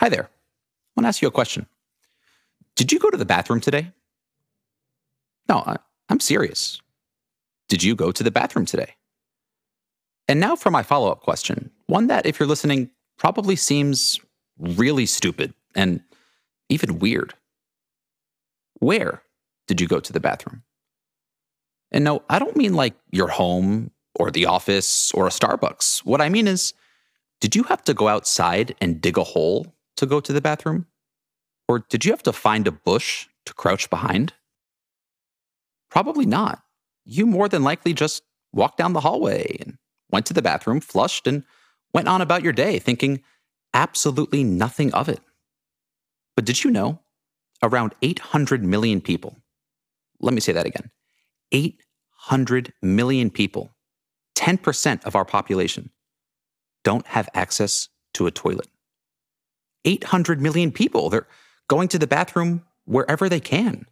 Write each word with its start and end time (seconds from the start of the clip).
Hi 0.00 0.08
there. 0.08 0.24
I 0.24 0.30
want 0.96 1.04
to 1.04 1.08
ask 1.08 1.20
you 1.20 1.28
a 1.28 1.30
question. 1.30 1.66
Did 2.74 2.90
you 2.90 2.98
go 2.98 3.10
to 3.10 3.18
the 3.18 3.26
bathroom 3.26 3.60
today? 3.60 3.92
No, 5.46 5.56
I, 5.56 5.76
I'm 6.08 6.20
serious. 6.20 6.80
Did 7.68 7.82
you 7.82 7.94
go 7.94 8.10
to 8.10 8.22
the 8.22 8.30
bathroom 8.30 8.64
today? 8.64 8.94
And 10.26 10.40
now 10.40 10.56
for 10.56 10.70
my 10.70 10.82
follow 10.82 11.12
up 11.12 11.20
question 11.20 11.70
one 11.84 12.06
that, 12.06 12.24
if 12.24 12.40
you're 12.40 12.48
listening, 12.48 12.88
probably 13.18 13.56
seems 13.56 14.18
really 14.58 15.04
stupid 15.04 15.52
and 15.74 16.00
even 16.70 16.98
weird. 16.98 17.34
Where 18.78 19.20
did 19.66 19.82
you 19.82 19.86
go 19.86 20.00
to 20.00 20.12
the 20.14 20.20
bathroom? 20.20 20.62
And 21.92 22.04
no, 22.04 22.22
I 22.30 22.38
don't 22.38 22.56
mean 22.56 22.72
like 22.72 22.94
your 23.10 23.28
home 23.28 23.90
or 24.14 24.30
the 24.30 24.46
office 24.46 25.12
or 25.12 25.26
a 25.26 25.30
Starbucks. 25.30 26.06
What 26.06 26.22
I 26.22 26.30
mean 26.30 26.48
is, 26.48 26.72
did 27.42 27.54
you 27.54 27.64
have 27.64 27.84
to 27.84 27.92
go 27.92 28.08
outside 28.08 28.74
and 28.80 29.02
dig 29.02 29.18
a 29.18 29.24
hole 29.24 29.74
to 30.00 30.06
go 30.06 30.20
to 30.20 30.32
the 30.32 30.40
bathroom? 30.40 30.86
Or 31.68 31.84
did 31.88 32.04
you 32.04 32.10
have 32.10 32.22
to 32.24 32.32
find 32.32 32.66
a 32.66 32.72
bush 32.72 33.28
to 33.46 33.54
crouch 33.54 33.88
behind? 33.88 34.34
Probably 35.90 36.26
not. 36.26 36.62
You 37.04 37.26
more 37.26 37.48
than 37.48 37.62
likely 37.62 37.92
just 37.92 38.22
walked 38.52 38.78
down 38.78 38.92
the 38.92 39.00
hallway 39.00 39.56
and 39.60 39.78
went 40.10 40.26
to 40.26 40.34
the 40.34 40.42
bathroom, 40.42 40.80
flushed, 40.80 41.26
and 41.26 41.44
went 41.94 42.08
on 42.08 42.20
about 42.20 42.42
your 42.42 42.52
day 42.52 42.78
thinking 42.78 43.22
absolutely 43.74 44.42
nothing 44.42 44.92
of 44.92 45.08
it. 45.08 45.20
But 46.34 46.44
did 46.44 46.64
you 46.64 46.70
know 46.70 47.00
around 47.62 47.94
800 48.02 48.64
million 48.64 49.00
people, 49.00 49.36
let 50.20 50.34
me 50.34 50.40
say 50.40 50.52
that 50.52 50.66
again 50.66 50.90
800 51.52 52.72
million 52.82 53.30
people, 53.30 53.70
10% 54.36 55.04
of 55.04 55.14
our 55.14 55.24
population, 55.24 55.90
don't 56.84 57.06
have 57.08 57.28
access 57.34 57.88
to 58.14 58.26
a 58.26 58.30
toilet? 58.30 58.68
800 59.84 60.40
million 60.40 60.72
people. 60.72 61.10
They're 61.10 61.26
going 61.68 61.88
to 61.88 61.98
the 61.98 62.06
bathroom 62.06 62.64
wherever 62.84 63.28
they 63.28 63.40
can, 63.40 63.86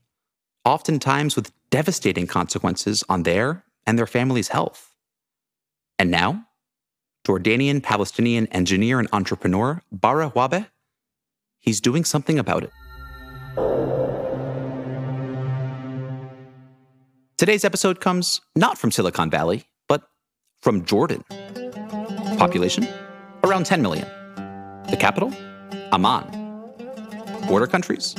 oftentimes 0.65 1.37
with 1.37 1.53
devastating 1.71 2.27
consequences 2.27 3.05
on 3.09 3.23
their 3.23 3.65
and 3.87 3.99
their 3.99 4.07
family's 4.07 4.49
health. 4.49 4.95
And 5.99 6.11
now, 6.11 6.47
Jordanian 7.27 7.83
Palestinian 7.83 8.47
engineer 8.49 8.99
and 8.99 9.09
entrepreneur 9.13 9.83
Bara 9.93 10.31
Wabeh, 10.31 10.67
he's 11.59 11.81
doing 11.81 12.05
something 12.05 12.39
about 12.39 12.65
it. 12.65 12.71
Today's 17.37 17.65
episode 17.65 18.01
comes 18.01 18.41
not 18.57 18.79
from 18.79 18.91
Silicon 18.91 19.31
Valley, 19.31 19.65
but 19.89 20.09
from 20.61 20.85
Jordan. 20.85 21.23
Population? 22.37 22.89
Around 23.45 23.67
10 23.67 23.81
million. 23.81 24.09
The 24.91 24.97
capital? 24.99 25.33
Amman. 25.93 26.25
Border 27.47 27.67
countries? 27.67 28.15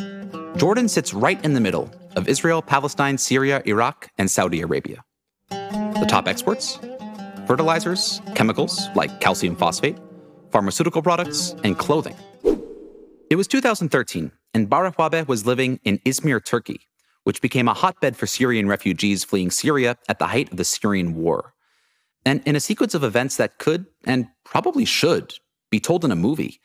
Jordan 0.57 0.89
sits 0.89 1.13
right 1.13 1.43
in 1.45 1.53
the 1.53 1.59
middle 1.59 1.91
of 2.15 2.27
Israel, 2.27 2.61
Palestine, 2.61 3.17
Syria, 3.17 3.61
Iraq, 3.65 4.09
and 4.17 4.29
Saudi 4.29 4.61
Arabia. 4.61 5.03
The 5.49 6.05
top 6.07 6.27
exports? 6.27 6.79
Fertilizers, 7.47 8.21
chemicals 8.35 8.87
like 8.95 9.19
calcium 9.19 9.55
phosphate, 9.55 9.97
pharmaceutical 10.51 11.01
products, 11.01 11.55
and 11.63 11.77
clothing. 11.77 12.15
It 13.29 13.35
was 13.35 13.47
2013, 13.47 14.31
and 14.53 14.69
Bara 14.69 14.91
Wabeh 14.91 15.27
was 15.27 15.45
living 15.45 15.79
in 15.83 15.99
Izmir, 15.99 16.43
Turkey, 16.43 16.81
which 17.23 17.41
became 17.41 17.67
a 17.67 17.73
hotbed 17.73 18.17
for 18.17 18.25
Syrian 18.25 18.67
refugees 18.67 19.23
fleeing 19.23 19.51
Syria 19.51 19.97
at 20.07 20.19
the 20.19 20.27
height 20.27 20.51
of 20.51 20.57
the 20.57 20.63
Syrian 20.63 21.15
war. 21.15 21.53
And 22.25 22.41
in 22.45 22.55
a 22.55 22.59
sequence 22.59 22.93
of 22.93 23.03
events 23.03 23.37
that 23.37 23.59
could, 23.59 23.85
and 24.03 24.27
probably 24.43 24.85
should, 24.85 25.35
be 25.69 25.79
told 25.79 26.03
in 26.03 26.11
a 26.11 26.15
movie, 26.15 26.59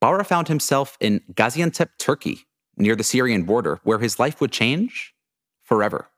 Bara 0.00 0.24
found 0.24 0.48
himself 0.48 0.96
in 1.00 1.20
Gaziantep, 1.32 1.90
Turkey, 1.98 2.40
near 2.76 2.96
the 2.96 3.04
Syrian 3.04 3.44
border, 3.44 3.80
where 3.84 3.98
his 3.98 4.18
life 4.18 4.40
would 4.40 4.52
change 4.52 5.14
forever. 5.62 6.08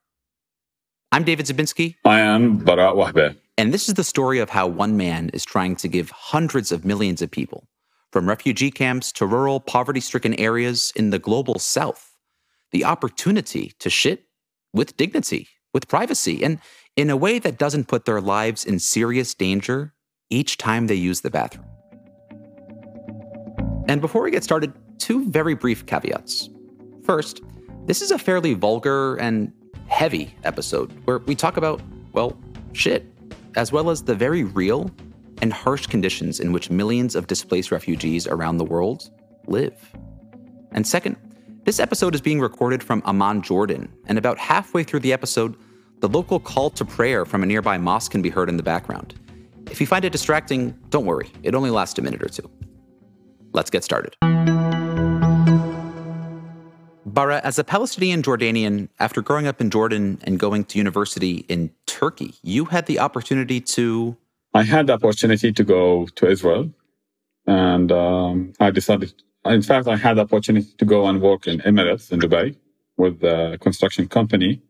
I'm 1.12 1.24
David 1.24 1.46
Zabinski. 1.46 1.94
I 2.04 2.20
am 2.20 2.58
Bara 2.58 2.92
Wabeh. 2.92 3.36
And 3.56 3.72
this 3.72 3.88
is 3.88 3.94
the 3.94 4.04
story 4.04 4.38
of 4.38 4.50
how 4.50 4.66
one 4.66 4.96
man 4.96 5.30
is 5.32 5.44
trying 5.44 5.76
to 5.76 5.88
give 5.88 6.10
hundreds 6.10 6.72
of 6.72 6.84
millions 6.84 7.22
of 7.22 7.30
people, 7.30 7.68
from 8.12 8.28
refugee 8.28 8.70
camps 8.70 9.12
to 9.12 9.26
rural, 9.26 9.60
poverty 9.60 10.00
stricken 10.00 10.34
areas 10.34 10.92
in 10.96 11.10
the 11.10 11.18
global 11.18 11.58
south, 11.58 12.16
the 12.72 12.84
opportunity 12.84 13.72
to 13.78 13.88
shit 13.88 14.24
with 14.72 14.96
dignity, 14.96 15.48
with 15.72 15.88
privacy, 15.88 16.42
and 16.42 16.58
in 16.96 17.08
a 17.08 17.16
way 17.16 17.38
that 17.38 17.58
doesn't 17.58 17.88
put 17.88 18.04
their 18.04 18.20
lives 18.20 18.64
in 18.64 18.78
serious 18.78 19.32
danger 19.34 19.94
each 20.28 20.58
time 20.58 20.86
they 20.86 20.94
use 20.94 21.20
the 21.20 21.30
bathroom. 21.30 21.66
And 23.88 24.00
before 24.00 24.22
we 24.22 24.30
get 24.30 24.42
started, 24.42 24.72
two 24.98 25.28
very 25.30 25.54
brief 25.54 25.86
caveats. 25.86 26.50
First, 27.04 27.42
this 27.86 28.02
is 28.02 28.10
a 28.10 28.18
fairly 28.18 28.54
vulgar 28.54 29.14
and 29.16 29.52
heavy 29.86 30.34
episode 30.42 30.90
where 31.04 31.18
we 31.18 31.36
talk 31.36 31.56
about, 31.56 31.80
well, 32.12 32.36
shit, 32.72 33.06
as 33.54 33.70
well 33.70 33.90
as 33.90 34.02
the 34.02 34.14
very 34.14 34.42
real 34.42 34.90
and 35.40 35.52
harsh 35.52 35.86
conditions 35.86 36.40
in 36.40 36.52
which 36.52 36.68
millions 36.68 37.14
of 37.14 37.28
displaced 37.28 37.70
refugees 37.70 38.26
around 38.26 38.56
the 38.56 38.64
world 38.64 39.10
live. 39.46 39.94
And 40.72 40.86
second, 40.86 41.16
this 41.64 41.78
episode 41.78 42.14
is 42.14 42.20
being 42.20 42.40
recorded 42.40 42.82
from 42.82 43.02
Amman, 43.06 43.42
Jordan, 43.42 43.92
and 44.06 44.18
about 44.18 44.38
halfway 44.38 44.82
through 44.82 45.00
the 45.00 45.12
episode, 45.12 45.56
the 46.00 46.08
local 46.08 46.40
call 46.40 46.70
to 46.70 46.84
prayer 46.84 47.24
from 47.24 47.42
a 47.42 47.46
nearby 47.46 47.78
mosque 47.78 48.10
can 48.10 48.22
be 48.22 48.30
heard 48.30 48.48
in 48.48 48.56
the 48.56 48.62
background. 48.62 49.14
If 49.70 49.80
you 49.80 49.86
find 49.86 50.04
it 50.04 50.10
distracting, 50.10 50.72
don't 50.90 51.06
worry, 51.06 51.30
it 51.42 51.54
only 51.54 51.70
lasts 51.70 51.98
a 51.98 52.02
minute 52.02 52.22
or 52.22 52.28
two. 52.28 52.50
Let's 53.56 53.70
get 53.70 53.82
started. 53.82 54.14
Bara, 57.06 57.40
as 57.42 57.58
a 57.58 57.64
Palestinian 57.64 58.20
Jordanian, 58.22 58.90
after 59.00 59.22
growing 59.22 59.46
up 59.46 59.60
in 59.62 59.70
Jordan 59.70 60.18
and 60.24 60.38
going 60.38 60.64
to 60.64 60.76
university 60.76 61.46
in 61.48 61.70
Turkey, 61.86 62.34
you 62.42 62.66
had 62.66 62.84
the 62.84 62.98
opportunity 62.98 63.60
to. 63.76 64.16
I 64.52 64.64
had 64.64 64.88
the 64.88 64.92
opportunity 64.92 65.50
to 65.52 65.64
go 65.64 66.06
to 66.16 66.28
Israel, 66.28 66.70
and 67.46 67.90
um, 67.90 68.52
I 68.60 68.70
decided. 68.70 69.14
In 69.46 69.62
fact, 69.62 69.86
I 69.86 69.96
had 69.96 70.18
the 70.18 70.22
opportunity 70.22 70.68
to 70.76 70.84
go 70.84 71.06
and 71.06 71.22
work 71.22 71.46
in 71.46 71.60
Emirates 71.60 72.10
in 72.12 72.18
Dubai 72.20 72.56
with 72.98 73.22
a 73.22 73.56
construction 73.60 74.08
company, 74.08 74.60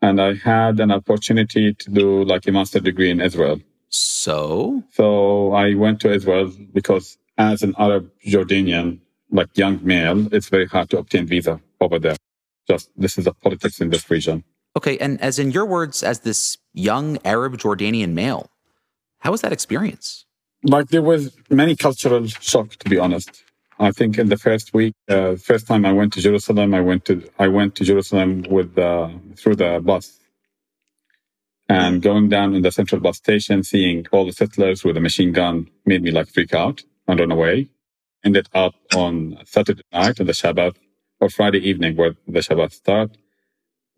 and 0.00 0.20
I 0.20 0.34
had 0.34 0.80
an 0.80 0.90
opportunity 0.90 1.74
to 1.74 1.90
do 1.90 2.24
like 2.24 2.48
a 2.48 2.52
master 2.52 2.80
degree 2.80 3.10
in 3.10 3.20
Israel. 3.20 3.60
So, 3.90 4.82
so 4.90 5.52
I 5.52 5.74
went 5.74 6.00
to 6.00 6.12
Israel 6.12 6.50
because 6.72 7.17
as 7.38 7.62
an 7.62 7.74
Arab 7.78 8.10
Jordanian, 8.26 8.98
like 9.30 9.56
young 9.56 9.78
male, 9.82 10.32
it's 10.34 10.48
very 10.48 10.66
hard 10.66 10.90
to 10.90 10.98
obtain 10.98 11.26
visa 11.26 11.60
over 11.80 11.98
there. 11.98 12.16
Just 12.68 12.90
this 12.96 13.16
is 13.16 13.24
the 13.24 13.32
politics 13.32 13.80
in 13.80 13.90
this 13.90 14.10
region. 14.10 14.44
Okay, 14.76 14.98
and 14.98 15.20
as 15.20 15.38
in 15.38 15.50
your 15.52 15.64
words, 15.64 16.02
as 16.02 16.20
this 16.20 16.58
young 16.74 17.18
Arab 17.24 17.56
Jordanian 17.56 18.12
male, 18.12 18.50
how 19.20 19.30
was 19.30 19.40
that 19.40 19.52
experience? 19.52 20.26
Like 20.62 20.88
there 20.88 21.02
was 21.02 21.36
many 21.48 21.76
cultural 21.76 22.26
shock, 22.26 22.76
to 22.76 22.90
be 22.90 22.98
honest. 22.98 23.44
I 23.80 23.92
think 23.92 24.18
in 24.18 24.28
the 24.28 24.36
first 24.36 24.74
week, 24.74 24.94
uh, 25.08 25.36
first 25.36 25.68
time 25.68 25.86
I 25.86 25.92
went 25.92 26.12
to 26.14 26.20
Jerusalem, 26.20 26.74
I 26.74 26.80
went 26.80 27.04
to 27.06 27.22
I 27.38 27.46
went 27.48 27.76
to 27.76 27.84
Jerusalem 27.84 28.44
with 28.50 28.76
uh, 28.76 29.10
through 29.36 29.56
the 29.56 29.80
bus, 29.82 30.18
and 31.68 32.02
going 32.02 32.28
down 32.28 32.54
in 32.56 32.62
the 32.62 32.72
central 32.72 33.00
bus 33.00 33.18
station, 33.18 33.62
seeing 33.62 34.04
all 34.10 34.26
the 34.26 34.32
settlers 34.32 34.82
with 34.84 34.96
a 34.96 35.00
machine 35.00 35.32
gun 35.32 35.70
made 35.86 36.02
me 36.02 36.10
like 36.10 36.28
freak 36.28 36.52
out 36.52 36.82
and 37.08 37.18
run 37.18 37.32
away. 37.32 37.68
Ended 38.24 38.48
up 38.54 38.74
on 38.94 39.38
Saturday 39.44 39.82
night 39.92 40.20
on 40.20 40.26
the 40.26 40.32
Shabbat 40.32 40.76
or 41.20 41.28
Friday 41.30 41.58
evening 41.58 41.96
where 41.96 42.14
the 42.26 42.40
Shabbat 42.40 42.72
start 42.72 43.16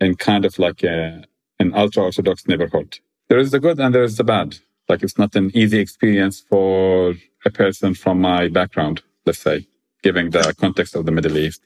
in 0.01 0.15
kind 0.15 0.45
of 0.45 0.59
like 0.59 0.83
a, 0.83 1.25
an 1.59 1.75
ultra 1.75 2.05
Orthodox 2.05 2.47
neighborhood. 2.47 2.99
There 3.29 3.39
is 3.39 3.51
the 3.51 3.61
good 3.61 3.79
and 3.81 3.95
there 3.95 4.05
is 4.05 4.17
the 4.17 4.25
bad. 4.25 4.59
Like 4.89 5.03
it's 5.03 5.19
not 5.19 5.35
an 5.37 5.51
easy 5.55 5.79
experience 5.79 6.41
for 6.41 7.15
a 7.45 7.51
person 7.51 7.95
from 7.95 8.21
my 8.21 8.49
background, 8.49 9.03
let's 9.27 9.39
say, 9.39 9.67
given 10.03 10.31
the 10.31 10.55
context 10.59 10.95
of 10.95 11.07
the 11.07 11.13
Middle 11.13 11.37
East. 11.37 11.63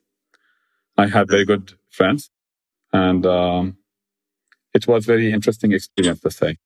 I 0.97 1.09
had 1.09 1.29
very 1.29 1.45
good 1.45 1.75
friends 1.91 2.31
and 2.93 3.27
um, 3.27 3.77
it 4.73 4.87
was 4.87 5.07
very 5.07 5.33
interesting 5.33 5.73
experience, 5.73 6.21
let's 6.25 6.37
say. 6.37 6.57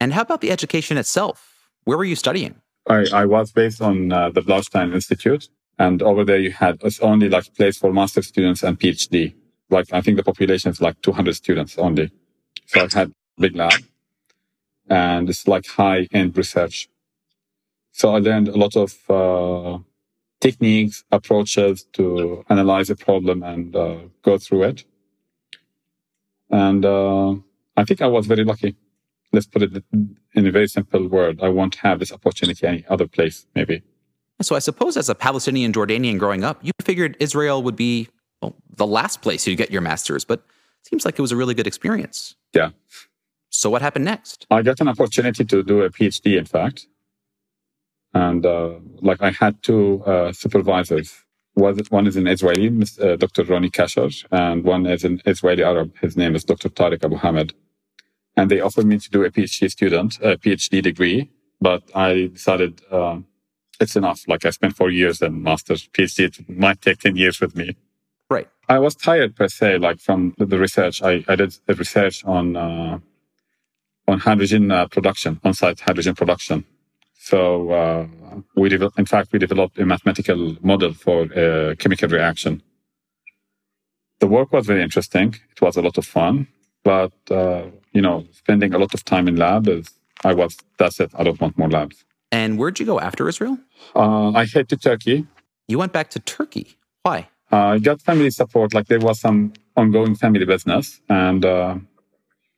And 0.00 0.12
how 0.12 0.22
about 0.22 0.40
the 0.40 0.50
education 0.50 0.96
itself? 0.96 1.68
Where 1.84 1.96
were 1.96 2.04
you 2.04 2.16
studying? 2.16 2.60
I, 2.86 3.06
I 3.12 3.24
was 3.24 3.52
based 3.52 3.80
on 3.80 4.12
uh, 4.12 4.30
the 4.30 4.42
Blaustein 4.42 4.94
Institute 4.94 5.48
and 5.78 6.02
over 6.02 6.24
there 6.24 6.38
you 6.38 6.52
had, 6.52 6.80
it's 6.82 7.00
only 7.00 7.28
like 7.28 7.54
place 7.54 7.78
for 7.78 7.92
master 7.92 8.22
students 8.22 8.62
and 8.62 8.78
PhD. 8.78 9.34
Like 9.70 9.92
I 9.92 10.00
think 10.00 10.16
the 10.16 10.22
population 10.22 10.70
is 10.70 10.80
like 10.80 11.00
200 11.02 11.34
students 11.34 11.78
only. 11.78 12.10
So 12.66 12.80
I 12.80 12.88
had 12.92 13.12
big 13.38 13.56
lab 13.56 13.82
and 14.88 15.28
it's 15.28 15.48
like 15.48 15.66
high 15.66 16.08
end 16.12 16.36
research. 16.36 16.88
So 17.92 18.14
I 18.14 18.18
learned 18.18 18.48
a 18.48 18.56
lot 18.56 18.76
of, 18.76 18.94
uh, 19.08 19.78
techniques, 20.40 21.04
approaches 21.10 21.84
to 21.94 22.44
analyze 22.50 22.90
a 22.90 22.96
problem 22.96 23.42
and 23.42 23.74
uh, 23.74 23.96
go 24.22 24.36
through 24.36 24.64
it. 24.64 24.84
And 26.50 26.84
uh, 26.84 27.30
I 27.76 27.84
think 27.84 28.02
I 28.02 28.08
was 28.08 28.26
very 28.26 28.44
lucky. 28.44 28.76
Let's 29.32 29.46
put 29.46 29.62
it 29.62 29.84
in 30.34 30.46
a 30.46 30.50
very 30.50 30.68
simple 30.68 31.08
word. 31.08 31.40
I 31.42 31.48
won't 31.48 31.76
have 31.76 31.98
this 31.98 32.12
opportunity 32.12 32.66
any 32.66 32.84
other 32.88 33.06
place, 33.06 33.46
maybe. 33.54 33.82
So 34.42 34.56
I 34.56 34.58
suppose 34.58 34.96
as 34.96 35.08
a 35.08 35.14
Palestinian 35.14 35.72
Jordanian 35.72 36.18
growing 36.18 36.44
up, 36.44 36.58
you 36.62 36.72
figured 36.82 37.16
Israel 37.20 37.62
would 37.62 37.76
be 37.76 38.08
well, 38.42 38.54
the 38.76 38.86
last 38.86 39.22
place 39.22 39.46
you'd 39.46 39.56
get 39.56 39.70
your 39.70 39.80
master's, 39.80 40.24
but 40.24 40.40
it 40.40 40.88
seems 40.88 41.04
like 41.04 41.18
it 41.18 41.22
was 41.22 41.32
a 41.32 41.36
really 41.36 41.54
good 41.54 41.66
experience. 41.66 42.34
Yeah. 42.52 42.70
So 43.50 43.70
what 43.70 43.82
happened 43.82 44.04
next? 44.04 44.46
I 44.50 44.62
got 44.62 44.80
an 44.80 44.88
opportunity 44.88 45.44
to 45.44 45.62
do 45.62 45.82
a 45.82 45.90
PhD, 45.90 46.36
in 46.36 46.44
fact. 46.44 46.88
And 48.12 48.44
uh, 48.44 48.74
like 49.00 49.22
I 49.22 49.30
had 49.30 49.62
two 49.62 50.02
uh, 50.04 50.32
supervisors. 50.32 51.14
One 51.54 52.06
is 52.08 52.16
an 52.16 52.26
Israeli, 52.26 52.66
uh, 53.00 53.14
Dr. 53.14 53.44
Ronnie 53.44 53.70
Kasher, 53.70 54.24
and 54.32 54.64
one 54.64 54.86
is 54.86 55.04
an 55.04 55.22
Israeli 55.24 55.62
Arab. 55.62 55.96
His 56.00 56.16
name 56.16 56.34
is 56.34 56.42
Dr. 56.42 56.68
Tariq 56.68 57.04
Abu 57.04 57.16
Hamid. 57.16 57.54
And 58.36 58.50
they 58.50 58.60
offered 58.60 58.86
me 58.86 58.98
to 58.98 59.10
do 59.10 59.22
a 59.24 59.30
PhD 59.30 59.70
student, 59.70 60.18
a 60.20 60.36
PhD 60.36 60.82
degree, 60.82 61.30
but 61.60 61.82
I 61.94 62.30
decided 62.32 62.80
uh, 62.90 63.18
it's 63.80 63.96
enough. 63.96 64.22
Like 64.26 64.44
I 64.44 64.50
spent 64.50 64.76
four 64.76 64.90
years 64.90 65.22
in 65.22 65.42
master's 65.42 65.88
PhD. 65.88 66.38
It 66.40 66.48
might 66.48 66.80
take 66.80 66.98
10 66.98 67.16
years 67.16 67.40
with 67.40 67.54
me. 67.56 67.76
Right. 68.28 68.48
I 68.68 68.78
was 68.78 68.94
tired 68.94 69.36
per 69.36 69.48
se, 69.48 69.78
like 69.78 70.00
from 70.00 70.34
the 70.38 70.58
research. 70.58 71.02
I, 71.02 71.24
I 71.28 71.36
did 71.36 71.56
research 71.68 72.24
on 72.24 72.56
uh, 72.56 72.98
on 74.06 74.18
hydrogen 74.18 74.70
uh, 74.70 74.86
production, 74.86 75.40
on-site 75.44 75.80
hydrogen 75.80 76.14
production. 76.14 76.64
So 77.14 77.70
uh, 77.70 78.06
we 78.54 78.68
developed, 78.68 78.98
in 78.98 79.06
fact, 79.06 79.32
we 79.32 79.38
developed 79.38 79.78
a 79.78 79.86
mathematical 79.86 80.56
model 80.60 80.92
for 80.92 81.22
a 81.32 81.74
chemical 81.76 82.08
reaction. 82.08 82.62
The 84.20 84.26
work 84.26 84.52
was 84.52 84.66
very 84.66 84.82
interesting. 84.82 85.34
It 85.50 85.60
was 85.60 85.76
a 85.76 85.82
lot 85.82 85.96
of 85.96 86.04
fun, 86.04 86.48
but 86.84 87.12
uh, 87.30 87.64
you 87.92 88.02
know, 88.02 88.24
spending 88.32 88.74
a 88.74 88.78
lot 88.78 88.94
of 88.94 89.04
time 89.04 89.26
in 89.28 89.36
lab 89.36 89.68
is, 89.68 89.88
I 90.24 90.34
was, 90.34 90.56
that's 90.78 91.00
it. 91.00 91.10
I 91.18 91.22
don't 91.24 91.40
want 91.40 91.56
more 91.58 91.70
labs. 91.70 92.04
And 92.30 92.58
where'd 92.58 92.78
you 92.80 92.86
go 92.86 93.00
after 93.00 93.28
Israel? 93.28 93.58
Uh, 93.94 94.30
I 94.32 94.44
head 94.46 94.68
to 94.70 94.76
Turkey. 94.76 95.26
You 95.68 95.78
went 95.78 95.92
back 95.92 96.10
to 96.10 96.18
Turkey. 96.18 96.76
Why? 97.02 97.28
Uh, 97.52 97.66
I 97.74 97.78
got 97.78 98.02
family 98.02 98.30
support. 98.30 98.74
Like 98.74 98.88
there 98.88 98.98
was 98.98 99.20
some 99.20 99.52
ongoing 99.76 100.14
family 100.14 100.44
business, 100.44 101.00
and 101.08 101.44
uh, 101.44 101.76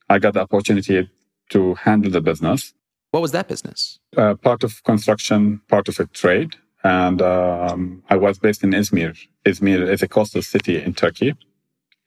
I 0.09 0.19
got 0.19 0.35
the 0.35 0.41
opportunity 0.41 1.11
to 1.51 1.75
handle 1.75 2.11
the 2.11 2.21
business. 2.21 2.73
What 3.11 3.21
was 3.21 3.33
that 3.33 3.49
business? 3.49 3.99
Uh, 4.17 4.35
part 4.35 4.65
of 4.65 4.83
construction, 4.85 5.61
part 5.69 5.89
of 5.89 6.01
a 6.01 6.07
trade. 6.07 6.57
And 6.83 7.21
um, 7.21 8.03
I 8.09 8.17
was 8.17 8.39
based 8.39 8.63
in 8.63 8.71
Izmir. 8.71 9.17
Izmir 9.45 9.89
is 9.91 10.03
a 10.03 10.09
coastal 10.09 10.43
city 10.43 10.81
in 10.81 10.95
Turkey, 10.95 11.35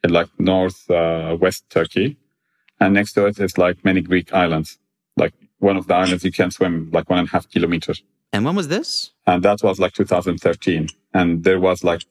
in 0.04 0.12
like 0.12 0.30
north 0.40 0.90
uh, 0.90 1.38
west 1.40 1.70
Turkey. 1.70 2.18
And 2.80 2.94
next 2.94 3.14
to 3.14 3.26
it 3.26 3.40
is 3.40 3.58
like 3.58 3.84
many 3.84 4.02
Greek 4.02 4.34
islands. 4.34 4.78
Like 5.18 5.34
one 5.60 5.78
of 5.78 5.88
the 5.88 5.96
islands 5.96 6.24
you 6.24 6.32
can 6.32 6.52
swim 6.52 6.90
like 6.92 7.10
one 7.10 7.20
and 7.20 7.28
a 7.28 7.32
half 7.32 7.50
kilometers. 7.50 8.04
And 8.32 8.46
when 8.46 8.56
was 8.56 8.68
this? 8.68 9.12
And 9.26 9.44
that 9.44 9.62
was 9.64 9.80
like 9.80 9.94
2013. 9.94 10.88
And 11.14 11.44
there 11.44 11.60
was 11.60 11.84
like 11.84 12.04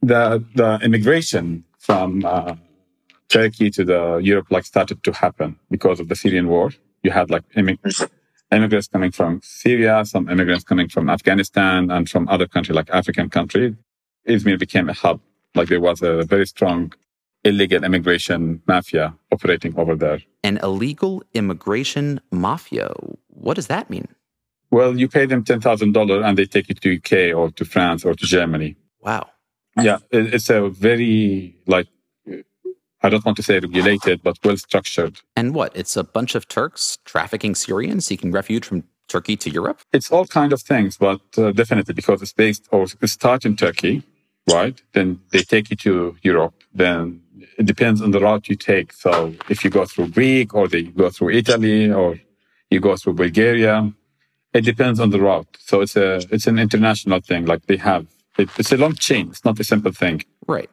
the 0.00 0.44
the 0.54 0.78
immigration 0.82 1.64
from 1.78 2.24
uh, 2.24 2.54
Turkey 3.28 3.70
to 3.70 3.84
the 3.84 4.16
Europe 4.18 4.46
like 4.50 4.64
started 4.64 5.02
to 5.02 5.12
happen 5.12 5.58
because 5.70 6.00
of 6.00 6.08
the 6.08 6.16
Syrian 6.16 6.48
war. 6.48 6.70
You 7.02 7.10
had 7.10 7.30
like 7.30 7.44
immigrants, 7.56 8.04
immigrants 8.52 8.88
coming 8.88 9.10
from 9.10 9.40
Syria, 9.42 10.04
some 10.04 10.28
immigrants 10.28 10.64
coming 10.64 10.88
from 10.88 11.10
Afghanistan 11.10 11.90
and 11.90 12.08
from 12.08 12.28
other 12.28 12.46
countries 12.46 12.76
like 12.76 12.90
African 12.90 13.28
countries. 13.28 13.74
Izmir 14.26 14.58
became 14.58 14.88
a 14.88 14.94
hub. 14.94 15.20
Like 15.54 15.68
there 15.68 15.80
was 15.80 16.02
a 16.02 16.22
very 16.22 16.46
strong 16.46 16.92
illegal 17.48 17.84
immigration 17.84 18.62
mafia 18.66 19.14
operating 19.32 19.78
over 19.78 19.94
there. 19.94 20.20
An 20.42 20.58
illegal 20.62 21.22
immigration 21.34 22.20
mafia. 22.30 22.92
What 23.28 23.54
does 23.54 23.68
that 23.68 23.90
mean? 23.90 24.08
Well, 24.70 24.98
you 24.98 25.08
pay 25.08 25.26
them 25.26 25.44
ten 25.44 25.60
thousand 25.60 25.92
dollars 25.92 26.22
and 26.24 26.36
they 26.36 26.46
take 26.46 26.68
you 26.68 26.74
to 26.74 26.96
UK 26.96 27.36
or 27.36 27.50
to 27.52 27.64
France 27.64 28.04
or 28.04 28.14
to 28.14 28.26
Germany. 28.26 28.76
Wow. 29.00 29.30
Yeah, 29.80 29.98
it's 30.10 30.50
a 30.50 30.68
very 30.68 31.56
like 31.66 31.86
I 33.02 33.08
don't 33.08 33.24
want 33.24 33.36
to 33.36 33.42
say 33.44 33.60
regulated, 33.60 34.22
but 34.22 34.36
well 34.44 34.56
structured. 34.56 35.20
And 35.36 35.54
what? 35.54 35.70
It's 35.76 35.96
a 35.96 36.02
bunch 36.02 36.34
of 36.34 36.48
Turks 36.48 36.98
trafficking 37.04 37.54
Syrians 37.54 38.04
seeking 38.04 38.32
refuge 38.32 38.64
from 38.64 38.84
Turkey 39.08 39.36
to 39.38 39.50
Europe? 39.50 39.80
It's 39.92 40.12
all 40.12 40.26
kind 40.26 40.52
of 40.52 40.62
things, 40.62 40.96
but 40.96 41.20
uh, 41.36 41.52
definitely 41.52 41.94
because 41.94 42.22
it's 42.22 42.32
based 42.32 42.68
or 42.70 42.84
it 42.84 43.08
start 43.08 43.44
in 43.44 43.56
Turkey, 43.56 44.02
right? 44.50 44.80
Then 44.92 45.20
they 45.32 45.42
take 45.42 45.70
you 45.70 45.76
to 45.76 46.16
Europe. 46.22 46.54
Then 46.72 47.22
it 47.58 47.66
depends 47.66 48.00
on 48.02 48.10
the 48.10 48.20
route 48.20 48.48
you 48.48 48.56
take. 48.56 48.92
So 48.92 49.34
if 49.48 49.64
you 49.64 49.70
go 49.70 49.84
through 49.84 50.08
Greek 50.08 50.54
or 50.54 50.68
they 50.68 50.82
go 50.82 51.10
through 51.10 51.30
Italy 51.30 51.90
or 51.90 52.20
you 52.70 52.80
go 52.80 52.96
through 52.96 53.14
Bulgaria, 53.14 53.92
it 54.52 54.62
depends 54.62 54.98
on 55.00 55.10
the 55.10 55.20
route. 55.20 55.48
So 55.58 55.80
it's 55.80 55.96
a 55.96 56.08
it's 56.34 56.46
an 56.46 56.58
international 56.58 57.20
thing. 57.20 57.46
Like 57.46 57.66
they 57.66 57.76
have 57.76 58.06
it, 58.38 58.48
it's 58.58 58.72
a 58.72 58.76
long 58.76 58.94
chain. 58.94 59.28
It's 59.32 59.44
not 59.44 59.58
a 59.60 59.64
simple 59.64 59.92
thing. 59.92 60.22
Right. 60.46 60.70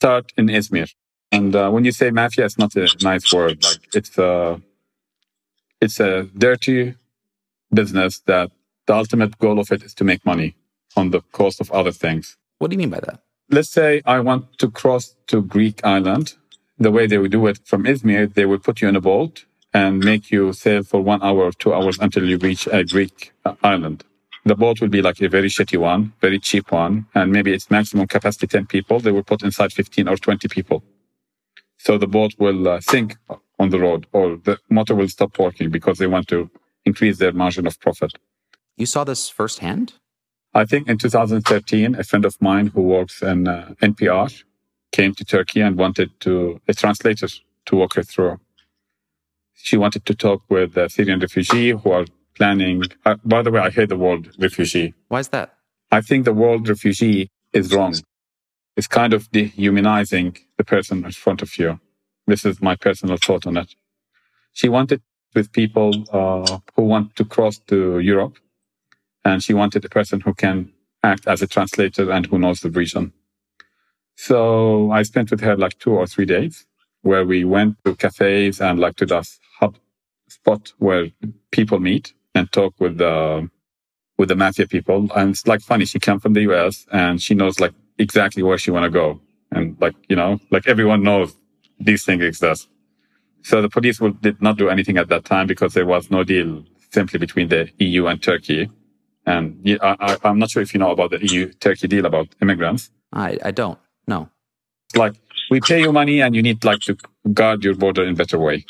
Start 0.00 0.32
in 0.36 0.46
Izmir 0.46 0.88
and 1.32 1.54
uh, 1.54 1.70
when 1.70 1.84
you 1.84 1.92
say 1.92 2.10
mafia, 2.10 2.44
it's 2.44 2.58
not 2.58 2.74
a 2.76 2.88
nice 3.02 3.32
word. 3.32 3.62
Like 3.62 3.94
it's 3.94 4.18
a, 4.18 4.60
it's 5.80 6.00
a 6.00 6.24
dirty 6.36 6.94
business 7.72 8.20
that 8.26 8.50
the 8.86 8.94
ultimate 8.94 9.38
goal 9.38 9.60
of 9.60 9.70
it 9.70 9.82
is 9.82 9.94
to 9.94 10.04
make 10.04 10.26
money 10.26 10.56
on 10.96 11.10
the 11.10 11.20
cost 11.32 11.60
of 11.60 11.70
other 11.70 11.92
things. 11.92 12.36
What 12.58 12.70
do 12.70 12.74
you 12.74 12.78
mean 12.78 12.90
by 12.90 13.00
that? 13.00 13.20
Let's 13.52 13.68
say 13.68 14.00
I 14.06 14.20
want 14.20 14.58
to 14.58 14.70
cross 14.70 15.16
to 15.26 15.42
Greek 15.42 15.84
island. 15.84 16.34
The 16.78 16.92
way 16.92 17.08
they 17.08 17.18
would 17.18 17.32
do 17.32 17.48
it 17.48 17.58
from 17.64 17.82
Izmir, 17.82 18.32
they 18.32 18.46
would 18.46 18.62
put 18.62 18.80
you 18.80 18.88
in 18.88 18.94
a 18.94 19.00
boat 19.00 19.44
and 19.74 19.98
make 19.98 20.30
you 20.30 20.52
sail 20.52 20.84
for 20.84 21.00
one 21.00 21.20
hour 21.20 21.42
or 21.46 21.52
two 21.52 21.74
hours 21.74 21.98
until 21.98 22.28
you 22.28 22.38
reach 22.38 22.68
a 22.70 22.84
Greek 22.84 23.32
uh, 23.44 23.54
island. 23.64 24.04
The 24.44 24.54
boat 24.54 24.80
will 24.80 24.88
be 24.88 25.02
like 25.02 25.20
a 25.20 25.28
very 25.28 25.48
shitty 25.48 25.78
one, 25.78 26.12
very 26.20 26.38
cheap 26.38 26.70
one, 26.70 27.06
and 27.14 27.32
maybe 27.32 27.52
its 27.52 27.70
maximum 27.70 28.06
capacity 28.06 28.46
10 28.46 28.66
people. 28.66 29.00
They 29.00 29.10
will 29.10 29.24
put 29.24 29.42
inside 29.42 29.72
15 29.72 30.06
or 30.08 30.16
20 30.16 30.46
people. 30.46 30.84
So 31.78 31.98
the 31.98 32.06
boat 32.06 32.34
will 32.38 32.68
uh, 32.68 32.80
sink 32.80 33.16
on 33.58 33.70
the 33.70 33.80
road 33.80 34.06
or 34.12 34.36
the 34.36 34.58
motor 34.70 34.94
will 34.94 35.08
stop 35.08 35.38
working 35.40 35.70
because 35.70 35.98
they 35.98 36.06
want 36.06 36.28
to 36.28 36.50
increase 36.84 37.18
their 37.18 37.32
margin 37.32 37.66
of 37.66 37.80
profit. 37.80 38.12
You 38.76 38.86
saw 38.86 39.02
this 39.02 39.28
firsthand? 39.28 39.94
I 40.54 40.64
think 40.66 40.88
in 40.88 40.98
2013, 40.98 41.94
a 41.96 42.04
friend 42.04 42.24
of 42.24 42.36
mine 42.40 42.68
who 42.68 42.82
works 42.82 43.22
in 43.22 43.48
uh, 43.48 43.74
NPR 43.82 44.44
came 44.92 45.14
to 45.14 45.24
Turkey 45.24 45.60
and 45.60 45.76
wanted 45.76 46.10
to, 46.20 46.60
a 46.68 46.74
translator 46.74 47.28
to 47.66 47.76
walk 47.76 47.94
her 47.94 48.02
through. 48.02 48.40
She 49.54 49.76
wanted 49.76 50.06
to 50.06 50.14
talk 50.14 50.42
with 50.50 50.74
the 50.74 50.88
Syrian 50.88 51.20
refugee 51.20 51.70
who 51.72 51.90
are 51.92 52.06
planning. 52.36 52.84
Uh, 53.06 53.16
by 53.24 53.42
the 53.42 53.50
way, 53.52 53.60
I 53.60 53.70
hate 53.70 53.90
the 53.90 53.96
word 53.96 54.30
refugee. 54.38 54.94
Why 55.08 55.20
is 55.20 55.28
that? 55.28 55.54
I 55.92 56.00
think 56.02 56.24
the 56.26 56.34
word 56.34 56.68
refugee 56.68 57.30
is 57.52 57.74
wrong 57.74 57.94
It's 58.76 58.88
kind 58.88 59.14
of 59.14 59.30
dehumanizing 59.32 60.38
the 60.58 60.64
person 60.64 61.06
in 61.06 61.12
front 61.12 61.42
of 61.42 61.58
you. 61.58 61.80
This 62.26 62.44
is 62.44 62.62
my 62.62 62.76
personal 62.76 63.18
thought 63.18 63.46
on 63.46 63.58
it. 63.58 63.74
She 64.52 64.68
wanted 64.68 65.02
with 65.34 65.52
people 65.52 65.92
uh, 66.12 66.58
who 66.76 66.84
want 66.84 67.16
to 67.16 67.24
cross 67.24 67.58
to 67.68 68.00
Europe, 68.00 68.36
and 69.24 69.42
she 69.42 69.54
wanted 69.54 69.84
a 69.84 69.88
person 69.88 70.20
who 70.20 70.34
can 70.34 70.72
act 71.02 71.26
as 71.26 71.42
a 71.42 71.46
translator 71.46 72.10
and 72.10 72.26
who 72.26 72.38
knows 72.38 72.60
the 72.60 72.70
region. 72.70 73.12
So 74.16 74.90
I 74.90 75.02
spent 75.02 75.30
with 75.30 75.40
her 75.40 75.56
like 75.56 75.78
two 75.78 75.92
or 75.92 76.06
three 76.06 76.26
days 76.26 76.66
where 77.02 77.24
we 77.24 77.44
went 77.44 77.76
to 77.84 77.96
cafes 77.96 78.60
and 78.60 78.78
like 78.78 78.96
to 78.96 79.06
the 79.06 79.26
hub 79.58 79.78
spot 80.28 80.72
where 80.78 81.08
people 81.50 81.80
meet 81.80 82.12
and 82.34 82.50
talk 82.52 82.74
with 82.78 82.98
the 82.98 83.48
with 84.18 84.28
the 84.28 84.36
mafia 84.36 84.66
people. 84.66 85.08
And 85.16 85.30
it's 85.30 85.46
like 85.46 85.62
funny. 85.62 85.86
She 85.86 85.98
came 85.98 86.20
from 86.20 86.34
the 86.34 86.42
US 86.50 86.86
and 86.92 87.20
she 87.20 87.34
knows 87.34 87.58
like 87.58 87.72
exactly 87.98 88.42
where 88.42 88.58
she 88.58 88.70
want 88.70 88.84
to 88.84 88.90
go. 88.90 89.20
And 89.50 89.76
like, 89.80 89.94
you 90.08 90.16
know, 90.16 90.38
like 90.50 90.68
everyone 90.68 91.02
knows 91.02 91.34
these 91.78 92.04
things 92.04 92.22
exist. 92.22 92.68
So 93.42 93.62
the 93.62 93.70
police 93.70 94.00
will, 94.00 94.12
did 94.12 94.42
not 94.42 94.58
do 94.58 94.68
anything 94.68 94.98
at 94.98 95.08
that 95.08 95.24
time 95.24 95.46
because 95.46 95.72
there 95.72 95.86
was 95.86 96.10
no 96.10 96.22
deal 96.24 96.64
simply 96.90 97.18
between 97.18 97.48
the 97.48 97.70
EU 97.78 98.06
and 98.06 98.22
Turkey. 98.22 98.70
And 99.30 99.78
I, 99.80 100.16
am 100.24 100.38
not 100.38 100.50
sure 100.50 100.62
if 100.62 100.74
you 100.74 100.80
know 100.80 100.90
about 100.90 101.10
the 101.10 101.24
EU 101.24 101.52
Turkey 101.52 101.86
deal 101.86 102.06
about 102.06 102.28
immigrants. 102.42 102.90
I, 103.12 103.38
I 103.44 103.50
don't. 103.52 103.78
No. 104.08 104.28
Like 104.96 105.14
we 105.50 105.60
pay 105.60 105.80
you 105.80 105.92
money 105.92 106.20
and 106.20 106.34
you 106.34 106.42
need 106.42 106.64
like 106.64 106.80
to 106.80 106.96
guard 107.32 107.62
your 107.62 107.74
border 107.74 108.02
in 108.04 108.14
better 108.16 108.38
way. 108.38 108.64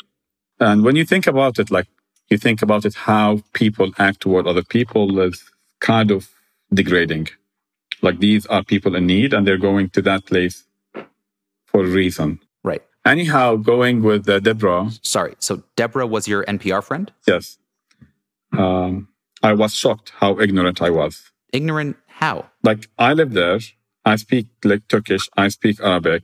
And 0.58 0.84
when 0.84 0.96
you 0.96 1.06
think 1.06 1.26
about 1.26 1.58
it, 1.58 1.70
like 1.70 1.88
you 2.28 2.36
think 2.36 2.60
about 2.60 2.84
it, 2.84 2.94
how 2.94 3.42
people 3.54 3.90
act 3.98 4.20
toward 4.20 4.46
other 4.46 4.62
people 4.62 5.18
is 5.20 5.42
kind 5.80 6.10
of 6.10 6.28
degrading. 6.74 7.28
Like 8.02 8.18
these 8.18 8.44
are 8.46 8.62
people 8.62 8.94
in 8.96 9.06
need 9.06 9.32
and 9.32 9.46
they're 9.46 9.64
going 9.70 9.88
to 9.90 10.02
that 10.02 10.26
place 10.26 10.64
for 11.64 11.84
a 11.84 11.88
reason. 11.88 12.40
Right. 12.62 12.82
Anyhow, 13.06 13.56
going 13.56 14.02
with 14.02 14.28
uh, 14.28 14.40
Deborah. 14.40 14.90
Sorry. 15.00 15.34
So 15.38 15.62
Deborah 15.76 16.06
was 16.06 16.28
your 16.28 16.44
NPR 16.44 16.84
friend? 16.84 17.10
Yes. 17.26 17.56
Um, 18.52 19.08
I 19.42 19.52
was 19.54 19.74
shocked 19.74 20.12
how 20.20 20.38
ignorant 20.38 20.82
I 20.82 20.90
was. 20.90 21.30
Ignorant 21.52 21.96
how? 22.06 22.46
Like 22.62 22.88
I 22.98 23.12
live 23.14 23.32
there. 23.32 23.60
I 24.04 24.16
speak 24.16 24.46
like 24.64 24.86
Turkish. 24.88 25.28
I 25.36 25.48
speak 25.48 25.80
Arabic. 25.80 26.22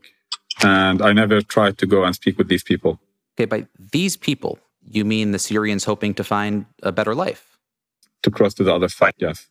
And 0.62 1.02
I 1.02 1.12
never 1.12 1.42
tried 1.42 1.78
to 1.78 1.86
go 1.86 2.04
and 2.04 2.14
speak 2.14 2.38
with 2.38 2.48
these 2.48 2.62
people. 2.62 3.00
Okay. 3.34 3.44
By 3.44 3.66
these 3.92 4.16
people, 4.16 4.58
you 4.82 5.04
mean 5.04 5.32
the 5.32 5.38
Syrians 5.38 5.84
hoping 5.84 6.14
to 6.14 6.24
find 6.24 6.66
a 6.82 6.92
better 6.92 7.14
life? 7.14 7.58
To 8.22 8.30
cross 8.30 8.54
to 8.54 8.64
the 8.64 8.74
other 8.74 8.88
side, 8.88 9.14
yes. 9.18 9.48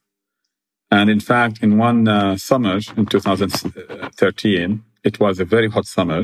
And 0.90 1.10
in 1.10 1.20
fact, 1.20 1.62
in 1.62 1.78
one 1.78 2.08
uh, 2.08 2.38
summer 2.38 2.80
in 2.98 3.06
2013, 3.06 4.84
it 5.04 5.20
was 5.20 5.40
a 5.40 5.46
very 5.46 5.70
hot 5.70 5.86
summer. 5.86 6.24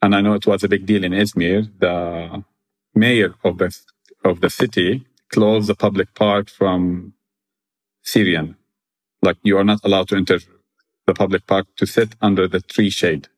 And 0.00 0.14
I 0.14 0.20
know 0.20 0.34
it 0.34 0.46
was 0.46 0.62
a 0.64 0.68
big 0.68 0.86
deal 0.86 1.04
in 1.04 1.12
Izmir. 1.12 1.70
The 1.78 2.44
mayor 2.94 3.34
of 3.42 3.58
the, 3.58 3.76
of 4.24 4.40
the 4.40 4.50
city 4.50 5.06
closed 5.32 5.68
the 5.68 5.74
public 5.74 6.14
park 6.14 6.48
from 6.48 7.14
Syrian. 8.02 8.56
Like 9.22 9.36
you 9.42 9.56
are 9.58 9.64
not 9.64 9.80
allowed 9.84 10.08
to 10.08 10.16
enter 10.16 10.38
the 11.06 11.14
public 11.14 11.46
park 11.46 11.66
to 11.76 11.86
sit 11.86 12.14
under 12.20 12.48
the 12.48 12.60
tree 12.60 12.90
shade. 12.90 13.28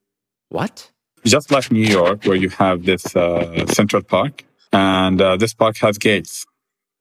What? 0.49 0.91
Just 1.25 1.51
like 1.51 1.71
New 1.73 1.85
York, 1.85 2.25
where 2.25 2.37
you 2.37 2.51
have 2.51 2.85
this 2.85 3.17
uh, 3.17 3.67
Central 3.67 4.03
Park, 4.03 4.45
and 4.73 5.21
uh, 5.21 5.37
this 5.37 5.55
park 5.55 5.77
has 5.79 5.99
gates. 5.99 6.47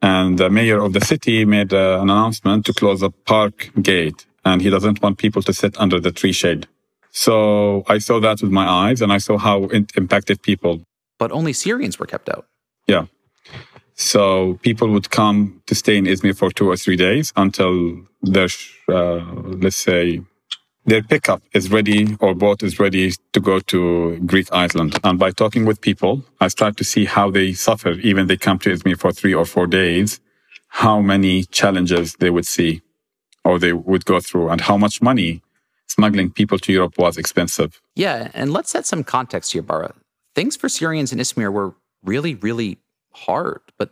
And 0.02 0.38
the 0.38 0.50
mayor 0.50 0.82
of 0.84 0.94
the 0.94 1.02
city 1.02 1.46
made 1.46 1.74
uh, 1.74 2.00
an 2.02 2.10
announcement 2.10 2.66
to 2.66 2.74
close 2.74 3.02
the 3.02 3.12
park 3.12 3.72
gate, 3.82 4.26
and 4.44 4.62
he 4.62 4.70
doesn't 4.70 5.02
want 5.02 5.18
people 5.18 5.42
to 5.44 5.54
sit 5.54 5.78
under 5.78 6.00
the 6.00 6.12
tree 6.12 6.32
shade. 6.32 6.68
So 7.12 7.84
I 7.88 8.00
saw 8.00 8.20
that 8.20 8.42
with 8.42 8.52
my 8.52 8.68
eyes, 8.68 9.02
and 9.02 9.12
I 9.14 9.20
saw 9.20 9.38
how 9.38 9.66
it 9.66 9.92
impacted 9.96 10.42
people. 10.42 10.82
But 11.18 11.32
only 11.32 11.54
Syrians 11.54 11.98
were 11.98 12.06
kept 12.06 12.28
out. 12.30 12.46
Yeah. 12.88 13.06
So 13.96 14.60
people 14.62 14.90
would 14.90 15.10
come 15.10 15.62
to 15.68 15.76
stay 15.76 15.98
in 15.98 16.06
Izmir 16.06 16.38
for 16.38 16.52
two 16.52 16.70
or 16.70 16.76
three 16.76 16.98
days 16.98 17.32
until 17.36 18.02
their, 18.22 18.50
uh, 18.90 19.24
let's 19.64 19.78
say, 19.78 20.22
their 20.86 21.02
pickup 21.02 21.42
is 21.54 21.72
ready 21.72 22.16
or 22.20 22.36
boat 22.36 22.62
is 22.62 22.80
ready 22.80 23.14
to 23.34 23.40
go 23.40 23.60
to 23.60 24.20
Greek 24.26 24.52
island. 24.52 25.00
And 25.04 25.18
by 25.18 25.32
talking 25.32 25.66
with 25.66 25.82
people, 25.82 26.24
I 26.40 26.50
start 26.50 26.78
to 26.78 26.84
see 26.84 27.06
how 27.06 27.32
they 27.32 27.54
suffer, 27.54 27.92
even 27.92 28.28
they 28.28 28.38
come 28.38 28.60
to 28.60 28.70
Izmir 28.70 29.00
for 29.00 29.12
three 29.12 29.34
or 29.34 29.46
four 29.46 29.66
days, 29.66 30.20
how 30.68 31.02
many 31.02 31.46
challenges 31.46 32.16
they 32.20 32.30
would 32.30 32.46
see 32.46 32.82
or 33.44 33.58
they 33.60 33.74
would 33.74 34.06
go 34.06 34.20
through 34.20 34.50
and 34.50 34.62
how 34.62 34.78
much 34.78 35.02
money 35.02 35.42
smuggling 35.88 36.30
people 36.30 36.60
to 36.60 36.74
Europe 36.74 36.98
was 36.98 37.18
expensive. 37.18 37.82
Yeah. 37.96 38.30
And 38.34 38.52
let's 38.52 38.72
set 38.72 38.86
some 38.86 39.04
context 39.04 39.54
here, 39.54 39.62
Bara. 39.62 39.94
Things 40.34 40.58
for 40.58 40.68
Syrians 40.68 41.14
in 41.14 41.20
Izmir 41.20 41.52
were 41.52 41.76
really, 42.04 42.36
really 42.36 42.80
hard. 43.16 43.62
But 43.78 43.92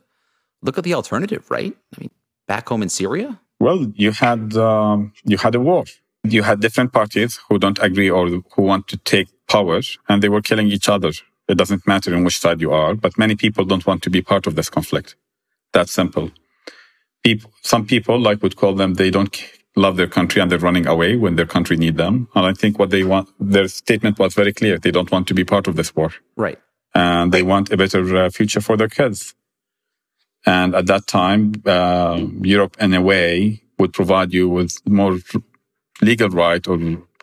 look 0.61 0.77
at 0.77 0.83
the 0.83 0.93
alternative, 0.93 1.49
right? 1.49 1.75
I 1.95 1.99
mean, 1.99 2.11
back 2.47 2.69
home 2.69 2.83
in 2.83 2.89
Syria? 2.89 3.39
Well, 3.59 3.91
you 3.95 4.11
had 4.11 4.55
um, 4.57 5.13
you 5.23 5.37
had 5.37 5.55
a 5.55 5.59
war 5.59 5.85
you 6.23 6.43
had 6.43 6.61
different 6.61 6.93
parties 6.93 7.39
who 7.49 7.59
don't 7.59 7.79
agree 7.81 8.09
or 8.09 8.27
who 8.27 8.61
want 8.61 8.87
to 8.87 8.97
take 8.97 9.27
power 9.47 9.81
and 10.07 10.21
they 10.21 10.29
were 10.29 10.41
killing 10.41 10.67
each 10.67 10.87
other. 10.87 11.11
It 11.47 11.57
doesn't 11.57 11.85
matter 11.85 12.13
in 12.13 12.23
which 12.23 12.39
side 12.39 12.61
you 12.61 12.71
are, 12.71 12.95
but 12.95 13.17
many 13.17 13.35
people 13.35 13.65
don't 13.65 13.85
want 13.85 14.01
to 14.03 14.09
be 14.09 14.21
part 14.21 14.47
of 14.47 14.55
this 14.55 14.69
conflict. 14.69 15.15
That 15.73 15.89
simple. 15.89 16.31
People, 17.23 17.51
some 17.61 17.85
people 17.85 18.19
like 18.19 18.41
would 18.41 18.55
call 18.55 18.73
them, 18.73 18.93
they 18.93 19.11
don't 19.11 19.37
love 19.75 19.97
their 19.97 20.07
country 20.07 20.41
and 20.41 20.49
they're 20.49 20.59
running 20.59 20.87
away 20.87 21.15
when 21.17 21.35
their 21.35 21.45
country 21.45 21.75
need 21.75 21.97
them. 21.97 22.29
And 22.35 22.45
I 22.45 22.53
think 22.53 22.79
what 22.79 22.89
they 22.89 23.03
want, 23.03 23.29
their 23.39 23.67
statement 23.67 24.19
was 24.19 24.33
very 24.33 24.53
clear. 24.53 24.77
They 24.77 24.91
don't 24.91 25.11
want 25.11 25.27
to 25.27 25.33
be 25.33 25.43
part 25.43 25.67
of 25.67 25.75
this 25.75 25.95
war. 25.95 26.11
Right. 26.37 26.59
And 26.95 27.31
they 27.31 27.43
want 27.43 27.71
a 27.71 27.77
better 27.77 28.15
uh, 28.15 28.29
future 28.29 28.61
for 28.61 28.77
their 28.77 28.89
kids. 28.89 29.33
And 30.45 30.75
at 30.75 30.87
that 30.87 31.07
time, 31.07 31.53
uh, 31.65 32.21
Europe 32.41 32.77
in 32.79 32.93
a 32.93 33.01
way 33.01 33.63
would 33.79 33.93
provide 33.93 34.33
you 34.33 34.49
with 34.49 34.77
more 34.87 35.17
legal 36.01 36.29
right 36.29 36.65
or 36.67 36.77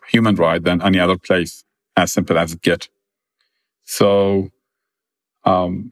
human 0.09 0.35
right 0.35 0.63
than 0.63 0.81
any 0.81 0.99
other 0.99 1.17
place, 1.17 1.63
as 1.95 2.11
simple 2.11 2.37
as 2.37 2.53
it 2.53 2.61
gets. 2.61 2.89
So, 3.85 4.49
um, 5.43 5.91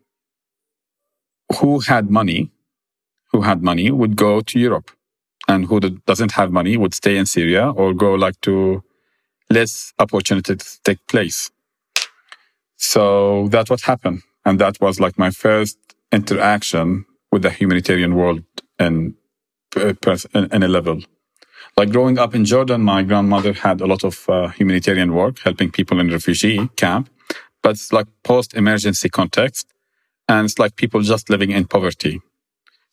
who 1.60 1.80
had 1.80 2.10
money, 2.10 2.52
who 3.32 3.42
had 3.42 3.64
money 3.64 3.92
would 3.92 4.16
go 4.16 4.42
to 4.42 4.60
Europe 4.60 4.92
and 5.48 5.66
who 5.66 5.80
doesn't 5.80 6.34
have 6.34 6.52
money 6.52 6.78
would 6.78 6.94
stay 6.94 7.18
in 7.18 7.26
Syria 7.26 7.72
or 7.72 7.94
go 7.94 8.14
like 8.14 8.40
to 8.42 8.84
less 9.50 9.94
opportunities 10.00 10.80
take 10.84 11.06
place. 11.08 11.52
So 12.80 13.50
that's 13.50 13.70
what 13.70 13.82
happened. 13.82 14.24
And 14.46 14.58
that 14.60 14.80
was 14.82 15.00
like 15.00 15.20
my 15.20 15.32
first 15.32 15.78
interaction 16.12 17.06
with 17.32 17.44
the 17.44 17.50
humanitarian 17.52 18.16
world 18.16 18.42
in, 18.80 19.16
in 19.76 20.64
a 20.64 20.68
level. 20.68 21.02
Like 21.78 21.92
growing 21.92 22.18
up 22.18 22.34
in 22.34 22.46
Jordan, 22.46 22.82
my 22.82 23.04
grandmother 23.04 23.54
had 23.54 23.82
a 23.82 23.86
lot 23.86 24.04
of 24.04 24.28
uh, 24.30 24.48
humanitarian 24.48 25.14
work, 25.14 25.40
helping 25.40 25.72
people 25.72 26.00
in 26.00 26.10
refugee 26.10 26.70
camp, 26.78 27.10
but 27.62 27.72
it's 27.72 27.94
like 27.94 28.08
post-emergency 28.24 29.10
context, 29.10 29.68
and 30.28 30.46
it's 30.46 30.58
like 30.58 30.78
people 30.78 31.02
just 31.02 31.30
living 31.30 31.52
in 31.52 31.66
poverty. 31.66 32.22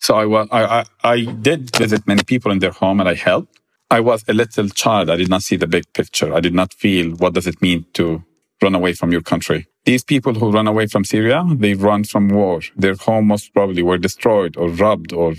So 0.00 0.16
I, 0.16 0.80
I, 0.80 0.84
I 1.04 1.24
did 1.24 1.74
visit 1.76 2.06
many 2.06 2.22
people 2.24 2.52
in 2.52 2.58
their 2.58 2.72
home, 2.72 3.00
and 3.00 3.08
I 3.08 3.14
helped. 3.14 3.60
I 3.90 4.00
was 4.00 4.24
a 4.28 4.34
little 4.34 4.68
child. 4.68 5.10
I 5.10 5.16
did 5.16 5.30
not 5.30 5.42
see 5.42 5.56
the 5.56 5.68
big 5.68 5.84
picture. 5.94 6.34
I 6.34 6.40
did 6.40 6.54
not 6.54 6.74
feel 6.74 7.12
what 7.12 7.34
does 7.34 7.46
it 7.46 7.62
mean 7.62 7.86
to 7.94 8.24
run 8.60 8.74
away 8.74 8.92
from 8.92 9.12
your 9.12 9.22
country. 9.22 9.68
These 9.86 10.04
people 10.04 10.34
who 10.34 10.50
run 10.50 10.66
away 10.66 10.88
from 10.88 11.04
Syria, 11.04 11.44
they 11.48 11.74
run 11.74 12.02
from 12.04 12.28
war. 12.28 12.60
Their 12.76 12.96
home 12.96 13.28
most 13.28 13.54
probably 13.54 13.82
were 13.82 13.98
destroyed 13.98 14.56
or 14.56 14.68
robbed 14.68 15.12
or, 15.12 15.34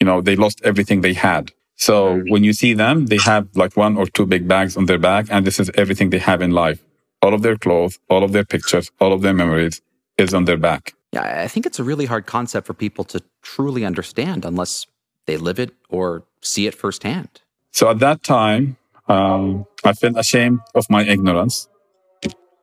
you 0.00 0.06
know, 0.08 0.22
they 0.22 0.36
lost 0.36 0.60
everything 0.64 1.02
they 1.02 1.12
had. 1.12 1.52
So 1.76 2.22
when 2.28 2.44
you 2.44 2.52
see 2.52 2.72
them, 2.72 3.06
they 3.06 3.18
have 3.18 3.48
like 3.54 3.76
one 3.76 3.96
or 3.96 4.06
two 4.06 4.26
big 4.26 4.48
bags 4.48 4.76
on 4.76 4.86
their 4.86 4.98
back, 4.98 5.26
and 5.30 5.46
this 5.46 5.58
is 5.60 5.70
everything 5.74 6.10
they 6.10 6.18
have 6.18 6.40
in 6.40 6.52
life. 6.52 6.82
All 7.20 7.34
of 7.34 7.42
their 7.42 7.56
clothes, 7.56 7.98
all 8.08 8.22
of 8.24 8.32
their 8.32 8.44
pictures, 8.44 8.90
all 9.00 9.12
of 9.12 9.22
their 9.22 9.34
memories 9.34 9.82
is 10.16 10.32
on 10.32 10.44
their 10.44 10.56
back. 10.56 10.94
Yeah, 11.12 11.42
I 11.42 11.48
think 11.48 11.66
it's 11.66 11.78
a 11.78 11.84
really 11.84 12.06
hard 12.06 12.26
concept 12.26 12.66
for 12.66 12.74
people 12.74 13.04
to 13.04 13.22
truly 13.42 13.84
understand 13.84 14.44
unless 14.44 14.86
they 15.26 15.36
live 15.36 15.58
it 15.58 15.72
or 15.88 16.24
see 16.40 16.66
it 16.66 16.74
firsthand. 16.74 17.40
So 17.72 17.90
at 17.90 17.98
that 17.98 18.22
time, 18.22 18.76
um, 19.08 19.66
I 19.84 19.92
felt 19.92 20.16
ashamed 20.16 20.60
of 20.74 20.88
my 20.88 21.04
ignorance. 21.04 21.68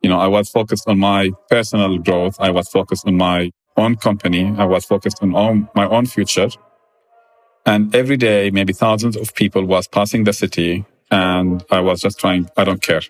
You 0.01 0.10
know, 0.10 0.20
I 0.20 0.27
was 0.27 0.50
focused 0.50 0.88
on 0.88 1.00
my 1.00 1.31
personal 1.50 1.98
growth. 2.00 2.36
I 2.39 2.50
was 2.50 2.67
focused 2.67 3.08
on 3.08 3.17
my 3.17 3.51
own 3.77 3.96
company. 3.96 4.53
I 4.58 4.65
was 4.65 4.86
focused 4.86 5.20
on 5.22 5.29
my 5.75 5.88
own 5.88 6.05
future. 6.05 6.50
And 7.65 7.93
every 7.96 8.17
day, 8.17 8.50
maybe 8.50 8.74
thousands 8.74 9.15
of 9.15 9.36
people 9.36 9.65
was 9.65 9.88
passing 9.88 10.24
the 10.24 10.34
city 10.34 10.86
and 11.12 11.63
I 11.70 11.81
was 11.81 12.01
just 12.01 12.20
trying, 12.20 12.50
I 12.58 12.63
don't 12.63 12.81
care. 12.81 13.01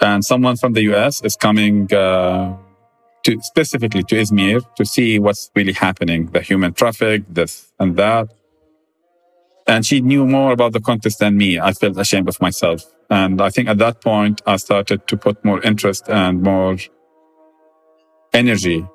And 0.00 0.24
someone 0.24 0.56
from 0.56 0.72
the 0.74 0.82
US 0.92 1.22
is 1.22 1.36
coming 1.36 1.92
uh, 1.94 2.56
to 3.24 3.40
specifically 3.40 4.02
to 4.04 4.16
Izmir 4.16 4.62
to 4.76 4.84
see 4.84 5.18
what's 5.18 5.50
really 5.54 5.72
happening, 5.72 6.26
the 6.26 6.42
human 6.42 6.74
traffic, 6.74 7.22
this 7.28 7.72
and 7.78 7.96
that. 7.96 8.28
And 9.66 9.86
she 9.86 10.02
knew 10.02 10.26
more 10.26 10.52
about 10.52 10.72
the 10.72 10.80
contest 10.80 11.20
than 11.20 11.38
me. 11.38 11.58
I 11.58 11.72
felt 11.72 11.96
ashamed 11.96 12.28
of 12.28 12.38
myself. 12.40 12.84
And 13.10 13.40
I 13.40 13.50
think 13.50 13.68
at 13.68 13.78
that 13.78 14.00
point, 14.00 14.42
I 14.46 14.56
started 14.56 15.06
to 15.08 15.16
put 15.16 15.44
more 15.44 15.60
interest 15.62 16.08
and 16.08 16.42
more 16.42 16.78
energy 18.32 18.86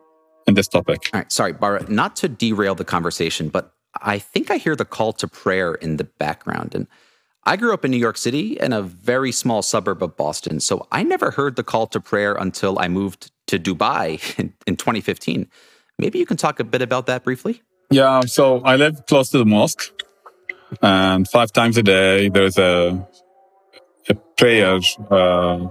in 0.48 0.54
this 0.56 0.68
topic. 0.68 1.10
All 1.14 1.20
right. 1.22 1.32
Sorry, 1.32 1.54
Bara, 1.54 1.90
not 1.90 2.16
to 2.18 2.28
derail 2.28 2.76
the 2.76 2.86
conversation, 2.86 3.50
but 3.50 3.74
I 4.02 4.20
think 4.20 4.52
I 4.52 4.58
hear 4.58 4.76
the 4.76 4.86
call 4.86 5.14
to 5.14 5.28
prayer 5.28 5.76
in 5.76 5.98
the 5.98 6.04
background. 6.04 6.76
And 6.76 6.88
I 7.46 7.56
grew 7.56 7.74
up 7.74 7.86
in 7.86 7.92
New 7.92 7.98
York 7.98 8.18
City 8.18 8.58
in 8.60 8.74
a 8.74 8.82
very 8.82 9.32
small 9.32 9.62
suburb 9.62 10.04
of 10.04 10.18
Boston. 10.18 10.60
So 10.60 10.88
I 10.92 11.04
never 11.04 11.32
heard 11.32 11.56
the 11.56 11.64
call 11.64 11.88
to 11.88 12.00
prayer 12.00 12.36
until 12.36 12.78
I 12.80 12.88
moved 12.88 13.32
to 13.48 13.58
Dubai 13.58 14.20
in, 14.40 14.54
in 14.68 14.76
2015. 14.76 15.48
Maybe 15.98 16.20
you 16.20 16.26
can 16.26 16.38
talk 16.38 16.60
a 16.60 16.64
bit 16.64 16.82
about 16.82 17.08
that 17.08 17.24
briefly? 17.24 17.62
Yeah. 17.90 18.22
So 18.22 18.62
I 18.62 18.76
live 18.76 19.06
close 19.08 19.30
to 19.30 19.38
the 19.38 19.46
mosque. 19.46 19.92
And 20.82 21.28
five 21.28 21.52
times 21.52 21.78
a 21.78 21.84
day, 21.84 22.30
there's 22.30 22.58
a, 22.58 23.08
a 24.10 24.16
prayer, 24.38 24.80
uh, 25.12 25.68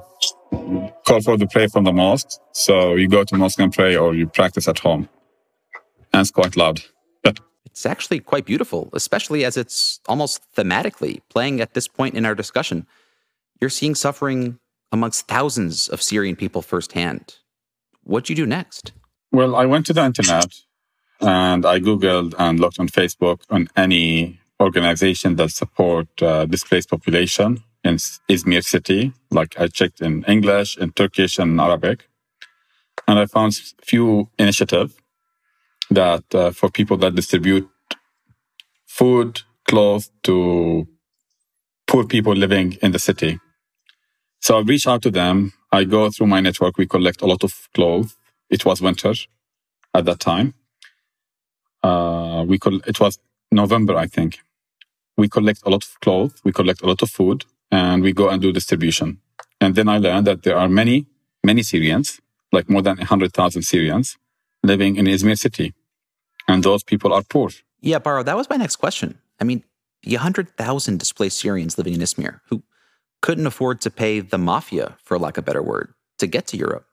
call 1.07 1.21
for 1.23 1.37
the 1.37 1.49
prayer 1.51 1.69
from 1.69 1.85
the 1.85 1.93
mosque. 1.93 2.41
So 2.53 2.95
you 2.95 3.09
go 3.09 3.25
to 3.25 3.37
mosque 3.37 3.61
and 3.61 3.73
pray 3.73 3.97
or 3.97 4.15
you 4.15 4.27
practice 4.27 4.69
at 4.69 4.79
home. 4.79 5.09
And 6.13 6.21
it's 6.21 6.31
quite 6.31 6.57
loud 6.57 6.83
it's 7.79 7.87
actually 7.87 8.19
quite 8.19 8.45
beautiful, 8.45 8.91
especially 8.93 9.45
as 9.45 9.57
it's 9.57 10.01
almost 10.09 10.43
thematically 10.57 11.21
playing 11.29 11.61
at 11.61 11.75
this 11.75 11.87
point 11.87 12.17
in 12.17 12.27
our 12.27 12.35
discussion. 12.35 12.89
You're 13.61 13.71
seeing 13.71 13.95
suffering 13.95 14.59
amongst 14.91 15.29
thousands 15.29 15.89
of 15.89 16.03
Syrian 16.03 16.35
people 16.35 16.61
firsthand. 16.61 17.37
What'd 18.03 18.31
you 18.31 18.35
do 18.35 18.47
next? 18.47 18.93
Well, 19.31 19.55
I 19.55 19.65
went 19.67 19.87
to 19.87 19.93
the 19.93 20.05
internet 20.05 20.53
and 21.21 21.65
I 21.65 21.79
Googled 21.79 22.35
and 22.37 22.59
looked 22.59 22.81
on 22.81 22.89
Facebook 22.89 23.43
on 23.49 23.69
any 23.77 24.41
organization 24.59 25.37
that 25.37 25.51
support 25.51 26.09
uh, 26.21 26.47
displaced 26.47 26.91
population 26.91 27.63
in 27.89 27.97
Izmir 28.35 28.65
city. 28.65 29.13
Like 29.39 29.53
I 29.61 29.69
checked 29.79 30.01
in 30.03 30.25
English, 30.35 30.79
in 30.79 30.93
Turkish, 30.93 31.39
and 31.43 31.61
Arabic, 31.61 31.99
and 33.09 33.19
I 33.19 33.27
found 33.27 33.55
few 33.91 34.29
initiatives 34.39 34.95
that 35.91 36.25
uh, 36.35 36.51
for 36.53 36.69
people 36.71 36.97
that 36.99 37.15
distribute 37.17 37.69
food, 38.99 39.43
clothes 39.69 40.11
to 40.25 40.89
poor 41.89 42.05
people 42.07 42.35
living 42.35 42.79
in 42.83 42.93
the 42.93 43.01
city. 43.11 43.41
So 44.41 44.59
I 44.59 44.63
reach 44.63 44.87
out 44.89 45.03
to 45.03 45.11
them. 45.11 45.53
I 45.73 45.85
go 45.85 46.11
through 46.11 46.29
my 46.29 46.41
network. 46.41 46.79
We 46.79 46.87
collect 46.87 47.23
a 47.23 47.27
lot 47.27 47.45
of 47.45 47.53
clothes. 47.75 48.17
It 48.51 48.65
was 48.67 48.83
winter 48.83 49.15
at 49.95 50.05
that 50.07 50.21
time. 50.21 50.55
Uh, 51.83 52.45
we 52.49 52.59
could, 52.59 52.77
it 52.87 53.01
was 53.01 53.19
November, 53.53 53.97
I 53.97 54.09
think. 54.09 54.33
we 55.17 55.29
collect 55.29 55.63
a 55.67 55.71
lot 55.71 55.85
of 55.85 56.01
clothes, 56.01 56.35
we 56.45 56.53
collect 56.53 56.83
a 56.83 56.87
lot 56.87 57.03
of 57.03 57.11
food, 57.11 57.45
and 57.71 58.03
we 58.03 58.13
go 58.13 58.29
and 58.29 58.41
do 58.41 58.53
distribution. 58.53 59.21
And 59.61 59.75
then 59.75 59.89
I 59.89 59.99
learned 59.99 60.27
that 60.27 60.43
there 60.43 60.57
are 60.57 60.69
many, 60.69 61.07
many 61.45 61.63
Syrians, 61.63 62.21
like 62.53 62.69
more 62.69 62.83
than 62.83 62.97
100,000 62.99 63.63
Syrians, 63.63 64.17
living 64.63 64.97
in 64.97 65.07
Izmir 65.07 65.39
city. 65.39 65.75
And 66.47 66.63
those 66.63 66.83
people 66.83 67.13
are 67.13 67.23
poor. 67.23 67.51
Yeah, 67.81 67.99
Bara, 67.99 68.25
that 68.25 68.37
was 68.37 68.49
my 68.49 68.57
next 68.57 68.77
question. 68.77 69.19
I 69.41 69.45
mean, 69.45 69.65
the 70.03 70.17
100,000 70.17 70.99
displaced 70.99 71.39
Syrians 71.39 71.77
living 71.77 71.95
in 71.95 72.01
Izmir 72.01 72.41
who 72.49 72.63
couldn't 73.21 73.47
afford 73.47 73.81
to 73.81 73.91
pay 73.91 74.21
the 74.21 74.39
mafia, 74.39 74.97
for 75.03 75.19
lack 75.19 75.37
of 75.37 75.43
a 75.43 75.47
better 75.47 75.63
word, 75.63 75.93
to 76.19 76.27
get 76.27 76.47
to 76.49 76.57
Europe. 76.57 76.87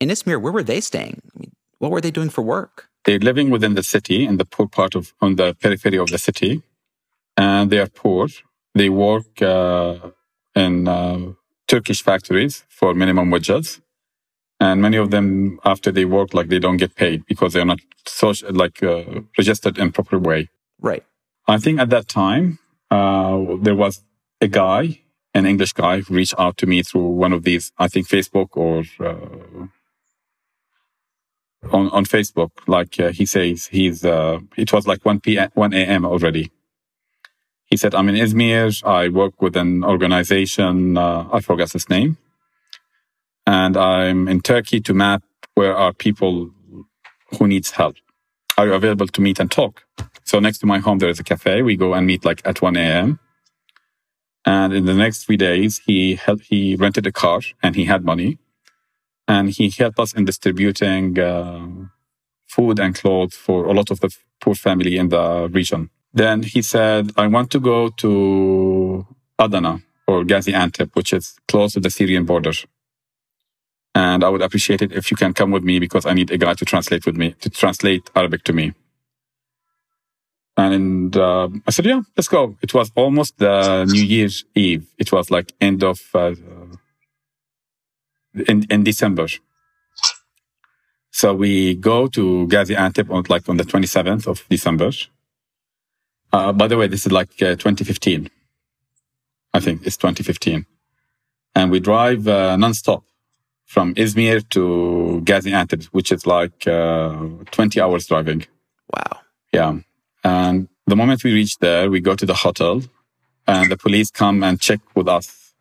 In 0.00 0.08
Izmir, 0.08 0.40
where 0.40 0.52
were 0.52 0.62
they 0.62 0.80
staying? 0.80 1.20
I 1.34 1.38
mean, 1.38 1.52
what 1.78 1.90
were 1.90 2.00
they 2.00 2.10
doing 2.10 2.30
for 2.30 2.42
work? 2.42 2.88
They're 3.04 3.18
living 3.18 3.50
within 3.50 3.74
the 3.74 3.82
city, 3.82 4.26
in 4.26 4.36
the 4.38 4.44
poor 4.44 4.66
part 4.66 4.94
of, 4.94 5.14
on 5.20 5.36
the 5.36 5.54
periphery 5.54 5.98
of 5.98 6.08
the 6.08 6.18
city. 6.18 6.62
And 7.36 7.70
they 7.70 7.78
are 7.78 7.86
poor. 7.86 8.28
They 8.74 8.88
work 8.88 9.42
uh, 9.42 10.10
in 10.54 10.88
uh, 10.88 11.32
Turkish 11.66 12.02
factories 12.02 12.64
for 12.68 12.94
minimum 12.94 13.30
wages. 13.30 13.80
And 14.60 14.82
many 14.82 14.98
of 14.98 15.10
them, 15.10 15.58
after 15.64 15.90
they 15.90 16.04
work, 16.04 16.34
like 16.34 16.48
they 16.48 16.58
don't 16.58 16.76
get 16.76 16.94
paid 16.94 17.24
because 17.26 17.54
they're 17.54 17.64
not 17.64 17.80
social, 18.06 18.52
like 18.52 18.82
uh, 18.82 19.22
registered 19.38 19.78
in 19.78 19.90
proper 19.90 20.18
way. 20.18 20.50
Right. 20.80 21.04
I 21.48 21.58
think 21.58 21.80
at 21.80 21.90
that 21.90 22.08
time, 22.08 22.58
uh, 22.90 23.56
there 23.62 23.74
was 23.74 24.02
a 24.40 24.48
guy, 24.48 25.00
an 25.32 25.46
English 25.46 25.72
guy, 25.72 26.00
who 26.00 26.14
reached 26.14 26.34
out 26.38 26.58
to 26.58 26.66
me 26.66 26.82
through 26.82 27.08
one 27.08 27.32
of 27.32 27.44
these, 27.44 27.72
I 27.78 27.88
think 27.88 28.06
Facebook 28.06 28.48
or 28.52 28.84
uh, 29.00 29.66
on, 31.72 31.88
on 31.90 32.04
Facebook. 32.04 32.50
Like 32.66 33.00
uh, 33.00 33.12
he 33.12 33.26
says, 33.26 33.68
he's, 33.68 34.04
uh, 34.04 34.40
it 34.56 34.72
was 34.72 34.86
like 34.86 35.04
1 35.04 35.20
p.m., 35.20 35.50
1 35.54 35.72
a.m. 35.72 36.04
already. 36.04 36.50
He 37.70 37.76
said, 37.76 37.94
I'm 37.94 38.08
in 38.08 38.16
Izmir. 38.16 38.84
I 38.84 39.08
work 39.08 39.40
with 39.40 39.56
an 39.56 39.84
organization. 39.84 40.98
Uh, 40.98 41.28
I 41.32 41.40
forgot 41.40 41.72
his 41.72 41.88
name. 41.88 42.18
And 43.46 43.76
I'm 43.76 44.28
in 44.28 44.40
Turkey 44.40 44.80
to 44.80 44.92
map 44.92 45.22
where 45.54 45.76
are 45.76 45.92
people 45.92 46.50
who 47.38 47.46
needs 47.46 47.70
help. 47.70 47.96
Are 48.58 48.66
you 48.66 48.74
available 48.74 49.06
to 49.06 49.20
meet 49.20 49.38
and 49.38 49.50
talk? 49.50 49.84
So 50.24 50.40
next 50.40 50.58
to 50.58 50.66
my 50.66 50.78
home, 50.78 50.98
there 50.98 51.08
is 51.08 51.20
a 51.20 51.24
cafe. 51.24 51.62
We 51.62 51.76
go 51.76 51.94
and 51.94 52.06
meet 52.06 52.24
like 52.24 52.42
at 52.44 52.60
1 52.60 52.76
a.m. 52.76 53.20
And 54.44 54.72
in 54.72 54.84
the 54.86 54.94
next 54.94 55.24
three 55.24 55.36
days, 55.36 55.80
he 55.86 56.16
helped, 56.16 56.44
he 56.44 56.76
rented 56.76 57.06
a 57.06 57.12
car 57.12 57.40
and 57.62 57.76
he 57.76 57.84
had 57.84 58.04
money 58.04 58.38
and 59.28 59.50
he 59.50 59.70
helped 59.70 60.00
us 60.00 60.12
in 60.12 60.24
distributing 60.24 61.18
uh, 61.18 61.66
food 62.48 62.80
and 62.80 62.94
clothes 62.96 63.36
for 63.36 63.66
a 63.66 63.72
lot 63.72 63.90
of 63.90 64.00
the 64.00 64.10
poor 64.40 64.56
family 64.56 64.96
in 64.96 65.08
the 65.08 65.48
region. 65.52 65.90
Then 66.12 66.42
he 66.42 66.62
said, 66.62 67.12
I 67.16 67.26
want 67.28 67.50
to 67.52 67.60
go 67.60 67.88
to 67.88 69.06
Adana 69.38 69.82
or 70.06 70.24
Gaziantep, 70.24 70.94
which 70.94 71.12
is 71.12 71.38
close 71.46 71.74
to 71.74 71.80
the 71.80 71.90
Syrian 71.90 72.24
border. 72.24 72.52
And 73.94 74.24
I 74.24 74.28
would 74.28 74.42
appreciate 74.42 74.82
it 74.82 74.92
if 74.92 75.10
you 75.10 75.16
can 75.16 75.34
come 75.34 75.50
with 75.50 75.62
me 75.62 75.78
because 75.78 76.06
I 76.06 76.12
need 76.12 76.30
a 76.30 76.38
guy 76.38 76.54
to 76.54 76.64
translate 76.64 77.06
with 77.06 77.16
me, 77.16 77.32
to 77.40 77.50
translate 77.50 78.10
Arabic 78.14 78.44
to 78.44 78.52
me. 78.52 78.72
And 80.56 81.16
uh, 81.16 81.48
I 81.66 81.70
said, 81.70 81.86
yeah, 81.86 82.02
let's 82.16 82.28
go. 82.28 82.56
It 82.62 82.74
was 82.74 82.90
almost 82.94 83.38
the 83.38 83.84
New 83.86 84.02
Year's 84.02 84.44
Eve. 84.54 84.86
It 84.98 85.12
was 85.12 85.30
like 85.30 85.52
end 85.60 85.82
of, 85.82 86.00
uh, 86.14 86.34
in, 88.48 88.66
in 88.68 88.84
December. 88.84 89.28
So 91.12 91.34
we 91.34 91.74
go 91.74 92.06
to 92.08 92.46
Gaziantep 92.48 93.10
on 93.10 93.24
like 93.28 93.48
on 93.48 93.56
the 93.56 93.64
27th 93.64 94.26
of 94.26 94.44
December. 94.48 94.90
Uh, 96.32 96.52
by 96.52 96.68
the 96.68 96.76
way, 96.76 96.86
this 96.86 97.06
is 97.06 97.12
like 97.12 97.30
uh, 97.42 97.56
2015. 97.56 98.30
I 99.52 99.60
think 99.60 99.84
it's 99.84 99.96
2015. 99.96 100.66
And 101.54 101.70
we 101.70 101.80
drive 101.80 102.28
uh, 102.28 102.56
nonstop 102.56 103.02
from 103.64 103.94
Izmir 103.94 104.48
to 104.50 105.22
Gaziantep, 105.24 105.84
which 105.86 106.12
is 106.12 106.26
like 106.26 106.66
uh, 106.66 107.14
20 107.50 107.80
hours 107.80 108.06
driving. 108.06 108.44
Wow. 108.92 109.20
Yeah. 109.52 109.78
And 110.22 110.68
the 110.86 110.96
moment 110.96 111.24
we 111.24 111.32
reach 111.32 111.58
there, 111.58 111.90
we 111.90 112.00
go 112.00 112.14
to 112.14 112.26
the 112.26 112.34
hotel 112.34 112.82
and 113.46 113.70
the 113.70 113.76
police 113.76 114.10
come 114.10 114.42
and 114.44 114.60
check 114.60 114.80
with 114.94 115.08
us, 115.08 115.52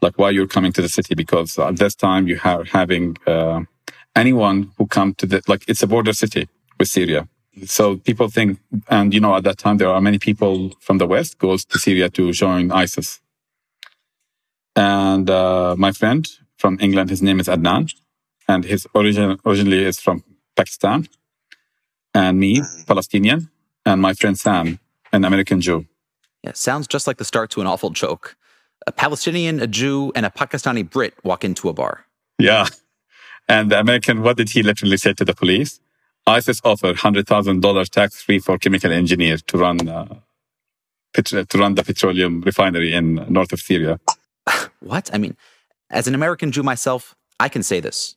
like 0.00 0.18
why 0.18 0.30
you're 0.30 0.46
coming 0.46 0.72
to 0.72 0.82
the 0.82 0.88
city, 0.88 1.14
because 1.14 1.58
at 1.58 1.76
this 1.76 1.94
time 1.94 2.26
you 2.26 2.38
are 2.44 2.64
having 2.64 3.16
uh, 3.26 3.60
anyone 4.16 4.72
who 4.78 4.86
come 4.86 5.14
to 5.14 5.26
the, 5.26 5.42
like 5.48 5.64
it's 5.68 5.82
a 5.82 5.86
border 5.86 6.12
city 6.12 6.48
with 6.78 6.88
Syria. 6.88 7.28
So 7.66 7.96
people 7.96 8.28
think, 8.28 8.58
and 8.88 9.12
you 9.12 9.20
know, 9.20 9.34
at 9.34 9.44
that 9.44 9.58
time 9.58 9.78
there 9.78 9.88
are 9.88 10.00
many 10.00 10.18
people 10.18 10.70
from 10.80 10.98
the 10.98 11.06
West 11.06 11.38
goes 11.38 11.64
to 11.66 11.78
Syria 11.78 12.08
to 12.10 12.32
join 12.32 12.70
ISIS. 12.70 13.20
And 14.76 15.28
uh, 15.28 15.74
my 15.76 15.92
friend 15.92 16.28
from 16.56 16.78
England, 16.80 17.10
his 17.10 17.22
name 17.22 17.40
is 17.40 17.48
Adnan, 17.48 17.92
and 18.48 18.64
his 18.64 18.86
origin 18.94 19.38
originally 19.44 19.84
is 19.84 19.98
from 20.00 20.22
Pakistan. 20.56 21.08
And 22.14 22.38
me, 22.38 22.62
Palestinian, 22.86 23.50
and 23.84 24.00
my 24.00 24.14
friend 24.14 24.38
Sam, 24.38 24.78
an 25.12 25.24
American 25.24 25.60
Jew. 25.60 25.86
Yeah, 26.42 26.52
sounds 26.54 26.86
just 26.86 27.06
like 27.06 27.18
the 27.18 27.24
start 27.24 27.50
to 27.50 27.60
an 27.60 27.66
awful 27.66 27.90
joke. 27.90 28.36
A 28.86 28.92
Palestinian, 28.92 29.60
a 29.60 29.66
Jew, 29.66 30.12
and 30.14 30.24
a 30.24 30.30
Pakistani 30.30 30.88
Brit 30.88 31.14
walk 31.22 31.44
into 31.44 31.68
a 31.68 31.72
bar. 31.72 32.06
Yeah. 32.38 32.66
And 33.48 33.70
the 33.70 33.80
American, 33.80 34.22
what 34.22 34.36
did 34.36 34.50
he 34.50 34.62
literally 34.62 34.96
say 34.96 35.12
to 35.14 35.24
the 35.24 35.34
police? 35.34 35.80
ISIS 36.26 36.60
offered 36.64 36.96
$100,000 36.96 37.88
tax 37.88 38.22
free 38.22 38.38
for 38.38 38.58
chemical 38.58 38.92
engineer 38.92 39.38
to 39.38 39.58
run, 39.58 39.88
uh, 39.88 40.14
to 41.14 41.46
run 41.58 41.74
the 41.74 41.82
petroleum 41.82 42.40
refinery 42.42 42.92
in 42.92 43.14
north 43.28 43.52
of 43.52 43.60
Syria. 43.60 43.98
what? 44.80 45.10
I 45.12 45.18
mean, 45.18 45.36
as 45.90 46.06
an 46.06 46.14
American 46.14 46.52
Jew 46.52 46.62
myself, 46.62 47.16
I 47.38 47.48
can 47.48 47.62
say 47.62 47.80
this. 47.80 48.16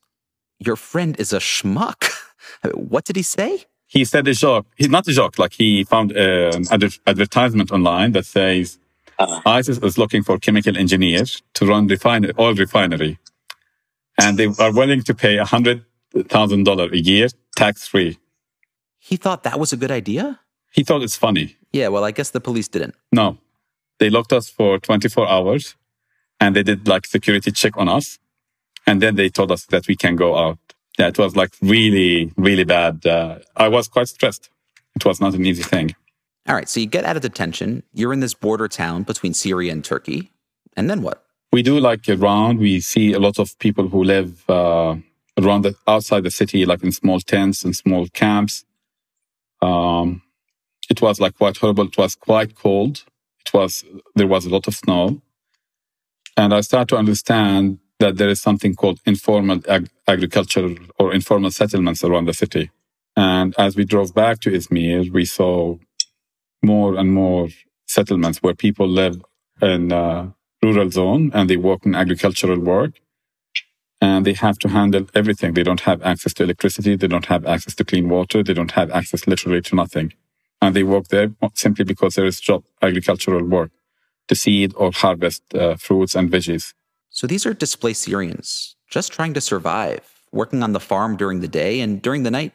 Your 0.60 0.76
friend 0.76 1.16
is 1.20 1.34
a 1.34 1.40
schmuck. 1.40 2.12
what 2.74 3.06
did 3.06 3.16
he 3.16 3.24
say? 3.24 3.66
he 3.94 4.04
said 4.06 4.28
a 4.28 4.34
joke. 4.34 4.66
He's 4.76 4.90
not 4.90 5.08
a 5.08 5.12
joke. 5.12 5.38
Like 5.38 5.54
he 5.54 5.84
found 5.84 6.12
an 6.14 6.66
advertisement 7.06 7.72
online 7.72 8.14
that 8.14 8.26
says 8.26 8.80
uh-huh. 9.20 9.42
ISIS 9.46 9.78
is 9.78 10.00
looking 10.00 10.24
for 10.24 10.40
chemical 10.40 10.76
engineers 10.76 11.44
to 11.54 11.68
run 11.68 11.86
refinery, 11.86 12.34
oil 12.40 12.56
refinery, 12.56 13.20
and 14.20 14.40
they 14.40 14.48
are 14.58 14.74
willing 14.74 15.04
to 15.04 15.14
pay 15.14 15.38
a 15.38 15.46
hundred 15.46 15.86
thousand 16.24 16.64
dollar 16.64 16.90
a 16.92 16.98
year 16.98 17.28
tax 17.56 17.88
free. 17.88 18.18
He 19.00 19.18
thought 19.18 19.44
that 19.44 19.60
was 19.60 19.74
a 19.74 19.78
good 19.78 19.92
idea. 19.92 20.40
He 20.72 20.84
thought 20.84 21.04
it's 21.04 21.18
funny. 21.18 21.58
Yeah, 21.72 21.90
well, 21.90 22.04
I 22.04 22.12
guess 22.12 22.30
the 22.30 22.40
police 22.40 22.68
didn't. 22.68 22.96
No, 23.12 23.38
they 24.00 24.10
locked 24.10 24.34
us 24.34 24.50
for 24.50 24.80
24 24.80 25.28
hours, 25.28 25.76
and 26.40 26.56
they 26.56 26.64
did 26.64 26.88
like 26.88 27.06
security 27.06 27.52
check 27.52 27.78
on 27.78 27.90
us, 27.90 28.20
and 28.88 29.02
then 29.02 29.16
they 29.16 29.30
told 29.30 29.52
us 29.52 29.66
that 29.66 29.88
we 29.88 29.96
can 29.96 30.16
go 30.16 30.38
out 30.38 30.60
yeah, 30.98 31.08
it 31.08 31.18
was 31.18 31.36
like 31.36 31.54
really, 31.62 32.32
really 32.38 32.64
bad. 32.64 33.06
Uh, 33.06 33.40
I 33.56 33.68
was 33.68 33.88
quite 33.88 34.08
stressed. 34.08 34.50
It 34.96 35.06
was 35.06 35.20
not 35.20 35.34
an 35.34 35.46
easy 35.46 35.64
thing. 35.64 35.96
All 36.48 36.56
right. 36.56 36.70
So 36.70 36.80
you 36.80 36.86
get 36.86 37.06
out 37.06 37.16
of 37.16 37.22
detention. 37.22 37.84
You're 37.94 38.14
in 38.14 38.20
this 38.20 38.34
border 38.34 38.68
town 38.68 39.04
between 39.04 39.34
Syria 39.34 39.72
and 39.72 39.84
Turkey. 39.84 40.32
And 40.76 40.90
then 40.90 41.02
what? 41.02 41.26
We 41.52 41.64
do 41.64 41.80
like 41.80 42.08
around. 42.10 42.60
We 42.60 42.80
see 42.80 43.14
a 43.14 43.20
lot 43.20 43.40
of 43.40 43.58
people 43.60 43.88
who 43.88 44.04
live 44.04 44.48
uh, 44.50 44.98
around 45.40 45.64
the 45.64 45.76
outside 45.88 46.24
the 46.24 46.32
city, 46.32 46.66
like 46.66 46.84
in 46.84 46.92
small 46.92 47.20
tents 47.20 47.64
and 47.66 47.76
small 47.76 48.08
camps. 48.10 48.66
Um, 49.62 50.22
it 50.90 51.02
was 51.02 51.20
like 51.20 51.38
quite 51.38 51.58
horrible. 51.58 51.86
It 51.86 51.98
was 51.98 52.16
quite 52.16 52.56
cold. 52.56 53.04
It 53.46 53.54
was 53.54 53.86
there 54.16 54.28
was 54.28 54.46
a 54.46 54.50
lot 54.50 54.68
of 54.68 54.76
snow, 54.76 55.22
and 56.38 56.54
I 56.54 56.62
started 56.62 56.90
to 56.90 56.98
understand 56.98 57.80
that 58.00 58.18
there 58.18 58.30
is 58.30 58.42
something 58.42 58.76
called 58.76 59.00
informal 59.06 59.62
ag- 59.70 59.90
agriculture 60.08 60.76
or 61.00 61.14
informal 61.14 61.52
settlements 61.52 62.04
around 62.04 62.26
the 62.26 62.34
city. 62.34 62.72
And 63.16 63.56
as 63.58 63.76
we 63.76 63.86
drove 63.86 64.14
back 64.14 64.40
to 64.42 64.52
Izmir, 64.52 65.12
we 65.12 65.26
saw 65.26 65.78
more 66.64 66.96
and 66.98 67.12
more 67.14 67.50
settlements 67.88 68.40
where 68.44 68.54
people 68.56 68.88
live 68.88 69.22
in 69.62 69.92
a 69.92 70.34
rural 70.64 70.90
zone 70.92 71.32
and 71.34 71.50
they 71.50 71.58
work 71.58 71.86
in 71.86 71.96
agricultural 71.96 72.60
work 72.60 72.94
and 74.04 74.26
they 74.26 74.34
have 74.34 74.58
to 74.60 74.68
handle 74.68 75.08
everything. 75.16 75.54
They 75.54 75.64
don't 75.64 75.80
have 75.90 76.04
access 76.04 76.34
to 76.34 76.44
electricity. 76.44 76.98
They 76.98 77.08
don't 77.08 77.28
have 77.28 77.46
access 77.46 77.74
to 77.76 77.86
clean 77.86 78.10
water. 78.10 78.44
They 78.44 78.54
don't 78.54 78.72
have 78.72 78.92
access 78.92 79.26
literally 79.28 79.62
to 79.62 79.76
nothing. 79.76 80.12
And 80.62 80.76
they 80.76 80.84
work 80.84 81.08
there 81.08 81.30
simply 81.54 81.86
because 81.86 82.16
there 82.16 82.26
is 82.26 82.42
job 82.42 82.66
agricultural 82.82 83.46
work 83.46 83.72
to 84.28 84.36
seed 84.36 84.74
or 84.76 84.92
harvest 84.92 85.42
uh, 85.56 85.76
fruits 85.76 86.16
and 86.16 86.30
veggies. 86.30 86.74
So 87.10 87.28
these 87.28 87.46
are 87.46 87.54
displaced 87.54 88.04
Syrians 88.04 88.76
just 88.90 89.14
trying 89.14 89.34
to 89.36 89.42
survive, 89.42 90.04
working 90.34 90.64
on 90.64 90.74
the 90.74 90.82
farm 90.82 91.16
during 91.16 91.40
the 91.40 91.48
day 91.48 91.80
and 91.80 92.02
during 92.02 92.24
the 92.24 92.32
night 92.32 92.52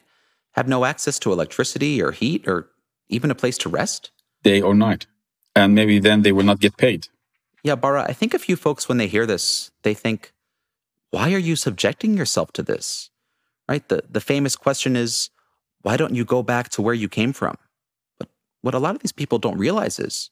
have 0.51 0.67
no 0.67 0.85
access 0.85 1.17
to 1.19 1.33
electricity 1.33 1.99
or 2.01 2.11
heat 2.11 2.47
or 2.47 2.69
even 3.07 3.31
a 3.31 3.35
place 3.35 3.57
to 3.59 3.69
rest? 3.69 4.11
Day 4.43 4.61
or 4.61 4.75
night. 4.75 5.07
And 5.55 5.73
maybe 5.73 5.97
then 5.97 6.21
they 6.21 6.31
will 6.31 6.45
not 6.45 6.59
get 6.59 6.77
paid. 6.77 7.07
Yeah, 7.63 7.75
Bara, 7.75 8.03
I 8.03 8.13
think 8.13 8.35
a 8.35 8.39
few 8.39 8.55
folks, 8.55 8.87
when 8.87 8.99
they 8.99 9.07
hear 9.07 9.25
this, 9.25 9.71
they 9.81 9.95
think, 9.95 10.31
why 11.11 11.33
are 11.33 11.39
you 11.39 11.55
subjecting 11.55 12.15
yourself 12.15 12.51
to 12.53 12.63
this? 12.63 13.09
Right? 13.67 13.87
The, 13.87 14.03
the 14.09 14.21
famous 14.21 14.55
question 14.55 14.95
is, 14.95 15.29
why 15.81 15.97
don't 15.97 16.15
you 16.15 16.25
go 16.25 16.43
back 16.43 16.69
to 16.69 16.81
where 16.81 16.93
you 16.93 17.07
came 17.07 17.33
from? 17.33 17.57
But 18.17 18.29
what 18.61 18.73
a 18.73 18.79
lot 18.79 18.95
of 18.95 19.01
these 19.01 19.11
people 19.11 19.37
don't 19.37 19.57
realize 19.57 19.99
is 19.99 20.31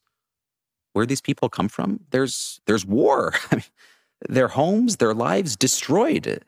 where 0.93 1.05
these 1.05 1.21
people 1.21 1.49
come 1.49 1.69
from. 1.69 2.01
There's 2.09 2.59
there's 2.65 2.85
war. 2.85 3.33
I 3.51 3.55
mean, 3.55 3.63
their 4.27 4.49
homes, 4.49 4.97
their 4.97 5.13
lives 5.13 5.55
destroyed. 5.55 6.43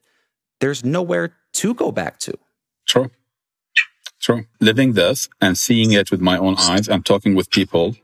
There's 0.60 0.84
nowhere 0.84 1.36
to 1.54 1.74
go 1.74 1.92
back 1.92 2.20
to. 2.20 2.34
True. 2.88 3.12
True. 4.20 4.46
Living 4.60 4.94
this 4.94 5.30
and 5.40 5.58
seeing 5.58 5.92
it 5.92 6.12
with 6.12 6.20
my 6.20 6.38
own 6.38 6.56
eyes 6.58 6.90
and 6.90 7.06
talking 7.06 7.36
with 7.36 7.50
people, 7.52 7.96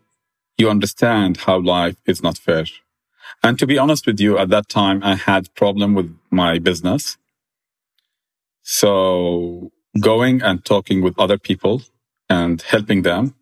you 0.58 0.70
understand 0.70 1.38
how 1.38 1.60
life 1.60 1.98
is 2.06 2.24
not 2.24 2.38
fair. 2.38 2.66
And 3.44 3.60
to 3.60 3.68
be 3.68 3.78
honest 3.78 4.08
with 4.08 4.20
you, 4.20 4.38
at 4.38 4.50
that 4.50 4.70
time, 4.70 5.04
I 5.04 5.16
had 5.16 5.54
problem 5.56 5.94
with 5.94 6.16
my 6.32 6.60
business. 6.60 7.18
So 8.62 9.72
going 10.00 10.42
and 10.42 10.66
talking 10.66 11.02
with 11.02 11.18
other 11.20 11.38
people 11.38 11.82
and 12.30 12.62
helping 12.62 13.04
them 13.04 13.36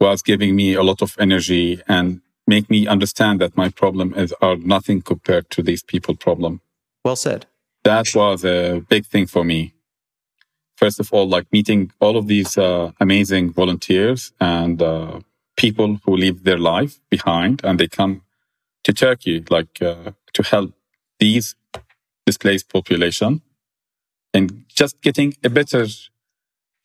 was 0.00 0.22
giving 0.22 0.56
me 0.56 0.74
a 0.74 0.82
lot 0.82 1.02
of 1.02 1.16
energy 1.18 1.82
and 1.88 2.20
make 2.46 2.70
me 2.70 2.86
understand 2.86 3.40
that 3.40 3.56
my 3.56 3.68
problem 3.68 4.14
is 4.14 4.32
are 4.40 4.56
nothing 4.56 5.02
compared 5.02 5.50
to 5.50 5.62
these 5.62 5.82
people 5.82 6.14
problem. 6.16 6.60
Well 7.04 7.16
said. 7.16 7.46
That 7.84 8.06
was 8.14 8.44
a 8.44 8.80
big 8.88 9.06
thing 9.06 9.26
for 9.26 9.44
me. 9.44 9.74
First 10.76 11.00
of 11.00 11.12
all, 11.12 11.28
like 11.28 11.46
meeting 11.52 11.92
all 12.00 12.16
of 12.16 12.26
these 12.26 12.56
uh, 12.56 12.92
amazing 13.00 13.52
volunteers 13.52 14.32
and 14.40 14.80
uh, 14.80 15.20
people 15.56 15.98
who 16.04 16.16
leave 16.16 16.44
their 16.44 16.58
life 16.58 17.00
behind 17.10 17.60
and 17.64 17.78
they 17.78 17.88
come 17.88 18.22
to 18.84 18.92
Turkey, 18.92 19.44
like 19.50 19.80
uh, 19.82 20.12
to 20.34 20.42
help 20.42 20.72
these 21.18 21.56
displaced 22.26 22.68
population 22.68 23.42
and 24.34 24.64
just 24.68 25.00
getting 25.00 25.34
a 25.42 25.50
better, 25.50 25.86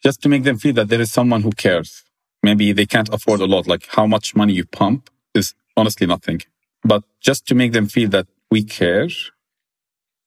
just 0.02 0.22
to 0.22 0.30
make 0.30 0.44
them 0.44 0.58
feel 0.58 0.74
that 0.74 0.90
there 0.90 1.02
is 1.02 1.12
someone 1.12 1.42
who 1.42 1.52
cares. 1.52 2.04
Maybe 2.42 2.74
they 2.74 2.86
can't 2.86 3.10
afford 3.14 3.40
a 3.42 3.46
lot, 3.46 3.68
like 3.68 3.88
how 3.88 4.06
much 4.06 4.36
money 4.36 4.54
you 4.54 4.66
pump 4.66 5.10
is 5.34 5.54
honestly 5.78 6.08
nothing. 6.08 6.42
But 6.84 7.04
just 7.22 7.48
to 7.48 7.56
make 7.56 7.72
them 7.72 7.88
feel 7.88 8.10
that 8.10 8.28
we 8.52 8.64
care, 8.64 9.08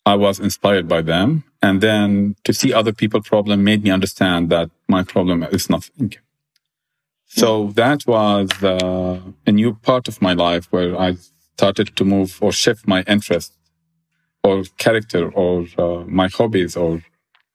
I 0.06 0.14
was 0.14 0.38
inspired 0.40 0.88
by 0.88 1.02
them. 1.02 1.44
And 1.60 1.80
then 1.80 2.36
to 2.44 2.52
see 2.54 2.72
other 2.72 2.92
people's 2.92 3.28
problem 3.28 3.64
made 3.64 3.82
me 3.82 3.90
understand 3.90 4.50
that 4.50 4.70
my 4.88 5.02
problem 5.02 5.42
is 5.44 5.68
nothing. 5.68 6.14
So 7.26 7.72
that 7.74 8.06
was 8.06 8.48
uh, 8.62 9.20
a 9.46 9.52
new 9.52 9.74
part 9.74 10.08
of 10.08 10.22
my 10.22 10.32
life 10.32 10.66
where 10.70 10.98
I 10.98 11.16
started 11.56 11.96
to 11.96 12.04
move 12.04 12.38
or 12.40 12.52
shift 12.52 12.86
my 12.86 13.02
interest 13.14 13.52
or 14.44 14.64
character 14.78 15.28
or 15.30 15.66
uh, 15.78 16.04
my 16.06 16.28
hobbies 16.28 16.76
or 16.76 17.02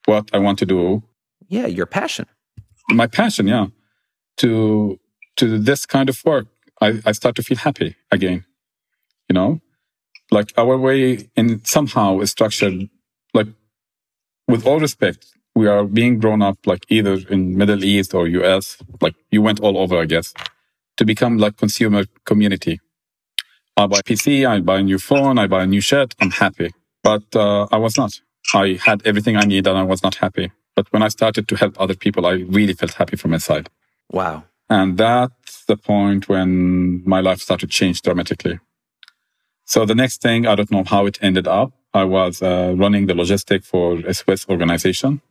what 0.06 0.30
I 0.34 0.40
want 0.40 0.60
to 0.60 0.66
do. 0.66 1.04
Yeah, 1.48 1.68
your 1.68 1.86
passion. 1.86 2.26
My 2.90 3.08
passion, 3.08 3.48
yeah, 3.48 3.68
to 4.38 5.00
to 5.38 5.60
this 5.60 5.86
kind 5.86 6.10
of 6.10 6.18
work. 6.26 6.48
I, 6.82 7.00
I 7.06 7.12
start 7.12 7.36
to 7.36 7.44
feel 7.44 7.58
happy 7.58 7.96
again. 8.12 8.44
You 9.30 9.36
know, 9.36 9.62
like 10.32 10.54
our 10.58 10.78
way 10.78 11.30
in 11.36 11.64
somehow 11.66 12.20
is 12.20 12.32
structured 12.32 12.90
like 13.34 13.48
with 14.48 14.66
all 14.66 14.80
respect 14.80 15.28
we 15.54 15.68
are 15.68 15.84
being 15.84 16.20
grown 16.20 16.42
up 16.42 16.58
like 16.66 16.86
either 16.90 17.18
in 17.30 17.58
middle 17.58 17.84
east 17.84 18.14
or 18.14 18.26
us 18.28 18.78
like 19.02 19.16
you 19.30 19.42
went 19.42 19.60
all 19.60 19.78
over 19.78 20.00
i 20.00 20.06
guess 20.06 20.34
to 20.98 21.06
become 21.06 21.38
like 21.38 21.58
consumer 21.58 22.06
community 22.26 22.80
i 23.78 23.88
buy 23.88 24.02
pc 24.02 24.48
i 24.48 24.60
buy 24.60 24.80
a 24.80 24.84
new 24.84 25.00
phone 25.00 25.38
i 25.38 25.48
buy 25.48 25.64
a 25.64 25.68
new 25.68 25.82
shirt 25.82 26.16
i'm 26.22 26.32
happy. 26.32 26.72
But 27.04 27.24
uh, 27.36 27.68
i 27.72 27.78
was 27.78 27.98
not. 27.98 28.22
I 28.54 28.80
had 28.88 29.02
everything 29.06 29.38
i 29.38 29.46
need 29.54 29.68
and 29.68 29.78
i 29.78 29.84
was 29.84 30.04
not 30.04 30.16
happy. 30.16 30.52
But 30.76 30.92
when 30.92 31.04
i 31.04 31.10
started 31.10 31.48
to 31.50 31.56
help 31.56 31.80
other 31.80 31.96
people 31.96 32.26
i 32.26 32.34
really 32.58 32.74
felt 32.74 32.94
happy 32.94 33.18
from 33.18 33.34
inside. 33.34 33.70
Wow. 34.12 34.44
And 34.70 34.98
that's 34.98 35.66
the 35.66 35.76
point 35.76 36.30
when 36.30 37.04
my 37.06 37.20
life 37.20 37.40
started 37.40 37.68
to 37.70 37.78
change 37.78 38.02
dramatically. 38.02 38.60
So 39.66 39.86
the 39.86 39.96
next 39.96 40.22
thing, 40.22 40.48
I 40.48 40.56
don't 40.56 40.72
know 40.72 40.84
how 40.86 41.06
it 41.06 41.18
ended 41.22 41.48
up. 41.48 41.72
I 41.94 42.04
was 42.06 42.42
uh, 42.42 42.74
running 42.78 43.08
the 43.08 43.14
logistic 43.14 43.66
for 43.66 44.00
a 44.06 44.14
Swiss 44.14 44.46
organization 44.48 45.22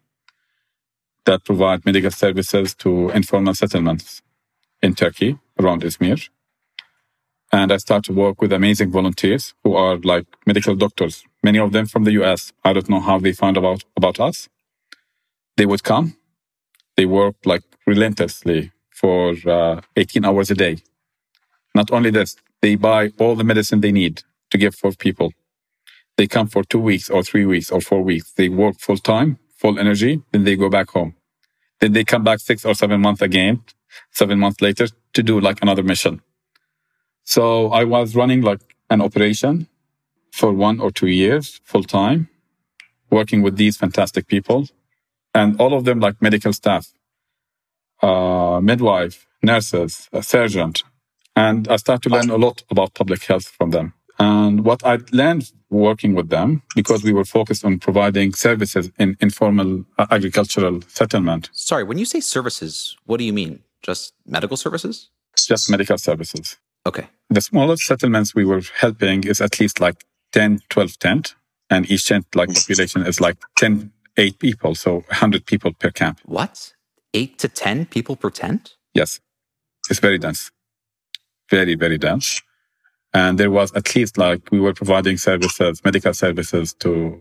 that 1.24 1.44
provide 1.44 1.84
medical 1.84 2.10
services 2.10 2.74
to 2.76 3.10
informal 3.10 3.54
settlements 3.54 4.22
in 4.82 4.94
Turkey 4.94 5.38
around 5.58 5.82
Izmir. 5.82 6.28
And 7.52 7.72
I 7.72 7.78
started 7.78 8.12
to 8.12 8.18
work 8.18 8.40
with 8.40 8.52
amazing 8.52 8.90
volunteers 8.90 9.54
who 9.64 9.74
are 9.74 9.96
like 9.98 10.26
medical 10.46 10.76
doctors, 10.76 11.24
many 11.42 11.58
of 11.58 11.72
them 11.72 11.86
from 11.86 12.04
the 12.04 12.12
US. 12.22 12.52
I 12.64 12.72
don't 12.72 12.88
know 12.88 13.00
how 13.00 13.18
they 13.18 13.32
found 13.32 13.56
about, 13.56 13.84
about 13.96 14.20
us. 14.20 14.48
They 15.56 15.66
would 15.66 15.82
come. 15.82 16.16
They 16.96 17.06
worked 17.06 17.46
like 17.46 17.62
relentlessly 17.86 18.72
for 18.90 19.34
uh, 19.46 19.80
18 19.96 20.24
hours 20.24 20.50
a 20.50 20.54
day. 20.54 20.78
Not 21.74 21.90
only 21.90 22.10
this, 22.10 22.36
they 22.62 22.76
buy 22.76 23.10
all 23.18 23.34
the 23.36 23.44
medicine 23.44 23.80
they 23.80 23.92
need 23.92 24.22
to 24.50 24.58
give 24.58 24.74
for 24.74 24.92
people. 24.92 25.32
They 26.16 26.26
come 26.26 26.48
for 26.48 26.62
two 26.64 26.80
weeks 26.80 27.08
or 27.08 27.22
three 27.22 27.46
weeks 27.46 27.70
or 27.70 27.80
four 27.80 28.02
weeks. 28.02 28.32
They 28.32 28.48
work 28.48 28.78
full 28.78 28.98
time, 28.98 29.38
full 29.56 29.78
energy, 29.78 30.22
then 30.32 30.44
they 30.44 30.56
go 30.56 30.68
back 30.68 30.90
home. 30.90 31.14
Then 31.80 31.92
they 31.92 32.04
come 32.04 32.24
back 32.24 32.40
six 32.40 32.64
or 32.64 32.74
seven 32.74 33.00
months 33.00 33.22
again, 33.22 33.62
seven 34.12 34.38
months 34.38 34.60
later 34.60 34.88
to 35.14 35.22
do 35.22 35.40
like 35.40 35.62
another 35.62 35.82
mission. 35.82 36.20
So 37.30 37.70
I 37.70 37.84
was 37.84 38.16
running 38.16 38.40
like 38.42 38.60
an 38.90 39.00
operation 39.00 39.68
for 40.32 40.52
one 40.52 40.80
or 40.80 40.90
two 40.90 41.06
years 41.06 41.60
full 41.62 41.84
time, 41.84 42.28
working 43.08 43.40
with 43.40 43.56
these 43.56 43.76
fantastic 43.76 44.26
people 44.26 44.66
and 45.32 45.60
all 45.60 45.72
of 45.72 45.84
them 45.84 46.00
like 46.00 46.20
medical 46.20 46.52
staff, 46.52 46.88
uh, 48.02 48.58
midwife, 48.60 49.28
nurses, 49.44 50.08
a 50.12 50.24
surgeon. 50.24 50.72
And 51.36 51.68
I 51.68 51.76
started 51.76 52.02
to 52.08 52.16
learn 52.16 52.30
a 52.30 52.36
lot 52.36 52.64
about 52.68 52.94
public 52.94 53.22
health 53.22 53.46
from 53.46 53.70
them. 53.70 53.94
And 54.18 54.64
what 54.64 54.84
I 54.84 54.98
learned 55.12 55.52
working 55.70 56.16
with 56.16 56.30
them, 56.30 56.62
because 56.74 57.04
we 57.04 57.12
were 57.12 57.24
focused 57.24 57.64
on 57.64 57.78
providing 57.78 58.34
services 58.34 58.90
in 58.98 59.16
informal 59.20 59.84
agricultural 59.98 60.80
settlement. 60.88 61.48
Sorry, 61.52 61.84
when 61.84 61.96
you 61.96 62.06
say 62.06 62.18
services, 62.18 62.96
what 63.06 63.18
do 63.18 63.24
you 63.24 63.32
mean? 63.32 63.60
Just 63.82 64.14
medical 64.26 64.56
services? 64.56 65.10
Just 65.36 65.70
medical 65.70 65.96
services. 65.96 66.58
Okay. 66.86 67.08
The 67.28 67.40
smallest 67.40 67.84
settlements 67.84 68.34
we 68.34 68.44
were 68.44 68.62
helping 68.76 69.24
is 69.24 69.40
at 69.40 69.60
least 69.60 69.80
like 69.80 70.04
10, 70.32 70.60
12 70.68 70.98
tent. 70.98 71.34
And 71.68 71.88
each 71.90 72.06
tent 72.06 72.26
like 72.34 72.52
population 72.52 73.06
is 73.06 73.20
like 73.20 73.36
10, 73.58 73.92
8 74.16 74.38
people. 74.38 74.74
So 74.74 74.94
100 74.94 75.46
people 75.46 75.72
per 75.72 75.90
camp. 75.90 76.20
What? 76.24 76.72
8 77.14 77.38
to 77.38 77.48
10 77.48 77.86
people 77.86 78.16
per 78.16 78.30
tent? 78.30 78.76
Yes. 78.94 79.20
It's 79.88 80.00
very 80.00 80.18
dense. 80.18 80.50
Very, 81.50 81.74
very 81.74 81.98
dense. 81.98 82.42
And 83.12 83.38
there 83.38 83.50
was 83.50 83.72
at 83.74 83.94
least 83.94 84.18
like 84.18 84.50
we 84.50 84.60
were 84.60 84.72
providing 84.72 85.16
services, 85.16 85.84
medical 85.84 86.14
services 86.14 86.74
to 86.74 87.20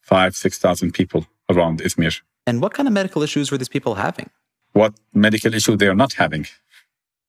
five, 0.00 0.34
6,000 0.36 0.92
people 0.92 1.26
around 1.50 1.80
Izmir. 1.80 2.20
And 2.46 2.60
what 2.60 2.74
kind 2.74 2.86
of 2.86 2.92
medical 2.92 3.22
issues 3.22 3.50
were 3.50 3.58
these 3.58 3.68
people 3.68 3.94
having? 3.94 4.30
What 4.72 4.94
medical 5.12 5.54
issue 5.54 5.76
they 5.76 5.88
are 5.88 5.94
not 5.94 6.14
having? 6.14 6.46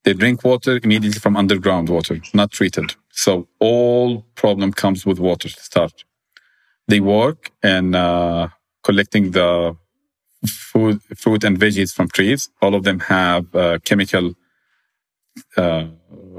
They 0.05 0.13
drink 0.15 0.45
water 0.45 0.79
immediately 0.83 1.19
from 1.21 1.37
underground 1.37 1.89
water, 1.89 2.21
not 2.33 2.51
treated. 2.51 2.95
So 3.11 3.49
all 3.59 4.23
problem 4.35 4.73
comes 4.73 5.05
with 5.05 5.19
water 5.19 5.49
to 5.49 5.61
start. 5.61 6.05
They 6.87 7.01
work 7.01 7.51
and 7.63 7.95
uh, 7.95 8.49
collecting 8.83 9.31
the 9.31 9.77
food, 10.47 11.01
fruit 11.17 11.43
and 11.43 11.59
veggies 11.59 11.93
from 11.93 12.09
trees. 12.09 12.49
All 12.61 12.75
of 12.75 12.83
them 12.83 12.99
have 13.01 13.53
uh, 13.55 13.79
chemical 13.85 14.33
uh, 15.57 15.87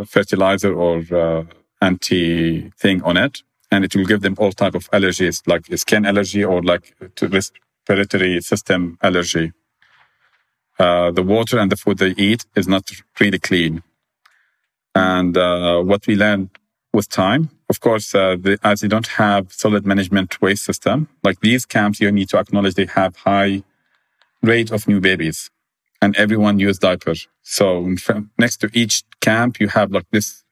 fertilizer 0.07 0.75
or 0.75 1.03
uh, 1.15 1.45
anti 1.83 2.71
thing 2.79 3.03
on 3.03 3.17
it, 3.17 3.43
and 3.71 3.85
it 3.85 3.97
will 3.97 4.07
give 4.07 4.23
them 4.23 4.37
all 4.39 4.53
type 4.53 4.75
of 4.75 4.91
allergies, 4.93 5.43
like 5.47 5.67
skin 5.79 6.07
allergy 6.07 6.45
or 6.45 6.63
like 6.63 6.95
respiratory 7.23 8.41
system 8.43 8.99
allergy. 9.03 9.53
Uh, 10.79 11.11
the 11.11 11.23
water 11.23 11.59
and 11.59 11.73
the 11.73 11.77
food 11.77 11.99
they 11.99 12.15
eat 12.17 12.45
is 12.55 12.69
not 12.69 12.91
really 13.21 13.39
clean. 13.39 13.83
And 14.95 15.37
uh, 15.37 15.83
what 15.83 16.07
we 16.07 16.17
learned 16.17 16.51
with 16.93 17.09
time, 17.09 17.51
of 17.69 17.81
course, 17.81 18.15
uh, 18.15 18.37
the, 18.39 18.59
as 18.63 18.83
you 18.83 18.89
don't 18.89 19.07
have 19.09 19.53
solid 19.53 19.87
management 19.87 20.41
waste 20.41 20.65
system, 20.65 21.09
like 21.23 21.41
these 21.41 21.67
camps, 21.67 22.01
you 22.01 22.11
need 22.13 22.29
to 22.31 22.39
acknowledge 22.39 22.75
they 22.75 22.87
have 22.87 23.17
high 23.17 23.63
rate 24.43 24.71
of 24.71 24.87
new 24.87 25.01
babies 25.01 25.51
and 26.01 26.17
everyone 26.17 26.59
use 26.59 26.79
diapers. 26.79 27.29
So 27.43 27.95
next 28.39 28.59
to 28.59 28.71
each 28.73 29.03
camp, 29.21 29.61
you 29.61 29.69
have 29.69 29.91
like 29.91 30.07
this 30.11 30.45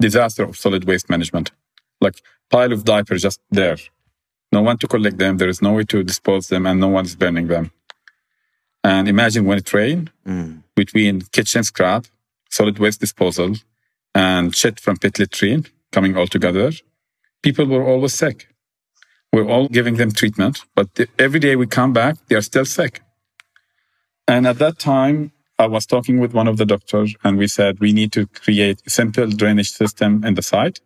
disaster 0.00 0.44
of 0.44 0.56
solid 0.56 0.84
waste 0.84 1.10
management, 1.10 1.50
like 2.00 2.22
pile 2.50 2.72
of 2.72 2.84
diapers 2.84 3.22
just 3.22 3.40
there. 3.50 3.76
No 4.52 4.62
one 4.62 4.78
to 4.78 4.86
collect 4.86 5.18
them. 5.18 5.38
There 5.38 5.48
is 5.48 5.60
no 5.60 5.72
way 5.72 5.84
to 5.84 6.02
dispose 6.02 6.48
them 6.48 6.66
and 6.66 6.80
no 6.80 6.88
one 6.88 7.04
is 7.04 7.16
burning 7.16 7.48
them. 7.48 7.72
And 8.86 9.08
imagine 9.08 9.46
when 9.46 9.58
it 9.58 9.74
rained 9.74 10.12
mm. 10.24 10.62
between 10.76 11.22
kitchen 11.32 11.64
scrap, 11.64 12.06
solid 12.50 12.78
waste 12.78 13.00
disposal 13.00 13.56
and 14.14 14.54
shit 14.54 14.78
from 14.78 14.96
pit 14.96 15.18
latrine 15.18 15.66
coming 15.90 16.16
all 16.16 16.28
together. 16.28 16.70
People 17.42 17.66
were 17.66 17.82
always 17.82 18.14
sick. 18.14 18.46
We're 19.32 19.48
all 19.48 19.66
giving 19.66 19.96
them 19.96 20.12
treatment, 20.12 20.60
but 20.76 20.94
the, 20.94 21.08
every 21.18 21.40
day 21.40 21.56
we 21.56 21.66
come 21.66 21.92
back, 21.92 22.14
they 22.28 22.36
are 22.36 22.48
still 22.52 22.64
sick. 22.64 23.02
And 24.28 24.46
at 24.46 24.60
that 24.60 24.78
time, 24.78 25.32
I 25.58 25.66
was 25.66 25.84
talking 25.84 26.20
with 26.20 26.32
one 26.32 26.46
of 26.46 26.56
the 26.56 26.64
doctors 26.64 27.16
and 27.24 27.38
we 27.38 27.48
said 27.48 27.80
we 27.80 27.92
need 27.92 28.12
to 28.12 28.28
create 28.28 28.82
a 28.86 28.90
simple 28.90 29.26
drainage 29.26 29.72
system 29.72 30.22
in 30.24 30.34
the 30.34 30.42
site 30.42 30.78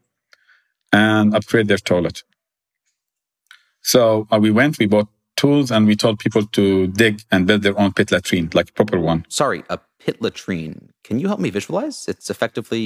and 0.90 1.34
upgrade 1.34 1.68
their 1.68 1.84
toilet. 1.90 2.22
So 3.82 4.26
uh, 4.32 4.38
we 4.40 4.50
went, 4.50 4.78
we 4.78 4.86
bought 4.86 5.08
tools 5.40 5.70
and 5.70 5.86
we 5.86 5.96
told 5.96 6.18
people 6.18 6.44
to 6.58 6.86
dig 7.02 7.22
and 7.30 7.46
build 7.46 7.62
their 7.62 7.78
own 7.80 7.92
pit 7.92 8.12
latrine, 8.12 8.50
like 8.52 8.74
proper 8.74 8.98
one. 9.00 9.24
Sorry, 9.28 9.64
a 9.70 9.78
pit 10.04 10.20
latrine. 10.20 10.90
Can 11.02 11.18
you 11.18 11.26
help 11.28 11.40
me 11.40 11.50
visualize? 11.50 12.06
It's 12.08 12.28
effectively 12.34 12.84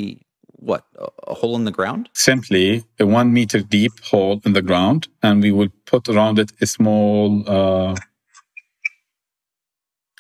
what, 0.71 0.85
a, 1.27 1.35
hole 1.35 1.57
in 1.57 1.65
the 1.65 1.71
ground? 1.79 2.09
Simply 2.13 2.85
a 3.01 3.07
one 3.07 3.33
meter 3.33 3.61
deep 3.61 3.93
hole 4.11 4.41
in 4.47 4.53
the 4.53 4.63
ground, 4.63 5.09
and 5.23 5.43
we 5.43 5.51
will 5.53 5.73
put 5.85 6.09
around 6.09 6.39
it 6.39 6.53
a 6.61 6.67
small 6.67 7.43
uh, 7.57 7.97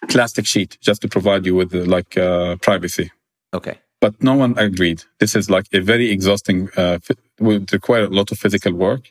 plastic 0.08 0.46
sheet 0.46 0.76
just 0.80 1.00
to 1.02 1.08
provide 1.08 1.46
you 1.46 1.54
with 1.54 1.74
uh, 1.74 1.84
like 1.84 2.18
uh, 2.18 2.56
privacy. 2.56 3.10
Okay. 3.54 3.78
But 4.00 4.22
no 4.22 4.34
one 4.34 4.58
agreed. 4.58 5.04
This 5.18 5.34
is 5.34 5.48
like 5.48 5.66
a 5.72 5.80
very 5.80 6.10
exhausting, 6.10 6.68
uh, 6.76 6.98
would 7.38 7.72
require 7.72 8.04
a 8.04 8.14
lot 8.18 8.32
of 8.32 8.38
physical 8.38 8.74
work 8.74 9.02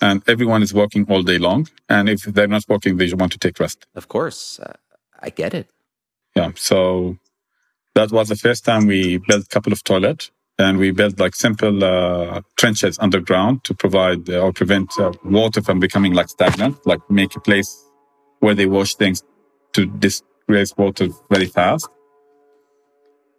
and 0.00 0.22
everyone 0.28 0.62
is 0.62 0.74
working 0.74 1.06
all 1.08 1.22
day 1.22 1.38
long. 1.38 1.68
And 1.88 2.08
if 2.08 2.22
they're 2.22 2.48
not 2.48 2.64
working, 2.68 2.96
they 2.96 3.12
want 3.12 3.32
to 3.32 3.38
take 3.38 3.58
rest. 3.60 3.86
Of 3.94 4.08
course. 4.08 4.60
Uh, 4.60 4.74
I 5.20 5.30
get 5.30 5.54
it. 5.54 5.68
Yeah. 6.34 6.50
So 6.54 7.16
that 7.94 8.12
was 8.12 8.28
the 8.28 8.36
first 8.36 8.64
time 8.64 8.86
we 8.86 9.18
built 9.18 9.44
a 9.44 9.48
couple 9.48 9.72
of 9.72 9.82
toilets 9.84 10.30
and 10.58 10.78
we 10.78 10.90
built 10.90 11.18
like 11.18 11.34
simple 11.34 11.84
uh, 11.84 12.40
trenches 12.56 12.98
underground 12.98 13.64
to 13.64 13.74
provide 13.74 14.28
uh, 14.28 14.40
or 14.40 14.52
prevent 14.52 14.98
uh, 14.98 15.12
water 15.24 15.62
from 15.62 15.80
becoming 15.80 16.12
like 16.12 16.28
stagnant, 16.28 16.86
like 16.86 17.00
make 17.10 17.34
a 17.36 17.40
place 17.40 17.84
where 18.40 18.54
they 18.54 18.66
wash 18.66 18.94
things 18.94 19.22
to 19.72 19.86
disgrace 19.86 20.76
water 20.76 21.08
very 21.30 21.46
fast. 21.46 21.88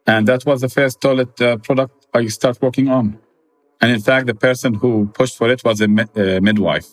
And 0.05 0.27
that 0.27 0.45
was 0.45 0.61
the 0.61 0.69
first 0.69 1.01
toilet 1.01 1.39
uh, 1.41 1.57
product 1.57 2.07
I 2.13 2.27
start 2.27 2.61
working 2.61 2.87
on. 2.87 3.19
And 3.81 3.91
in 3.91 4.01
fact, 4.01 4.27
the 4.27 4.35
person 4.35 4.73
who 4.73 5.07
pushed 5.13 5.37
for 5.37 5.49
it 5.49 5.63
was 5.63 5.81
a 5.81 5.85
uh, 5.85 6.39
midwife. 6.41 6.87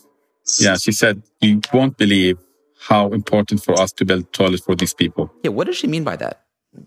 Yeah, 0.60 0.76
she 0.76 0.92
said, 0.92 1.22
You 1.40 1.60
won't 1.72 1.96
believe 1.96 2.38
how 2.78 3.08
important 3.12 3.64
for 3.64 3.80
us 3.80 3.92
to 3.92 4.04
build 4.04 4.30
toilets 4.32 4.64
for 4.64 4.76
these 4.76 4.92
people. 4.92 5.32
Yeah, 5.42 5.50
what 5.50 5.66
does 5.66 5.76
she 5.76 5.86
mean 5.86 6.04
by 6.04 6.16
that? 6.16 6.42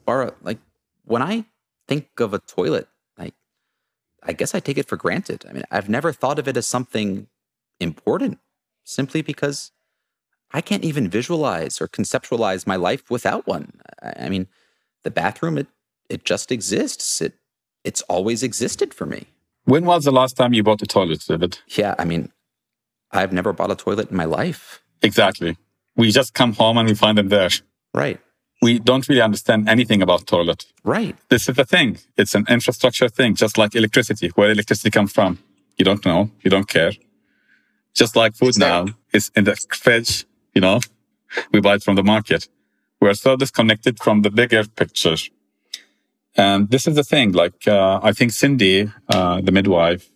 Bara, 0.05 0.33
like, 0.43 0.59
when 1.05 1.21
I 1.21 1.45
think 1.87 2.19
of 2.19 2.33
a 2.33 2.39
toilet, 2.39 2.87
like, 3.17 3.33
I 4.21 4.33
guess 4.33 4.53
I 4.53 4.59
take 4.59 4.77
it 4.77 4.87
for 4.87 4.97
granted. 4.97 5.45
I 5.49 5.53
mean, 5.53 5.63
I've 5.71 5.89
never 5.89 6.11
thought 6.11 6.37
of 6.37 6.47
it 6.47 6.57
as 6.57 6.67
something 6.67 7.27
important 7.79 8.39
simply 8.83 9.21
because 9.21 9.71
I 10.51 10.61
can't 10.61 10.83
even 10.83 11.09
visualize 11.09 11.81
or 11.81 11.87
conceptualize 11.87 12.67
my 12.67 12.75
life 12.75 13.09
without 13.09 13.47
one. 13.47 13.73
I 14.01 14.29
mean, 14.29 14.47
the 15.03 15.11
bathroom, 15.11 15.57
it, 15.57 15.67
it 16.09 16.25
just 16.25 16.51
exists. 16.51 17.21
It, 17.21 17.33
it's 17.83 18.01
always 18.03 18.43
existed 18.43 18.93
for 18.93 19.05
me. 19.05 19.27
When 19.67 19.83
was 19.83 20.05
the 20.05 20.11
last 20.11 20.37
time 20.37 20.53
you 20.53 20.63
bought 20.63 20.81
a 20.81 20.85
toilet, 20.85 21.25
David? 21.27 21.59
Yeah, 21.67 21.93
I 21.99 22.05
mean, 22.05 22.31
I've 23.11 23.33
never 23.33 23.51
bought 23.51 23.69
a 23.69 23.75
toilet 23.75 24.09
in 24.09 24.15
my 24.15 24.23
life. 24.23 24.81
Exactly. 25.01 25.57
We 25.97 26.09
just 26.09 26.33
come 26.33 26.53
home 26.53 26.77
and 26.77 26.87
we 26.87 26.95
find 26.95 27.17
them 27.17 27.27
there. 27.27 27.49
Right. 27.93 28.17
We 28.61 28.79
don't 28.79 29.05
really 29.09 29.21
understand 29.21 29.67
anything 29.67 30.01
about 30.01 30.25
toilet. 30.25 30.67
Right. 30.85 31.17
This 31.27 31.49
is 31.49 31.57
the 31.57 31.65
thing. 31.65 31.99
It's 32.15 32.33
an 32.33 32.45
infrastructure 32.47 33.09
thing, 33.09 33.35
just 33.35 33.57
like 33.57 33.75
electricity. 33.75 34.29
Where 34.35 34.49
electricity 34.51 34.89
comes 34.89 35.11
from, 35.11 35.37
you 35.77 35.83
don't 35.83 36.05
know. 36.05 36.31
You 36.43 36.49
don't 36.49 36.69
care. 36.69 36.93
Just 37.93 38.15
like 38.15 38.35
food 38.35 38.57
now, 38.57 38.85
it's 39.11 39.29
in 39.35 39.43
the 39.43 39.57
fridge. 39.83 40.25
You 40.55 40.61
know, 40.61 40.79
we 41.51 41.59
buy 41.59 41.75
it 41.75 41.83
from 41.83 41.95
the 41.95 42.03
market. 42.03 42.47
We're 43.01 43.15
so 43.15 43.35
disconnected 43.35 43.99
from 43.99 44.21
the 44.21 44.31
bigger 44.31 44.63
picture. 44.65 45.17
And 46.37 46.69
this 46.69 46.87
is 46.87 46.95
the 46.95 47.03
thing, 47.03 47.31
like, 47.31 47.67
uh, 47.67 47.99
I 48.03 48.11
think 48.11 48.31
Cindy, 48.31 48.91
uh, 49.09 49.41
the 49.41 49.51
midwife, 49.51 50.09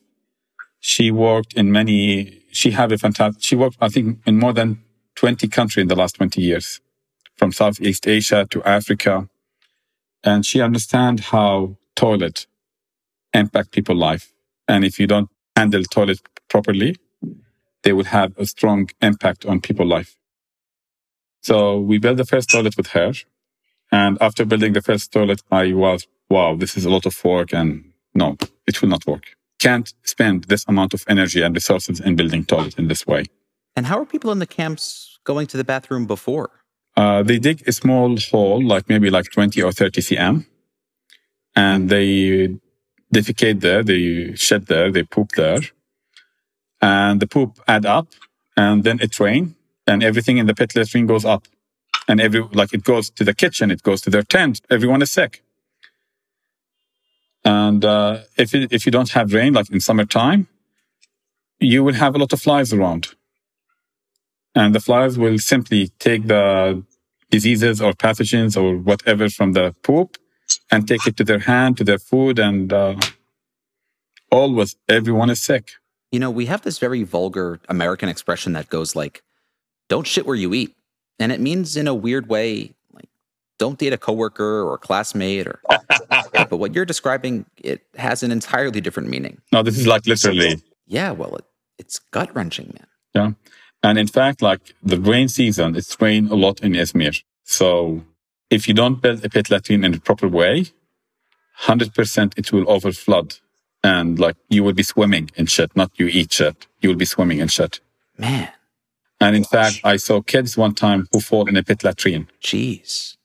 she 0.79 1.09
worked 1.09 1.53
in 1.53 1.71
many, 1.71 2.43
she 2.51 2.71
had 2.71 2.91
a 2.91 2.97
fantastic, 2.97 3.43
she 3.43 3.55
worked, 3.55 3.77
I 3.81 3.89
think, 3.89 4.19
in 4.27 4.37
more 4.37 4.53
than 4.53 4.83
20 5.15 5.47
countries 5.47 5.81
in 5.81 5.87
the 5.87 5.95
last 5.95 6.15
20 6.15 6.41
years, 6.41 6.79
from 7.37 7.51
Southeast 7.51 8.07
Asia 8.07 8.45
to 8.51 8.63
Africa. 8.63 9.27
And 10.23 10.45
she 10.45 10.61
understand 10.61 11.19
how 11.19 11.77
toilet 11.95 12.45
impact 13.33 13.71
people's 13.71 13.97
life. 13.97 14.31
And 14.67 14.85
if 14.85 14.99
you 14.99 15.07
don't 15.07 15.29
handle 15.55 15.83
toilet 15.83 16.19
properly, 16.49 16.97
they 17.83 17.93
would 17.93 18.07
have 18.07 18.37
a 18.37 18.45
strong 18.45 18.89
impact 19.01 19.45
on 19.45 19.59
people's 19.59 19.89
life. 19.89 20.15
So 21.41 21.79
we 21.79 21.97
built 21.97 22.17
the 22.17 22.25
first 22.25 22.49
toilet 22.49 22.77
with 22.77 22.87
her. 22.87 23.13
And 23.91 24.17
after 24.21 24.45
building 24.45 24.73
the 24.73 24.81
first 24.81 25.11
toilet, 25.11 25.41
I 25.51 25.73
was, 25.73 26.07
wow, 26.29 26.55
this 26.55 26.77
is 26.77 26.85
a 26.85 26.89
lot 26.89 27.05
of 27.05 27.23
work 27.23 27.53
and 27.53 27.91
no, 28.13 28.37
it 28.67 28.81
will 28.81 28.89
not 28.89 29.05
work. 29.05 29.23
Can't 29.59 29.93
spend 30.03 30.45
this 30.45 30.65
amount 30.67 30.93
of 30.93 31.03
energy 31.07 31.41
and 31.41 31.53
resources 31.53 31.99
in 31.99 32.15
building 32.15 32.45
toilet 32.45 32.77
in 32.77 32.87
this 32.87 33.05
way. 33.05 33.25
And 33.75 33.85
how 33.85 33.99
are 33.99 34.05
people 34.05 34.31
in 34.31 34.39
the 34.39 34.47
camps 34.47 35.19
going 35.23 35.47
to 35.47 35.57
the 35.57 35.63
bathroom 35.63 36.05
before? 36.05 36.49
Uh, 36.97 37.23
they 37.23 37.39
dig 37.39 37.63
a 37.67 37.71
small 37.71 38.17
hole, 38.17 38.61
like 38.63 38.89
maybe 38.89 39.09
like 39.09 39.31
20 39.31 39.61
or 39.61 39.71
30 39.71 40.01
cm, 40.01 40.45
and 41.55 41.89
they 41.89 42.59
defecate 43.13 43.61
there, 43.61 43.81
they 43.83 44.33
shed 44.35 44.65
there, 44.67 44.91
they 44.91 45.03
poop 45.03 45.31
there, 45.33 45.59
and 46.81 47.21
the 47.21 47.27
poop 47.27 47.59
add 47.67 47.85
up, 47.85 48.07
and 48.57 48.83
then 48.83 48.99
it 48.99 49.17
rain, 49.19 49.55
and 49.87 50.03
everything 50.03 50.37
in 50.37 50.47
the 50.47 50.53
pit 50.53 50.75
latrine 50.75 51.05
goes 51.05 51.23
up 51.23 51.47
and 52.11 52.19
every 52.19 52.41
like 52.61 52.73
it 52.73 52.83
goes 52.83 53.09
to 53.17 53.23
the 53.23 53.33
kitchen, 53.43 53.71
it 53.71 53.81
goes 53.83 54.01
to 54.01 54.09
their 54.09 54.27
tent. 54.35 54.53
Everyone 54.69 55.01
is 55.01 55.11
sick. 55.19 55.33
And 57.45 57.83
uh, 57.85 58.19
if 58.37 58.53
it, 58.53 58.71
if 58.77 58.85
you 58.85 58.91
don't 58.91 59.11
have 59.17 59.33
rain, 59.33 59.53
like 59.53 59.69
in 59.71 59.79
summertime, 59.79 60.41
you 61.59 61.79
will 61.85 61.97
have 62.03 62.13
a 62.15 62.19
lot 62.23 62.33
of 62.33 62.41
flies 62.41 62.73
around, 62.73 63.03
and 64.53 64.75
the 64.75 64.83
flies 64.87 65.17
will 65.17 65.39
simply 65.39 65.81
take 66.07 66.27
the 66.27 66.83
diseases 67.35 67.81
or 67.81 67.93
pathogens 67.93 68.53
or 68.61 68.69
whatever 68.89 69.29
from 69.29 69.53
the 69.53 69.73
poop 69.81 70.17
and 70.69 70.87
take 70.91 71.07
it 71.07 71.15
to 71.15 71.23
their 71.23 71.43
hand, 71.51 71.77
to 71.77 71.85
their 71.85 72.01
food, 72.09 72.39
and 72.39 72.73
uh, 72.73 72.95
always 74.29 74.75
everyone 74.89 75.29
is 75.29 75.41
sick. 75.41 75.65
You 76.11 76.19
know, 76.19 76.31
we 76.39 76.47
have 76.47 76.61
this 76.63 76.77
very 76.77 77.03
vulgar 77.03 77.61
American 77.69 78.09
expression 78.09 78.51
that 78.57 78.67
goes 78.67 78.97
like, 79.01 79.23
"Don't 79.87 80.05
shit 80.05 80.25
where 80.25 80.41
you 80.45 80.53
eat." 80.53 80.75
And 81.19 81.31
it 81.31 81.39
means 81.39 81.77
in 81.77 81.87
a 81.87 81.93
weird 81.93 82.27
way, 82.29 82.73
like 82.93 83.09
don't 83.59 83.77
date 83.77 83.93
a 83.93 83.97
coworker 83.97 84.61
or 84.63 84.75
a 84.75 84.77
classmate 84.77 85.47
or 85.47 85.61
but 86.33 86.57
what 86.57 86.73
you're 86.73 86.85
describing, 86.85 87.45
it 87.57 87.85
has 87.95 88.23
an 88.23 88.31
entirely 88.31 88.81
different 88.81 89.09
meaning. 89.09 89.41
No, 89.51 89.63
this 89.63 89.77
is 89.77 89.87
like 89.87 90.05
literally. 90.05 90.61
Yeah, 90.87 91.11
well, 91.11 91.35
it, 91.35 91.45
it's 91.77 91.99
gut 91.99 92.35
wrenching, 92.35 92.73
man. 92.73 92.87
Yeah. 93.13 93.31
And 93.83 93.97
in 93.97 94.07
fact, 94.07 94.41
like 94.41 94.75
the 94.83 94.99
rain 94.99 95.27
season, 95.27 95.75
it's 95.75 95.99
rain 96.01 96.27
a 96.27 96.35
lot 96.35 96.61
in 96.61 96.73
Izmir. 96.73 97.23
So 97.43 98.03
if 98.49 98.67
you 98.67 98.73
don't 98.73 99.01
build 99.01 99.23
a 99.25 99.29
pit 99.29 99.49
latrine 99.49 99.83
in 99.83 99.91
the 99.93 99.99
proper 99.99 100.27
way, 100.27 100.65
100% 101.63 102.37
it 102.37 102.51
will 102.51 102.65
overflood. 102.65 103.39
And 103.83 104.19
like 104.19 104.35
you 104.49 104.63
will 104.63 104.73
be 104.73 104.83
swimming 104.83 105.31
in 105.35 105.47
shit, 105.47 105.75
not 105.75 105.91
you 105.95 106.07
eat 106.07 106.33
shit. 106.33 106.67
You 106.81 106.89
will 106.89 106.97
be 106.97 107.05
swimming 107.05 107.39
in 107.39 107.47
shit. 107.47 107.79
Man. 108.17 108.49
And 109.21 109.35
in 109.35 109.43
fact, 109.43 109.81
I 109.83 109.97
saw 109.97 110.21
kids 110.21 110.57
one 110.57 110.73
time 110.73 111.07
who 111.11 111.19
fall 111.21 111.47
in 111.47 111.55
a 111.55 111.63
pit 111.63 111.83
latrine. 111.83 112.27
Jeez. 112.43 113.15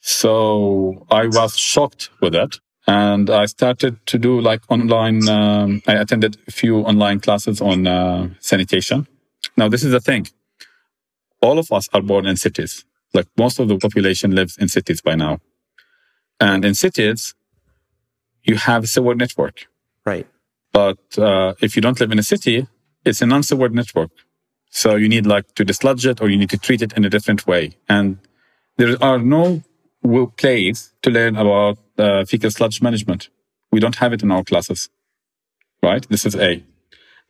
So 0.00 1.06
I 1.10 1.26
was 1.26 1.56
shocked 1.56 2.10
with 2.20 2.34
it. 2.34 2.60
And 2.86 3.30
I 3.30 3.46
started 3.46 3.94
to 4.06 4.18
do 4.18 4.40
like 4.40 4.60
online, 4.68 5.28
um, 5.28 5.82
I 5.88 5.94
attended 5.94 6.36
a 6.46 6.52
few 6.52 6.80
online 6.80 7.18
classes 7.18 7.60
on 7.60 7.86
uh, 7.86 8.28
sanitation. 8.38 9.08
Now, 9.56 9.68
this 9.68 9.82
is 9.82 9.90
the 9.90 9.98
thing. 10.00 10.28
All 11.40 11.58
of 11.58 11.72
us 11.72 11.88
are 11.92 12.02
born 12.02 12.26
in 12.26 12.36
cities. 12.36 12.84
Like 13.12 13.26
most 13.36 13.58
of 13.58 13.66
the 13.68 13.78
population 13.78 14.36
lives 14.36 14.56
in 14.58 14.68
cities 14.68 15.00
by 15.00 15.16
now. 15.16 15.40
And 16.38 16.64
in 16.64 16.74
cities, 16.74 17.34
you 18.44 18.56
have 18.56 18.84
a 18.84 18.86
sewer 18.86 19.14
network. 19.14 19.66
Right. 20.04 20.28
But 20.72 21.18
uh, 21.18 21.54
if 21.60 21.74
you 21.74 21.82
don't 21.82 21.98
live 21.98 22.12
in 22.12 22.18
a 22.18 22.22
city, 22.22 22.68
it's 23.04 23.22
a 23.22 23.26
non-sewer 23.26 23.70
network. 23.70 24.10
So 24.76 24.94
you 24.96 25.08
need 25.08 25.24
like 25.24 25.54
to 25.54 25.64
dislodge 25.64 26.04
it 26.04 26.20
or 26.20 26.28
you 26.28 26.36
need 26.36 26.50
to 26.50 26.58
treat 26.58 26.82
it 26.82 26.92
in 26.92 27.04
a 27.06 27.08
different 27.08 27.46
way. 27.46 27.78
And 27.88 28.18
there 28.76 29.02
are 29.02 29.18
no 29.18 29.62
place 30.36 30.92
to 31.00 31.10
learn 31.10 31.34
about 31.34 31.78
uh, 31.96 32.26
fecal 32.26 32.50
sludge 32.50 32.82
management. 32.82 33.30
We 33.72 33.80
don't 33.80 33.96
have 33.96 34.12
it 34.12 34.22
in 34.22 34.30
our 34.30 34.44
classes, 34.44 34.90
right? 35.82 36.06
This 36.10 36.26
is 36.26 36.36
A. 36.36 36.62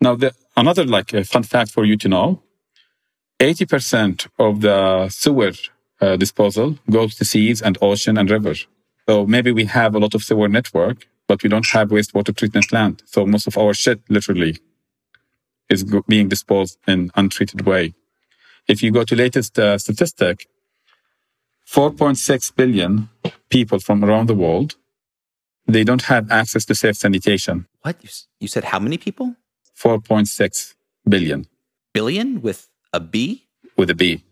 Now, 0.00 0.16
the, 0.16 0.34
another 0.56 0.84
like 0.84 1.10
fun 1.24 1.44
fact 1.44 1.70
for 1.70 1.84
you 1.84 1.96
to 1.98 2.08
know, 2.08 2.42
80% 3.38 4.26
of 4.40 4.60
the 4.60 5.08
sewer 5.08 5.52
uh, 6.00 6.16
disposal 6.16 6.80
goes 6.90 7.14
to 7.14 7.24
seas 7.24 7.62
and 7.62 7.78
ocean 7.80 8.18
and 8.18 8.28
rivers. 8.28 8.66
So 9.08 9.24
maybe 9.24 9.52
we 9.52 9.66
have 9.66 9.94
a 9.94 10.00
lot 10.00 10.16
of 10.16 10.24
sewer 10.24 10.48
network, 10.48 11.06
but 11.28 11.44
we 11.44 11.48
don't 11.48 11.68
have 11.68 11.90
wastewater 11.90 12.36
treatment 12.36 12.68
plant. 12.68 13.04
So 13.06 13.24
most 13.24 13.46
of 13.46 13.56
our 13.56 13.72
shit 13.72 14.00
literally 14.08 14.58
is 15.68 15.84
being 16.08 16.28
disposed 16.28 16.78
in 16.86 17.10
untreated 17.14 17.66
way. 17.66 17.94
If 18.68 18.82
you 18.82 18.90
go 18.90 19.04
to 19.04 19.14
latest 19.16 19.58
uh, 19.58 19.78
statistic, 19.78 20.48
4.6 21.68 22.54
billion 22.56 23.08
people 23.48 23.78
from 23.78 24.04
around 24.04 24.28
the 24.28 24.34
world, 24.34 24.76
they 25.66 25.84
don't 25.84 26.02
have 26.02 26.30
access 26.30 26.64
to 26.66 26.74
safe 26.74 26.96
sanitation. 26.96 27.66
What? 27.82 27.96
You, 28.40 28.48
said 28.48 28.64
how 28.64 28.78
many 28.78 28.98
people? 28.98 29.34
4.6 29.76 30.74
billion 31.08 31.46
Billion 31.92 32.26
billion. 32.26 32.42
with 32.42 32.68
a 32.92 33.00
B? 33.00 33.46
with 33.76 33.90
a 33.90 33.94
B 33.94 34.22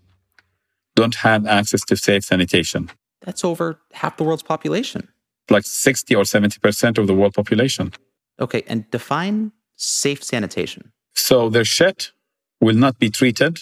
don't 0.94 1.16
have 1.16 1.47
access 1.47 1.83
to 1.83 1.97
safe 1.97 2.25
sanitation. 2.25 2.90
That's 3.23 3.44
over 3.44 3.81
half 3.92 4.16
the 4.16 4.25
world's 4.25 4.42
population. 4.42 5.09
Like 5.51 5.64
60 5.64 6.14
or 6.14 6.25
70% 6.25 6.99
of 6.99 7.07
the 7.07 7.14
world 7.14 7.35
population. 7.35 7.92
Okay, 8.40 8.62
and 8.66 8.90
define 8.90 9.53
safe 9.77 10.23
sanitation. 10.23 10.92
So 11.14 11.48
their 11.48 11.64
shit 11.64 12.12
will 12.61 12.74
not 12.74 12.98
be 12.98 13.11
treated 13.11 13.61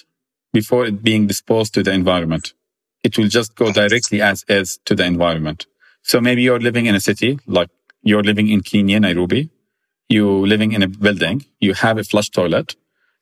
before 0.52 0.86
it 0.86 1.02
being 1.02 1.26
disposed 1.26 1.74
to 1.74 1.82
the 1.82 1.92
environment. 1.92 2.54
It 3.02 3.18
will 3.18 3.28
just 3.28 3.54
go 3.56 3.72
directly 3.72 4.20
as 4.20 4.44
is 4.48 4.78
to 4.84 4.94
the 4.94 5.04
environment. 5.04 5.66
So 6.02 6.20
maybe 6.20 6.42
you're 6.42 6.60
living 6.60 6.86
in 6.86 6.94
a 6.94 7.00
city, 7.00 7.38
like 7.46 7.70
you're 8.02 8.22
living 8.22 8.48
in 8.48 8.60
Kenya, 8.62 9.00
Nairobi. 9.00 9.50
You're 10.08 10.46
living 10.46 10.72
in 10.72 10.82
a 10.82 10.88
building. 10.88 11.46
You 11.60 11.74
have 11.74 11.98
a 11.98 12.04
flush 12.04 12.28
toilet, 12.28 12.76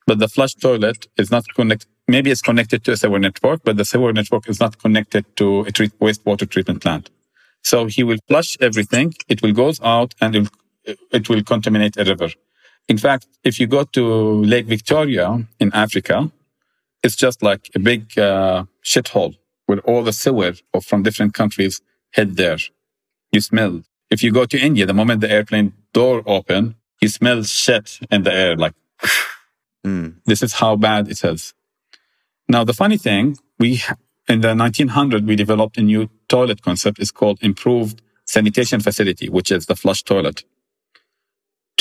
but 0.07 0.19
the 0.19 0.27
flush 0.27 0.55
toilet 0.55 1.07
is 1.17 1.31
not 1.31 1.45
connected. 1.55 1.87
Maybe 2.07 2.31
it's 2.31 2.41
connected 2.41 2.83
to 2.85 2.91
a 2.91 2.97
sewer 2.97 3.19
network, 3.19 3.63
but 3.63 3.77
the 3.77 3.85
sewer 3.85 4.11
network 4.11 4.49
is 4.49 4.59
not 4.59 4.77
connected 4.79 5.23
to 5.37 5.61
a 5.61 5.71
treat, 5.71 5.97
wastewater 5.99 6.49
treatment 6.49 6.81
plant. 6.81 7.09
So 7.63 7.85
he 7.85 8.03
will 8.03 8.17
flush 8.27 8.57
everything. 8.59 9.13
It 9.29 9.41
will 9.41 9.53
goes 9.53 9.79
out 9.81 10.15
and 10.19 10.35
it 10.35 10.39
will, 10.39 10.95
it 11.11 11.29
will 11.29 11.43
contaminate 11.43 11.95
a 11.97 12.03
river. 12.03 12.29
In 12.91 12.97
fact, 12.97 13.25
if 13.49 13.57
you 13.57 13.67
go 13.67 13.83
to 13.97 14.03
Lake 14.53 14.65
Victoria 14.65 15.27
in 15.61 15.69
Africa, 15.73 16.29
it's 17.01 17.15
just 17.15 17.41
like 17.41 17.63
a 17.73 17.79
big 17.79 18.01
uh, 18.19 18.65
shithole 18.83 19.35
where 19.65 19.79
all 19.89 20.03
the 20.03 20.11
sewer 20.11 20.51
from 20.83 21.01
different 21.01 21.33
countries 21.33 21.75
head 22.17 22.35
there. 22.35 22.57
You 23.31 23.39
smell. 23.39 23.73
If 24.09 24.21
you 24.23 24.31
go 24.33 24.43
to 24.45 24.57
India, 24.59 24.85
the 24.85 24.93
moment 25.01 25.21
the 25.21 25.31
airplane 25.31 25.71
door 25.93 26.21
open, 26.25 26.75
you 27.01 27.07
smell 27.07 27.43
shit 27.43 27.87
in 28.11 28.23
the 28.23 28.33
air. 28.33 28.57
Like 28.57 28.75
Mm. 29.87 30.17
this 30.25 30.43
is 30.43 30.53
how 30.61 30.75
bad 30.75 31.07
it 31.13 31.23
is. 31.23 31.53
Now, 32.47 32.63
the 32.65 32.73
funny 32.81 32.97
thing, 32.97 33.37
we 33.57 33.81
in 34.27 34.41
the 34.41 34.53
1900 34.53 35.25
we 35.25 35.35
developed 35.37 35.77
a 35.77 35.81
new 35.81 36.09
toilet 36.27 36.61
concept. 36.61 36.99
It's 36.99 37.15
called 37.19 37.39
improved 37.41 38.01
sanitation 38.25 38.81
facility, 38.81 39.27
which 39.29 39.49
is 39.49 39.65
the 39.67 39.77
flush 39.77 40.03
toilet. 40.03 40.43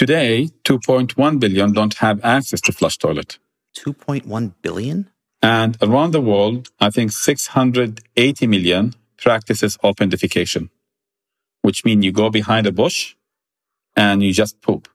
Today, 0.01 0.49
2.1 0.65 1.39
billion 1.39 1.75
don't 1.75 1.93
have 1.99 2.25
access 2.25 2.63
to 2.63 2.73
flush 2.73 2.97
toilet. 2.97 3.39
2.1 3.77 4.55
billion? 4.63 5.11
And 5.43 5.77
around 5.83 6.13
the 6.13 6.23
world, 6.23 6.69
I 6.81 6.89
think 6.89 7.13
680 7.13 8.47
million 8.47 8.95
practices 9.19 9.77
open 9.83 10.09
defecation, 10.09 10.71
which 11.61 11.85
means 11.85 12.03
you 12.03 12.13
go 12.13 12.31
behind 12.31 12.67
a 12.67 12.73
bush 12.73 13.15
and 13.95 14.23
you 14.23 14.33
just 14.33 14.63
poop. 14.63 14.89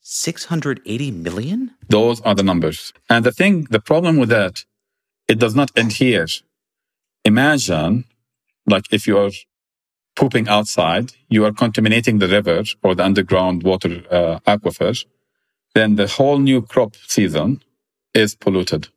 680 0.00 1.12
million? 1.12 1.70
Those 1.88 2.20
are 2.22 2.34
the 2.34 2.42
numbers. 2.42 2.92
And 3.08 3.24
the 3.24 3.30
thing, 3.30 3.68
the 3.70 3.78
problem 3.78 4.16
with 4.16 4.30
that, 4.30 4.64
it 5.28 5.38
does 5.38 5.54
not 5.54 5.70
end 5.76 5.92
here. 5.92 6.26
Imagine, 7.24 8.04
like 8.66 8.86
if 8.90 9.06
you 9.06 9.16
are 9.16 9.30
pooping 10.16 10.48
outside, 10.48 11.12
you 11.28 11.44
are 11.44 11.52
contaminating 11.52 12.18
the 12.18 12.28
river 12.28 12.62
or 12.82 12.94
the 12.94 13.04
underground 13.04 13.62
water 13.62 14.02
uh, 14.10 14.38
aquifer, 14.46 15.04
then 15.74 15.96
the 15.96 16.06
whole 16.06 16.38
new 16.38 16.62
crop 16.62 16.96
season 17.06 17.62
is 18.14 18.34
polluted. 18.34 18.88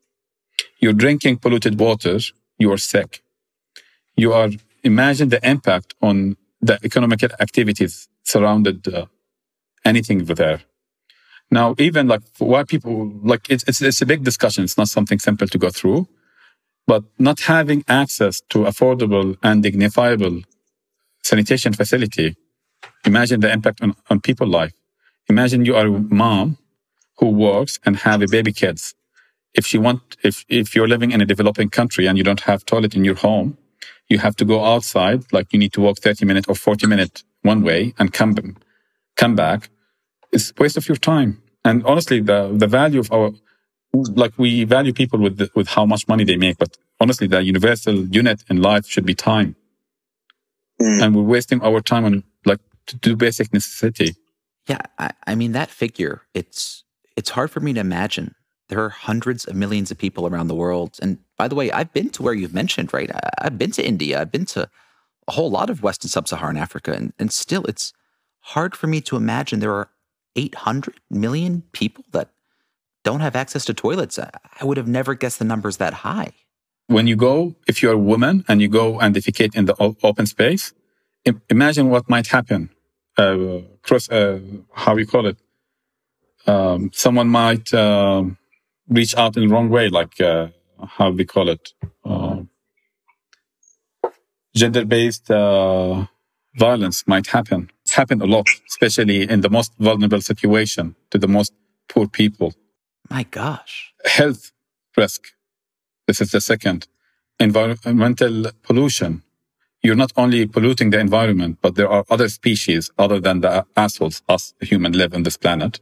You're 0.80 0.94
drinking 0.94 1.38
polluted 1.38 1.80
water, 1.80 2.20
you 2.58 2.72
are 2.72 2.78
sick. 2.78 3.24
You 4.16 4.34
are, 4.34 4.50
imagine 4.84 5.30
the 5.30 5.46
impact 5.48 5.94
on 6.02 6.36
the 6.62 6.80
economic 6.84 7.24
activities 7.24 8.08
surrounded 8.24 8.88
uh, 8.88 9.06
anything 9.86 10.26
there. 10.26 10.62
Now, 11.52 11.76
even 11.78 12.08
like 12.08 12.22
why 12.40 12.64
people 12.64 13.12
like 13.24 13.50
it's, 13.50 13.64
it's 13.68 13.82
it's 13.82 14.02
a 14.02 14.06
big 14.06 14.24
discussion. 14.24 14.64
It's 14.64 14.78
not 14.78 14.88
something 14.88 15.20
simple 15.20 15.48
to 15.48 15.58
go 15.58 15.70
through, 15.70 16.08
but 16.88 17.04
not 17.20 17.42
having 17.42 17.84
access 17.88 18.42
to 18.50 18.60
affordable 18.60 19.38
and 19.44 19.64
dignifiable 19.64 20.44
sanitation 21.24 21.74
facility. 21.74 22.36
Imagine 23.06 23.40
the 23.42 23.52
impact 23.52 23.82
on, 23.82 23.96
on 24.10 24.22
people's 24.22 24.50
life. 24.50 24.74
Imagine 25.30 25.66
you 25.66 25.76
are 25.76 25.88
a 25.88 26.00
mom 26.24 26.58
who 27.20 27.30
works 27.30 27.80
and 27.86 27.98
have 27.98 28.22
a 28.22 28.28
baby 28.28 28.54
kids. 28.54 28.96
If 29.54 29.66
she 29.66 29.78
want, 29.78 30.18
if 30.24 30.46
if 30.50 30.76
you're 30.76 30.88
living 30.88 31.12
in 31.12 31.22
a 31.22 31.26
developing 31.26 31.70
country 31.70 32.08
and 32.08 32.18
you 32.18 32.24
don't 32.24 32.42
have 32.42 32.66
toilet 32.66 32.96
in 32.96 33.06
your 33.06 33.16
home, 33.16 33.58
you 34.10 34.18
have 34.20 34.36
to 34.38 34.46
go 34.46 34.66
outside. 34.66 35.32
Like 35.32 35.54
you 35.54 35.60
need 35.60 35.74
to 35.74 35.82
walk 35.82 36.00
30 36.00 36.26
minutes 36.26 36.48
or 36.50 36.56
40 36.56 36.88
minutes 36.88 37.24
one 37.44 37.62
way 37.64 37.94
and 38.00 38.12
come 38.14 38.58
come 39.16 39.36
back 39.36 39.70
it's 40.34 40.54
waste 40.58 40.78
of 40.78 40.88
your 40.90 40.98
time. 40.98 41.42
And 41.64 41.86
honestly, 41.86 42.20
the 42.20 42.52
the 42.54 42.68
value 42.68 43.00
of 43.00 43.12
our 43.12 43.32
like 43.94 44.34
we 44.38 44.64
value 44.64 44.94
people 44.94 45.20
with 45.20 45.38
the, 45.38 45.50
with 45.56 45.68
how 45.70 45.86
much 45.86 46.08
money 46.08 46.24
they 46.24 46.36
make, 46.36 46.58
but 46.58 46.78
honestly, 47.00 47.28
the 47.28 47.44
universal 47.44 47.96
unit 48.08 48.44
in 48.50 48.62
life 48.62 48.86
should 48.88 49.06
be 49.06 49.16
time. 49.16 49.56
Mm. 50.84 51.02
And 51.02 51.16
we're 51.16 51.24
wasting 51.24 51.62
our 51.62 51.82
time 51.82 52.06
on 52.06 52.24
like 52.46 52.60
to 52.88 52.98
do 52.98 53.16
basic 53.16 53.54
necessity. 53.54 54.16
Yeah, 54.68 54.82
I, 55.00 55.12
I 55.28 55.36
mean 55.36 55.54
that 55.54 55.70
figure. 55.70 56.22
It's 56.34 56.84
it's 57.16 57.30
hard 57.32 57.52
for 57.52 57.60
me 57.60 57.74
to 57.74 57.80
imagine. 57.80 58.36
There 58.70 58.84
are 58.84 58.90
hundreds 58.90 59.46
of 59.46 59.56
millions 59.56 59.92
of 59.92 59.98
people 59.98 60.26
around 60.28 60.48
the 60.48 60.56
world, 60.56 60.98
and 61.02 61.20
by 61.38 61.48
the 61.48 61.56
way, 61.56 61.72
I've 61.72 61.94
been 61.94 62.10
to 62.12 62.24
where 62.24 62.34
you've 62.34 62.54
mentioned. 62.54 62.94
Right, 62.94 63.12
I, 63.14 63.30
I've 63.40 63.58
been 63.58 63.72
to 63.72 63.86
India. 63.86 64.20
I've 64.20 64.32
been 64.32 64.46
to 64.48 64.70
a 65.28 65.32
whole 65.32 65.50
lot 65.50 65.70
of 65.70 65.84
West 65.84 66.04
and 66.04 66.12
Sub-Saharan 66.12 66.58
Africa, 66.58 66.92
and, 66.94 67.14
and 67.18 67.32
still, 67.32 67.64
it's 67.66 67.94
hard 68.40 68.76
for 68.76 68.88
me 68.88 69.00
to 69.02 69.16
imagine 69.16 69.60
there 69.60 69.74
are 69.74 69.90
800 70.36 71.00
million 71.10 71.64
people 71.72 72.04
that 72.12 72.30
don't 73.04 73.22
have 73.22 73.36
access 73.36 73.66
to 73.66 73.74
toilets. 73.74 74.20
I, 74.20 74.30
I 74.60 74.66
would 74.66 74.78
have 74.78 74.88
never 74.88 75.14
guessed 75.14 75.40
the 75.40 75.46
numbers 75.46 75.78
that 75.78 75.94
high. 75.94 76.34
When 76.88 77.08
you 77.08 77.16
go, 77.16 77.56
if 77.68 77.82
you're 77.82 77.94
a 77.94 77.98
woman 77.98 78.44
and 78.48 78.62
you 78.62 78.68
go 78.68 79.00
and 79.00 79.16
defecate 79.16 79.56
in 79.56 79.66
the 79.66 79.76
open 79.80 80.26
space, 80.26 80.74
imagine 81.50 81.90
what 81.90 82.10
might 82.10 82.28
happen. 82.28 82.70
Uh, 83.18 83.62
cross, 83.82 84.10
uh, 84.10 84.40
how 84.74 84.96
we 84.96 85.06
call 85.06 85.26
it? 85.28 85.38
Um, 86.46 86.92
someone 86.94 87.30
might 87.30 87.74
um 87.74 88.38
reach 88.90 89.16
out 89.16 89.38
in 89.38 89.48
the 89.48 89.54
wrong 89.54 89.70
way, 89.70 89.90
like 89.90 90.20
uh, 90.20 90.48
how 90.86 91.10
we 91.12 91.26
call 91.26 91.50
it, 91.50 91.74
uh, 92.04 92.42
gender-based 94.56 95.32
uh, 95.32 96.06
violence 96.56 97.08
might 97.08 97.28
happen. 97.28 97.72
It's 97.84 97.94
happened 97.94 98.22
a 98.22 98.26
lot, 98.26 98.48
especially 98.70 99.30
in 99.30 99.42
the 99.42 99.50
most 99.50 99.72
vulnerable 99.80 100.22
situation 100.22 100.96
to 101.12 101.18
the 101.18 101.28
most 101.28 101.54
poor 101.90 102.08
people. 102.08 102.54
My 103.10 103.24
gosh. 103.24 103.94
Health 104.06 104.52
risk. 104.98 105.22
This 106.08 106.22
is 106.22 106.32
the 106.32 106.42
second. 106.42 106.88
Environmental 107.40 108.52
pollution. 108.62 109.24
You're 109.82 109.96
not 109.96 110.14
only 110.16 110.46
polluting 110.46 110.92
the 110.92 111.00
environment, 111.00 111.60
but 111.62 111.76
there 111.76 111.90
are 111.90 112.06
other 112.10 112.30
species 112.30 112.90
other 112.98 113.20
than 113.20 113.42
the 113.42 113.66
assholes, 113.76 114.22
us 114.30 114.54
the 114.60 114.66
human 114.66 114.94
live 114.94 115.14
on 115.14 115.24
this 115.24 115.38
planet. 115.38 115.80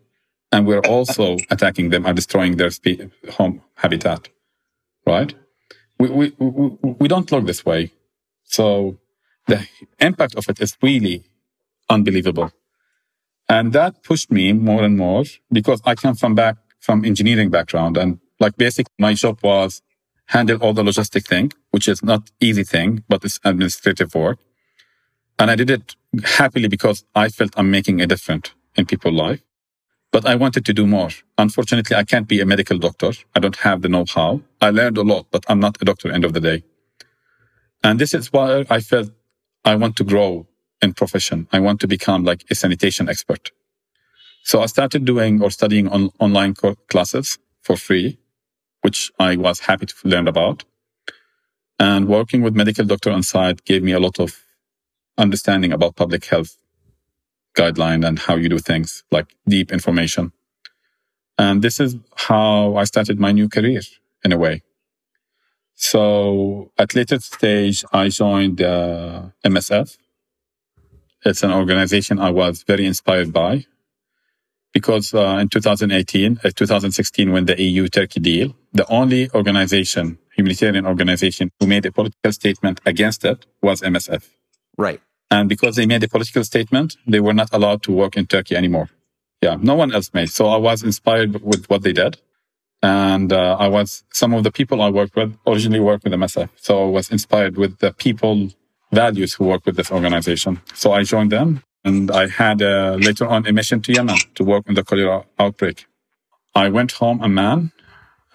And 0.52 0.66
we're 0.66 0.80
also 0.82 1.38
attacking 1.50 1.90
them 1.90 2.06
and 2.06 2.16
destroying 2.16 2.58
their 2.58 2.72
spe- 2.72 3.12
home 3.32 3.62
habitat. 3.76 4.30
Right? 5.06 5.34
We, 6.00 6.10
we, 6.10 6.34
we, 6.40 6.96
we 7.00 7.08
don't 7.08 7.32
look 7.32 7.46
this 7.46 7.66
way. 7.66 7.92
So 8.44 8.98
the 9.48 9.68
impact 10.00 10.36
of 10.36 10.50
it 10.50 10.60
is 10.60 10.78
really 10.82 11.24
unbelievable. 11.90 12.52
And 13.48 13.74
that 13.74 14.04
pushed 14.04 14.32
me 14.32 14.54
more 14.54 14.84
and 14.84 14.98
more 14.98 15.24
because 15.52 15.82
I 15.86 15.96
come 15.96 16.16
from 16.16 16.36
back 16.36 16.58
from 16.80 17.06
engineering 17.06 17.50
background 17.50 17.98
and 17.98 18.20
like 18.40 18.58
basically 18.58 18.94
my 18.98 19.14
job 19.14 19.40
was 19.44 19.82
handle 20.32 20.58
all 20.64 20.74
the 20.74 20.84
logistic 20.84 21.24
thing, 21.28 21.52
which 21.72 21.88
is 21.88 22.02
not 22.12 22.32
easy 22.40 22.64
thing, 22.64 23.04
but 23.10 23.24
it's 23.26 23.40
administrative 23.44 24.16
work. 24.16 24.40
And 25.38 25.52
I 25.52 25.56
did 25.56 25.70
it 25.70 25.96
happily 26.40 26.68
because 26.68 27.04
I 27.16 27.30
felt 27.30 27.52
I'm 27.58 27.70
making 27.70 28.00
a 28.00 28.08
difference 28.08 28.48
in 28.78 28.86
people's 28.86 29.16
life. 29.16 29.42
But 30.14 30.26
I 30.26 30.36
wanted 30.36 30.64
to 30.66 30.74
do 30.74 30.86
more. 30.86 31.10
Unfortunately, 31.38 31.96
I 31.96 32.04
can't 32.04 32.28
be 32.28 32.40
a 32.42 32.46
medical 32.46 32.78
doctor. 32.78 33.12
I 33.36 33.40
don't 33.40 33.60
have 33.68 33.82
the 33.82 33.90
know-how. 33.90 34.42
I 34.62 34.70
learned 34.70 34.98
a 34.98 35.04
lot, 35.04 35.28
but 35.32 35.44
I'm 35.50 35.60
not 35.60 35.82
a 35.82 35.86
doctor 35.86 36.12
end 36.12 36.26
of 36.26 36.34
the 36.34 36.42
day. 36.42 36.64
And 37.84 38.00
this 38.00 38.14
is 38.14 38.32
why 38.34 38.66
I 38.70 38.80
felt 38.82 39.10
I 39.66 39.76
want 39.76 39.96
to 39.98 40.04
grow 40.04 40.48
in 40.82 40.94
profession. 40.94 41.48
I 41.52 41.60
want 41.60 41.80
to 41.82 41.88
become 41.88 42.24
like 42.24 42.46
a 42.52 42.56
sanitation 42.56 43.10
expert. 43.10 43.52
So 44.44 44.62
I 44.62 44.66
started 44.66 45.06
doing 45.06 45.42
or 45.42 45.50
studying 45.52 45.88
on 45.88 46.10
online 46.20 46.56
classes 46.90 47.38
for 47.62 47.78
free, 47.78 48.18
which 48.82 49.12
I 49.20 49.38
was 49.38 49.62
happy 49.62 49.86
to 49.86 49.96
learn 50.04 50.28
about. 50.28 50.64
And 51.80 52.08
working 52.08 52.42
with 52.42 52.56
medical 52.56 52.86
doctor 52.86 53.12
on 53.12 53.24
site 53.24 53.64
gave 53.66 53.84
me 53.84 53.92
a 53.92 54.00
lot 54.00 54.20
of 54.20 54.40
understanding 55.18 55.72
about 55.72 55.96
public 55.96 56.26
health 56.26 56.58
guideline 57.56 58.06
and 58.08 58.20
how 58.20 58.36
you 58.36 58.50
do 58.50 58.60
things, 58.60 59.04
like 59.12 59.28
deep 59.48 59.72
information. 59.72 60.32
And 61.38 61.62
this 61.62 61.80
is 61.80 61.96
how 62.16 62.76
I 62.76 62.84
started 62.84 63.20
my 63.20 63.32
new 63.32 63.50
career 63.50 63.82
in 64.24 64.32
a 64.32 64.38
way. 64.38 64.62
So 65.76 66.72
at 66.78 66.94
later 66.96 67.20
stage, 67.20 67.84
I 67.92 68.10
joined 68.10 68.62
uh, 68.62 69.30
MSF. 69.44 69.98
It's 71.26 71.44
an 71.44 71.52
organization 71.52 72.20
I 72.20 72.30
was 72.30 72.64
very 72.64 72.86
inspired 72.86 73.34
by 73.34 73.66
because 74.74 75.14
uh, 75.14 75.38
in 75.42 75.50
2018, 75.50 76.40
uh, 76.44 76.50
2016, 76.56 77.32
when 77.32 77.46
the 77.46 77.62
EU 77.62 77.88
Turkey 77.88 78.20
deal, 78.20 78.56
the 78.74 78.88
only 78.88 79.30
organization, 79.32 80.18
humanitarian 80.36 80.86
organization, 80.86 81.52
who 81.60 81.68
made 81.68 81.86
a 81.86 81.92
political 81.92 82.32
statement 82.32 82.80
against 82.86 83.26
it 83.26 83.46
was 83.62 83.82
MSF. 83.82 84.30
Right. 84.78 85.02
And 85.30 85.48
because 85.50 85.76
they 85.76 85.86
made 85.86 86.04
a 86.04 86.10
political 86.10 86.44
statement, 86.44 86.98
they 87.08 87.20
were 87.20 87.34
not 87.34 87.50
allowed 87.54 87.84
to 87.84 87.92
work 87.92 88.18
in 88.18 88.26
Turkey 88.28 88.56
anymore. 88.56 88.90
Yeah, 89.42 89.58
no 89.60 89.76
one 89.76 89.94
else 89.94 90.14
made. 90.14 90.30
So 90.30 90.48
I 90.48 90.58
was 90.58 90.84
inspired 90.84 91.42
with 91.42 91.70
what 91.70 91.84
they 91.84 91.94
did. 91.94 92.18
And 92.84 93.32
uh, 93.32 93.58
I 93.60 93.68
was, 93.68 94.04
some 94.12 94.34
of 94.34 94.44
the 94.44 94.52
people 94.52 94.82
I 94.82 94.90
worked 94.90 95.16
with 95.16 95.38
originally 95.48 95.80
worked 95.80 96.04
with 96.04 96.14
MSF. 96.14 96.50
So 96.56 96.84
I 96.84 96.90
was 96.90 97.12
inspired 97.12 97.58
with 97.58 97.80
the 97.80 97.94
people 97.94 98.50
values 98.92 99.34
who 99.34 99.46
work 99.46 99.66
with 99.66 99.78
this 99.78 99.92
organization. 99.92 100.62
So 100.74 100.92
I 100.92 101.04
joined 101.04 101.32
them 101.32 101.64
and 101.84 102.12
I 102.12 102.28
had 102.28 102.62
uh, 102.62 102.98
later 103.00 103.28
on 103.28 103.48
a 103.48 103.54
mission 103.54 103.82
to 103.82 103.94
Yemen 103.94 104.18
to 104.36 104.44
work 104.44 104.66
on 104.68 104.76
the 104.76 104.84
cholera 104.84 105.26
outbreak. 105.40 105.88
I 106.54 106.70
went 106.70 106.94
home 106.94 107.22
Amman 107.24 107.72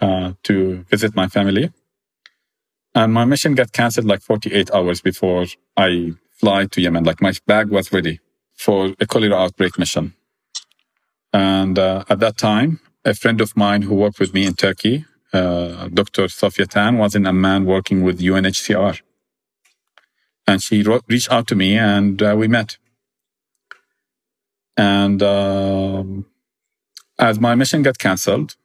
uh, 0.01 0.33
to 0.45 0.85
visit 0.91 1.15
my 1.15 1.29
family. 1.29 1.73
And 2.95 3.13
my 3.13 3.25
mission 3.25 3.55
got 3.55 3.73
canceled 3.73 4.07
like 4.07 4.23
48 4.23 4.71
hours 4.73 5.01
before 5.01 5.47
I 5.77 6.15
fly 6.31 6.67
to 6.67 6.81
Yemen. 6.81 7.05
Like 7.05 7.21
my 7.21 7.33
bag 7.47 7.69
was 7.69 7.93
ready 7.93 8.21
for 8.55 8.95
a 8.99 9.07
cholera 9.07 9.37
outbreak 9.37 9.79
mission. 9.79 10.15
And 11.33 11.79
uh, 11.79 12.05
at 12.09 12.21
that 12.21 12.39
time, 12.39 12.81
a 13.05 13.15
friend 13.15 13.41
of 13.41 13.57
mine 13.57 13.83
who 13.83 13.95
worked 13.95 14.19
with 14.19 14.33
me 14.33 14.47
in 14.47 14.55
Turkey, 14.55 15.05
uh, 15.33 15.89
Dr. 15.89 16.29
Sofia 16.29 16.67
Tan, 16.67 16.99
was 16.99 17.15
in 17.15 17.27
Amman 17.27 17.67
working 17.67 18.03
with 18.03 18.21
UNHCR. 18.21 19.01
And 20.47 20.63
she 20.63 20.83
wrote, 20.83 21.05
reached 21.09 21.31
out 21.31 21.47
to 21.49 21.55
me 21.55 21.77
and 21.77 22.23
uh, 22.23 22.35
we 22.37 22.49
met. 22.49 22.79
And 24.77 25.23
um, 25.23 26.27
as 27.19 27.41
my 27.41 27.55
mission 27.55 27.83
got 27.83 27.99
canceled, 27.99 28.57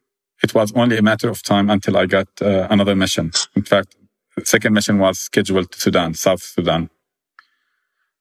it 0.43 0.53
was 0.53 0.73
only 0.75 0.97
a 0.97 1.01
matter 1.01 1.29
of 1.29 1.43
time 1.43 1.69
until 1.69 1.97
I 1.97 2.05
got 2.05 2.27
uh, 2.41 2.67
another 2.69 2.95
mission. 2.95 3.31
In 3.55 3.63
fact, 3.63 3.95
the 4.35 4.45
second 4.45 4.73
mission 4.73 4.97
was 4.99 5.19
scheduled 5.19 5.71
to 5.71 5.79
Sudan, 5.79 6.13
South 6.13 6.41
Sudan. 6.41 6.89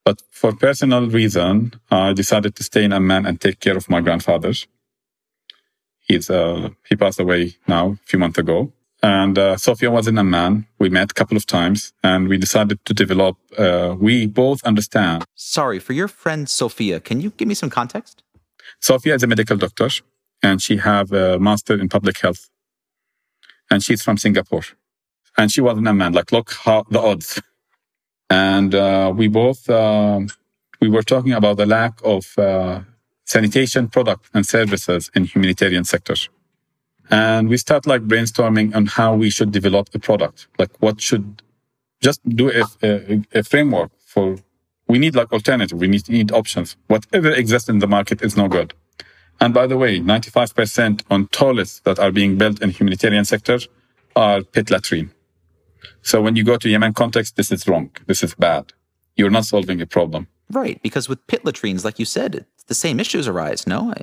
But 0.05 0.22
for 0.30 0.53
personal 0.55 1.09
reason, 1.09 1.74
I 1.91 2.12
decided 2.12 2.55
to 2.57 2.64
stay 2.64 2.84
in 2.84 2.93
Amman 2.93 3.26
and 3.26 3.41
take 3.41 3.61
care 3.61 3.76
of 3.76 3.88
my 3.88 4.01
grandfather. 4.01 4.53
He's 6.01 6.30
uh, 6.30 6.70
he 6.88 6.97
passed 6.97 7.20
away 7.20 7.57
now 7.68 7.93
a 7.93 8.07
few 8.07 8.18
months 8.18 8.38
ago. 8.38 8.72
And 9.03 9.38
uh, 9.38 9.57
Sofia 9.57 9.90
was 9.90 10.07
in 10.07 10.18
Amman. 10.18 10.66
We 10.78 10.90
met 10.90 11.11
a 11.12 11.14
couple 11.14 11.36
of 11.36 11.46
times 11.46 11.92
and 12.03 12.28
we 12.28 12.36
decided 12.36 12.84
to 12.84 12.92
develop, 12.92 13.36
uh, 13.57 13.96
we 13.98 14.26
both 14.26 14.62
understand. 14.64 15.24
Sorry, 15.34 15.78
for 15.78 15.94
your 15.94 16.09
friend 16.09 16.48
Sofia, 16.48 17.01
can 17.01 17.20
you 17.20 17.30
give 17.30 17.48
me 17.48 17.55
some 17.55 17.70
context? 17.70 18.22
Sofia 18.80 19.14
is 19.14 19.22
a 19.22 19.26
medical 19.26 19.57
doctor 19.57 19.88
and 20.42 20.61
she 20.61 20.76
have 20.76 21.12
a 21.12 21.38
master 21.38 21.80
in 21.80 21.88
public 21.88 22.18
health. 22.18 22.51
And 23.70 23.82
she's 23.82 24.03
from 24.03 24.18
Singapore. 24.18 24.64
And 25.36 25.51
she 25.51 25.61
was 25.61 25.78
in 25.78 25.86
Amman. 25.86 26.12
Like, 26.12 26.32
look 26.32 26.53
how 26.53 26.84
the 26.90 27.01
odds. 27.01 27.40
And 28.28 28.74
uh, 28.74 29.12
we 29.16 29.28
both, 29.28 29.68
uh, 29.70 30.20
we 30.80 30.88
were 30.88 31.03
talking 31.03 31.32
about 31.32 31.57
the 31.57 31.66
lack 31.66 32.01
of 32.05 32.36
uh, 32.38 32.80
sanitation 33.24 33.88
products 33.88 34.28
and 34.34 34.44
services 34.44 35.11
in 35.14 35.24
humanitarian 35.24 35.84
sectors. 35.84 36.28
And 37.11 37.48
we 37.48 37.56
start 37.56 37.86
like 37.86 38.02
brainstorming 38.02 38.74
on 38.74 38.86
how 38.86 39.14
we 39.14 39.30
should 39.30 39.50
develop 39.50 39.88
a 39.94 39.98
product. 39.98 40.46
Like 40.58 40.70
what 40.78 41.00
should 41.00 41.42
just 42.00 42.20
do 42.28 42.50
a, 42.50 42.64
a, 42.82 43.22
a 43.40 43.42
framework 43.42 43.90
for, 44.06 44.36
we 44.88 44.98
need 44.98 45.14
like 45.14 45.32
alternative. 45.32 45.78
We 45.78 45.88
need, 45.88 46.08
need 46.08 46.32
options. 46.32 46.76
Whatever 46.86 47.30
exists 47.32 47.68
in 47.68 47.80
the 47.80 47.86
market 47.88 48.22
is 48.22 48.36
no 48.36 48.48
good. 48.48 48.74
And 49.40 49.54
by 49.54 49.66
the 49.66 49.76
way, 49.76 49.98
95% 49.98 51.02
on 51.11 51.26
toilets 51.28 51.80
that 51.80 51.98
are 51.98 52.12
being 52.12 52.36
built 52.38 52.62
in 52.62 52.70
humanitarian 52.70 53.24
sector 53.24 53.58
are 54.14 54.42
pit 54.42 54.70
latrine. 54.70 55.11
So 56.02 56.20
when 56.20 56.36
you 56.36 56.44
go 56.44 56.56
to 56.58 56.68
Yemen 56.68 56.92
context, 56.94 57.36
this 57.36 57.50
is 57.50 57.66
wrong. 57.66 57.90
This 58.06 58.22
is 58.22 58.34
bad. 58.34 58.72
You're 59.16 59.30
not 59.30 59.46
solving 59.46 59.80
a 59.80 59.86
problem. 59.86 60.28
Right. 60.50 60.80
Because 60.82 61.08
with 61.08 61.26
pit 61.26 61.44
latrines, 61.44 61.84
like 61.84 61.98
you 61.98 62.04
said, 62.04 62.46
the 62.66 62.74
same 62.74 63.00
issues 63.00 63.26
arise. 63.26 63.66
No, 63.66 63.94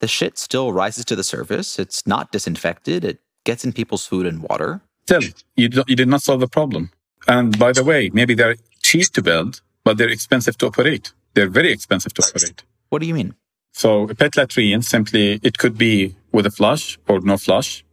the 0.00 0.08
shit 0.08 0.38
still 0.38 0.72
rises 0.72 1.04
to 1.06 1.16
the 1.16 1.24
surface. 1.24 1.78
It's 1.78 2.06
not 2.06 2.32
disinfected. 2.32 3.04
It 3.04 3.20
gets 3.44 3.64
in 3.64 3.72
people's 3.72 4.06
food 4.06 4.26
and 4.26 4.42
water. 4.42 4.80
Still, 5.06 5.22
you, 5.56 5.68
you 5.86 5.96
did 5.96 6.08
not 6.08 6.22
solve 6.22 6.40
the 6.40 6.48
problem. 6.48 6.90
And 7.26 7.58
by 7.58 7.72
the 7.72 7.84
way, 7.84 8.10
maybe 8.12 8.34
they're 8.34 8.56
cheap 8.82 9.06
to 9.12 9.22
build, 9.22 9.60
but 9.84 9.96
they're 9.98 10.08
expensive 10.08 10.56
to 10.58 10.66
operate. 10.66 11.12
They're 11.34 11.48
very 11.48 11.72
expensive 11.72 12.14
to 12.14 12.22
operate. 12.22 12.62
What 12.90 13.00
do 13.00 13.06
you 13.06 13.14
mean? 13.14 13.34
So 13.72 14.08
a 14.08 14.14
pit 14.14 14.36
latrine 14.36 14.82
simply, 14.82 15.40
it 15.42 15.58
could 15.58 15.76
be 15.78 16.16
with 16.32 16.46
a 16.46 16.50
flush 16.50 16.98
or 17.08 17.20
no 17.20 17.36
flush. 17.36 17.84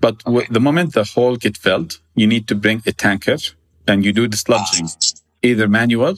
But 0.00 0.22
the 0.50 0.60
moment 0.60 0.92
the 0.92 1.04
hole 1.04 1.36
gets 1.36 1.58
filled, 1.58 2.00
you 2.14 2.26
need 2.26 2.46
to 2.48 2.54
bring 2.54 2.82
a 2.86 2.92
tanker 2.92 3.38
and 3.86 4.04
you 4.04 4.12
do 4.12 4.28
the 4.28 4.36
sludging, 4.36 4.88
ah. 4.94 5.20
either 5.42 5.66
manual 5.68 6.16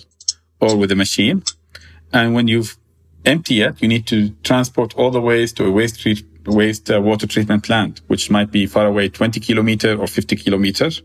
or 0.60 0.76
with 0.76 0.90
a 0.90 0.96
machine. 0.96 1.42
And 2.12 2.34
when 2.34 2.48
you've 2.48 2.76
empty 3.26 3.56
yet, 3.56 3.82
you 3.82 3.88
need 3.88 4.06
to 4.06 4.30
transport 4.42 4.94
all 4.94 5.10
the 5.10 5.20
waste 5.20 5.56
to 5.56 5.66
a 5.66 5.70
waste 5.70 6.00
treat, 6.00 6.24
waste 6.46 6.90
uh, 6.90 7.00
water 7.00 7.26
treatment 7.26 7.64
plant, 7.64 8.00
which 8.06 8.30
might 8.30 8.50
be 8.50 8.66
far 8.66 8.86
away 8.86 9.08
20 9.08 9.40
kilometer 9.40 9.98
or 9.98 10.06
50 10.06 10.36
kilometers. 10.36 11.02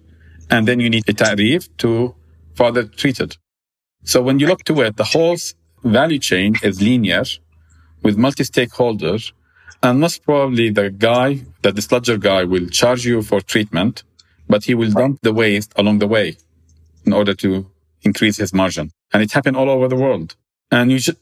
And 0.49 0.67
then 0.67 0.80
you 0.80 0.89
need 0.89 1.07
a 1.09 1.13
ta'rif 1.13 1.69
to 1.78 2.15
further 2.55 2.84
treat 2.84 3.19
it. 3.19 3.38
So 4.03 4.22
when 4.22 4.39
you 4.39 4.47
look 4.47 4.63
to 4.65 4.82
it, 4.82 4.97
the 4.97 5.03
whole 5.03 5.38
value 5.84 6.19
chain 6.19 6.55
is 6.63 6.82
linear 6.82 7.24
with 8.03 8.17
multi-stakeholders. 8.17 9.32
And 9.84 9.99
most 9.99 10.24
probably 10.24 10.69
the 10.69 10.89
guy, 10.91 11.41
the 11.61 11.82
sludger 11.82 12.17
guy 12.17 12.43
will 12.43 12.67
charge 12.67 13.05
you 13.05 13.22
for 13.22 13.41
treatment, 13.41 14.03
but 14.47 14.65
he 14.65 14.76
will 14.76 14.91
dump 14.91 15.19
the 15.24 15.34
waste 15.34 15.74
along 15.76 15.99
the 15.99 16.07
way 16.07 16.38
in 17.05 17.13
order 17.13 17.34
to 17.36 17.69
increase 18.03 18.38
his 18.38 18.53
margin. 18.53 18.91
And 19.13 19.24
it 19.24 19.32
happened 19.32 19.57
all 19.57 19.69
over 19.69 19.88
the 19.88 19.95
world. 19.95 20.36
And 20.72 20.91
you 20.91 20.99
just, 20.99 21.17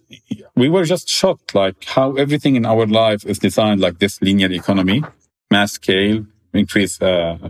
we 0.56 0.70
were 0.70 0.86
just 0.86 1.10
shocked, 1.10 1.56
like 1.56 1.84
how 1.86 2.14
everything 2.14 2.56
in 2.56 2.66
our 2.66 2.86
life 2.86 3.26
is 3.26 3.40
designed 3.40 3.82
like 3.82 3.98
this 3.98 4.22
linear 4.22 4.52
economy, 4.52 5.04
mass 5.50 5.72
scale, 5.74 6.26
increase 6.54 7.02
uh, 7.02 7.50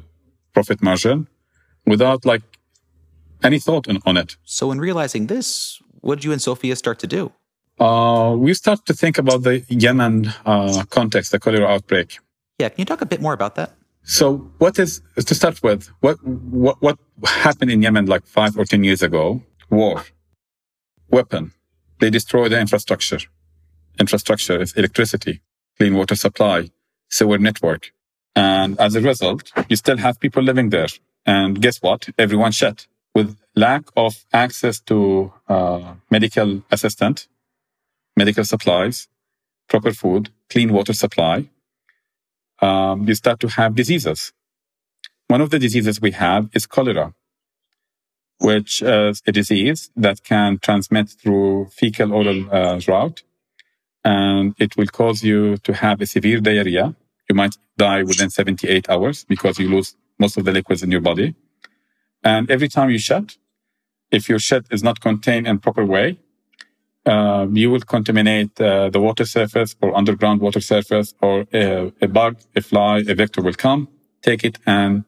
profit 0.54 0.82
margin, 0.82 1.28
without 1.86 2.26
like 2.26 2.42
any 3.44 3.60
thought 3.60 3.90
on, 3.90 4.00
on 4.06 4.16
it. 4.16 4.38
So, 4.44 4.72
in 4.72 4.80
realizing 4.80 5.28
this, 5.28 5.82
what 6.00 6.16
did 6.16 6.24
you 6.26 6.32
and 6.32 6.42
sophia 6.42 6.76
start 6.76 7.00
to 7.00 7.08
do? 7.08 7.34
Uh, 7.80 8.36
we 8.38 8.54
start 8.54 8.86
to 8.86 8.94
think 8.94 9.18
about 9.18 9.44
the 9.44 9.64
Yemen 9.70 10.34
uh, 10.46 10.84
context, 10.90 11.32
the 11.32 11.40
cholera 11.40 11.68
outbreak. 11.68 12.20
Yeah, 12.60 12.70
can 12.70 12.80
you 12.80 12.86
talk 12.86 13.02
a 13.02 13.06
bit 13.06 13.22
more 13.22 13.34
about 13.34 13.56
that? 13.56 13.74
So, 14.04 14.52
what 14.58 14.80
is 14.80 15.02
to 15.16 15.36
start 15.36 15.62
with? 15.64 15.88
What 16.00 16.18
what 16.26 16.82
what 16.82 16.98
happened 17.26 17.72
in 17.72 17.82
Yemen 17.82 18.06
like 18.06 18.26
five 18.26 18.58
or 18.58 18.66
ten 18.66 18.84
years 18.84 19.02
ago? 19.02 19.42
War, 19.70 20.04
weapon, 21.10 21.52
they 22.00 22.10
destroy 22.10 22.50
the 22.50 22.60
infrastructure. 22.60 23.20
Infrastructure 24.00 24.62
is 24.62 24.74
electricity, 24.74 25.42
clean 25.78 25.96
water 25.96 26.16
supply, 26.16 26.70
sewer 27.10 27.38
network. 27.38 27.92
And 28.36 28.80
as 28.80 28.96
a 28.96 29.02
result, 29.02 29.52
you 29.68 29.76
still 29.76 29.98
have 29.98 30.20
people 30.20 30.42
living 30.44 30.70
there. 30.70 30.88
And 31.26 31.62
guess 31.62 31.82
what? 31.82 32.10
Everyone 32.18 32.52
shut. 32.52 32.88
With 33.14 33.38
lack 33.56 33.84
of 33.98 34.26
access 34.32 34.80
to 34.82 35.34
uh, 35.48 35.96
medical 36.10 36.64
assistant, 36.72 37.28
medical 38.16 38.46
supplies, 38.46 39.08
proper 39.68 39.92
food, 39.92 40.30
clean 40.50 40.72
water 40.72 40.94
supply, 40.94 41.50
um, 42.62 43.08
you 43.08 43.16
start 43.16 43.40
to 43.42 43.48
have 43.48 43.76
diseases. 43.76 44.32
One 45.28 45.42
of 45.42 45.50
the 45.50 45.60
diseases 45.60 46.02
we 46.02 46.12
have 46.12 46.50
is 46.54 46.66
cholera 46.66 47.14
which 48.40 48.82
is 48.82 49.22
a 49.28 49.32
disease 49.32 49.92
that 49.96 50.24
can 50.24 50.60
transmit 50.60 51.10
through 51.10 51.68
fecal 51.72 52.14
oral 52.14 52.54
uh, 52.54 52.80
route. 52.88 53.24
And 54.04 54.56
it 54.58 54.78
will 54.78 54.88
cause 54.88 55.24
you 55.24 55.58
to 55.58 55.74
have 55.74 56.02
a 56.02 56.06
severe 56.06 56.40
diarrhea. 56.40 56.96
You 57.30 57.36
might 57.36 57.56
die 57.78 58.04
within 58.04 58.30
78 58.30 58.90
hours 58.90 59.26
because 59.26 59.60
you 59.60 59.70
lose 59.70 59.96
most 60.18 60.38
of 60.38 60.46
the 60.46 60.52
liquids 60.52 60.84
in 60.84 60.92
your 60.92 61.02
body. 61.02 61.36
And 62.24 62.50
every 62.50 62.70
time 62.70 62.90
you 62.90 62.98
shed, 62.98 63.36
if 64.12 64.30
your 64.30 64.40
shed 64.40 64.66
is 64.72 64.84
not 64.84 65.00
contained 65.00 65.48
in 65.48 65.60
proper 65.60 65.86
way, 65.86 66.18
uh, 67.06 67.48
you 67.52 67.72
will 67.72 67.82
contaminate 67.82 68.60
uh, 68.60 68.90
the 68.90 69.00
water 69.00 69.26
surface 69.26 69.76
or 69.82 69.96
underground 69.96 70.42
water 70.42 70.60
surface 70.60 71.14
or 71.22 71.46
a, 71.54 71.92
a 72.02 72.08
bug, 72.08 72.38
a 72.56 72.62
fly, 72.62 73.00
a 73.08 73.16
vector 73.16 73.42
will 73.42 73.54
come, 73.54 73.88
take 74.22 74.44
it 74.44 74.58
and 74.66 75.06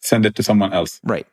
send 0.00 0.26
it 0.26 0.34
to 0.36 0.42
someone 0.42 0.72
else. 0.72 1.00
Right. 1.04 1.26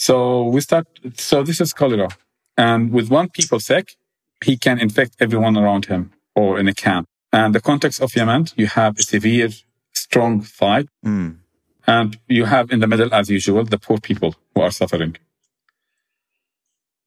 So 0.00 0.44
we 0.44 0.60
start, 0.60 0.86
so 1.16 1.42
this 1.42 1.60
is 1.60 1.72
cholera. 1.72 2.08
And 2.56 2.92
with 2.92 3.10
one 3.10 3.30
people 3.30 3.58
sick, 3.58 3.96
he 4.44 4.56
can 4.56 4.78
infect 4.78 5.16
everyone 5.18 5.56
around 5.58 5.86
him 5.86 6.12
or 6.36 6.60
in 6.60 6.68
a 6.68 6.72
camp. 6.72 7.08
And 7.32 7.52
the 7.52 7.60
context 7.60 8.00
of 8.00 8.14
Yemen, 8.14 8.46
you 8.54 8.68
have 8.68 8.96
a 8.96 9.02
severe, 9.02 9.48
strong 9.92 10.40
fight. 10.40 10.86
Mm. 11.04 11.38
And 11.84 12.16
you 12.28 12.44
have 12.44 12.70
in 12.70 12.78
the 12.78 12.86
middle, 12.86 13.12
as 13.12 13.28
usual, 13.28 13.64
the 13.64 13.76
poor 13.76 13.98
people 13.98 14.36
who 14.54 14.60
are 14.60 14.70
suffering. 14.70 15.16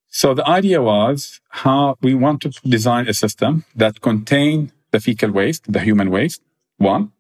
So 0.10 0.34
the 0.34 0.46
idea 0.46 0.82
was 0.82 1.40
how 1.64 1.96
we 2.02 2.14
want 2.14 2.42
to 2.42 2.50
design 2.68 3.08
a 3.08 3.14
system 3.14 3.64
that 3.74 4.02
contain 4.02 4.74
the 4.92 5.00
fecal 5.00 5.32
waste, 5.32 5.72
the 5.72 5.80
human 5.80 6.10
waste, 6.12 6.42
one. 6.78 7.14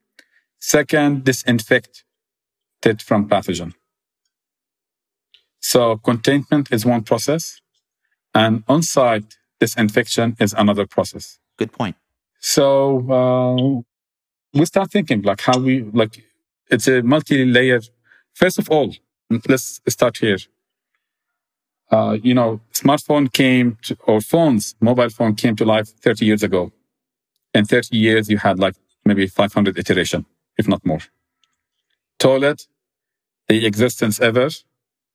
Second, 0.60 1.24
disinfect 1.24 2.04
it 2.84 3.02
from 3.02 3.30
pathogen. 3.30 3.74
So 5.62 5.98
containment 5.98 6.72
is 6.72 6.86
one 6.86 7.04
process 7.04 7.62
and 8.34 8.64
on-site 8.68 9.38
disinfection 9.60 10.36
is 10.40 10.54
another 10.54 10.86
process. 10.88 11.40
Good 11.58 11.72
point. 11.72 11.96
So 12.40 12.64
uh, 13.10 14.58
we 14.58 14.66
start 14.66 14.92
thinking 14.92 15.22
like 15.22 15.42
how 15.42 15.60
we 15.60 15.84
like 15.84 16.24
it's 16.70 16.88
a 16.88 17.04
multi-layer. 17.04 17.82
First 18.34 18.58
of 18.58 18.70
all, 18.70 18.94
let's 19.48 19.82
start 19.88 20.18
here. 20.18 20.38
Uh, 21.92 22.18
you 22.24 22.34
know, 22.34 22.62
smartphone 22.74 23.32
came 23.32 23.78
to, 23.84 23.98
or 24.08 24.22
phones, 24.22 24.76
mobile 24.80 25.10
phone 25.10 25.36
came 25.36 25.56
to 25.58 25.66
life 25.66 25.90
30 25.90 26.26
years 26.26 26.42
ago. 26.42 26.72
In 27.54 27.66
30 27.66 27.98
years, 27.98 28.30
you 28.30 28.38
had 28.38 28.58
like 28.60 28.76
maybe 29.04 29.28
500 29.28 29.78
iteration, 29.78 30.26
if 30.58 30.70
not 30.70 30.86
more. 30.86 31.02
Toilet, 32.18 32.66
the 33.50 33.66
existence 33.66 34.22
ever, 34.22 34.50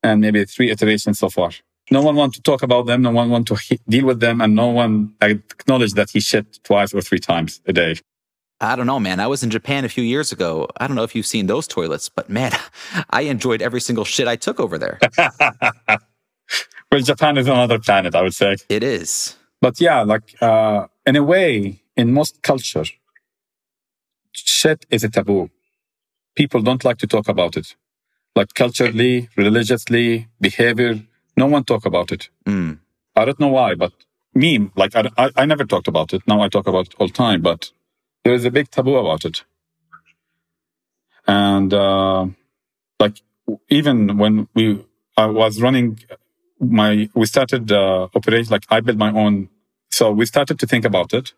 and 0.02 0.20
maybe 0.20 0.44
three 0.44 0.70
iterations 0.70 1.18
so 1.18 1.28
far. 1.28 1.50
No 1.90 2.02
one 2.02 2.16
want 2.16 2.34
to 2.34 2.42
talk 2.42 2.62
about 2.62 2.86
them. 2.86 3.02
No 3.02 3.10
one 3.12 3.30
want 3.30 3.46
to 3.48 3.54
he- 3.54 3.80
deal 3.88 4.06
with 4.06 4.20
them, 4.20 4.40
and 4.40 4.54
no 4.54 4.68
one 4.68 5.14
acknowledge 5.20 5.92
that 5.92 6.10
he 6.10 6.20
shit 6.20 6.58
twice 6.64 6.92
or 6.92 7.00
three 7.00 7.20
times 7.20 7.60
a 7.66 7.72
day. 7.72 7.96
I 8.60 8.74
don't 8.74 8.86
know, 8.86 8.98
man. 8.98 9.20
I 9.20 9.26
was 9.26 9.42
in 9.42 9.50
Japan 9.50 9.84
a 9.84 9.88
few 9.88 10.02
years 10.02 10.32
ago. 10.32 10.66
I 10.78 10.86
don't 10.86 10.96
know 10.96 11.02
if 11.02 11.14
you've 11.14 11.26
seen 11.26 11.46
those 11.46 11.68
toilets, 11.68 12.08
but 12.08 12.28
man, 12.30 12.52
I 13.10 13.22
enjoyed 13.22 13.62
every 13.62 13.80
single 13.80 14.04
shit 14.04 14.26
I 14.26 14.36
took 14.36 14.58
over 14.58 14.78
there. 14.78 14.98
well, 16.90 17.00
Japan 17.02 17.36
is 17.36 17.46
another 17.46 17.78
planet, 17.78 18.14
I 18.14 18.22
would 18.22 18.34
say. 18.34 18.56
It 18.68 18.82
is. 18.82 19.36
But 19.60 19.80
yeah, 19.80 20.02
like 20.02 20.40
uh, 20.42 20.86
in 21.06 21.16
a 21.16 21.22
way, 21.22 21.82
in 21.96 22.12
most 22.12 22.42
culture, 22.42 22.84
shit 24.32 24.86
is 24.90 25.04
a 25.04 25.08
taboo. 25.08 25.50
People 26.34 26.62
don't 26.62 26.84
like 26.84 26.98
to 26.98 27.06
talk 27.06 27.28
about 27.28 27.56
it. 27.56 27.76
Like 28.36 28.54
culturally, 28.54 29.28
religiously, 29.36 30.28
behavior, 30.40 31.00
no 31.36 31.46
one 31.46 31.64
talk 31.64 31.86
about 31.86 32.12
it. 32.12 32.28
Mm. 32.46 32.78
I 33.16 33.24
don't 33.24 33.40
know 33.40 33.48
why, 33.48 33.74
but 33.74 33.92
me, 34.34 34.70
like 34.76 34.94
I, 34.94 35.08
I, 35.16 35.30
I 35.36 35.44
never 35.46 35.64
talked 35.64 35.88
about 35.88 36.12
it. 36.12 36.22
Now 36.28 36.42
I 36.42 36.48
talk 36.48 36.66
about 36.66 36.86
it 36.88 36.94
all 36.98 37.08
the 37.08 37.12
time, 37.12 37.40
but 37.40 37.72
there 38.24 38.34
is 38.34 38.44
a 38.44 38.50
big 38.50 38.70
taboo 38.70 38.96
about 38.96 39.24
it. 39.24 39.44
And 41.26 41.72
uh, 41.72 42.26
like 43.00 43.22
even 43.68 44.18
when 44.18 44.48
we 44.54 44.84
I 45.16 45.26
was 45.26 45.60
running 45.60 45.98
my 46.60 47.08
we 47.14 47.26
started 47.26 47.72
uh, 47.72 48.08
operate 48.14 48.50
like 48.50 48.64
I 48.68 48.80
built 48.80 48.98
my 48.98 49.12
own. 49.12 49.48
So 49.90 50.10
we 50.10 50.26
started 50.26 50.58
to 50.58 50.66
think 50.66 50.84
about 50.84 51.14
it, 51.14 51.32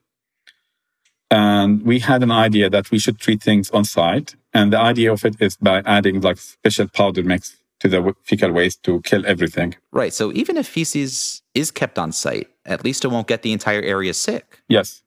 and 1.31 1.83
we 1.83 2.01
had 2.01 2.23
an 2.23 2.31
idea 2.31 2.69
that 2.71 2.91
we 2.91 2.99
should 2.99 3.19
treat 3.19 3.43
things 3.43 3.71
on 3.71 3.85
site. 3.85 4.35
And 4.55 4.73
the 4.73 4.79
idea 4.79 5.13
of 5.13 5.25
it 5.25 5.37
is 5.41 5.57
by 5.57 5.83
adding 5.85 6.21
like 6.21 6.39
special 6.39 6.89
powder 6.89 7.23
mix 7.23 7.57
to 7.81 7.89
the 7.89 8.15
fecal 8.25 8.53
waste 8.53 8.83
to 8.85 9.01
kill 9.03 9.25
everything. 9.27 9.75
Right. 9.93 10.13
So 10.13 10.33
even 10.33 10.57
if 10.57 10.67
feces 10.67 11.43
is 11.55 11.71
kept 11.71 11.99
on 11.99 12.13
site, 12.13 12.49
at 12.65 12.85
least 12.85 13.05
it 13.05 13.09
won't 13.09 13.27
get 13.27 13.43
the 13.43 13.53
entire 13.53 13.83
area 13.83 14.15
sick. 14.15 14.63
Yes. 14.69 15.03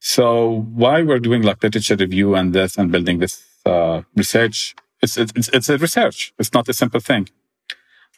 So 0.00 0.66
why 0.74 1.02
we're 1.02 1.18
doing 1.18 1.42
like 1.42 1.62
literature 1.62 1.96
review 1.96 2.34
and 2.34 2.52
this 2.52 2.78
and 2.78 2.90
building 2.90 3.18
this 3.18 3.44
uh, 3.64 4.02
research, 4.14 4.74
it's, 5.02 5.16
it's, 5.16 5.48
it's 5.48 5.68
a 5.68 5.78
research. 5.78 6.32
It's 6.38 6.52
not 6.52 6.68
a 6.68 6.72
simple 6.72 7.00
thing. 7.00 7.28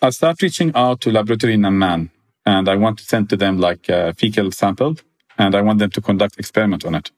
I 0.00 0.10
start 0.10 0.40
reaching 0.42 0.72
out 0.74 1.00
to 1.02 1.10
laboratory 1.10 1.54
in 1.54 1.64
Amman 1.64 2.10
and 2.46 2.68
I 2.68 2.76
want 2.76 2.98
to 2.98 3.04
send 3.04 3.28
to 3.30 3.36
them 3.36 3.58
like 3.58 3.88
a 3.88 4.14
fecal 4.14 4.50
sample 4.52 4.96
and 5.36 5.54
I 5.54 5.60
want 5.60 5.80
them 5.80 5.90
to 5.90 6.00
conduct 6.00 6.38
experiment 6.38 6.84
on 6.84 6.94
it. 6.94 7.10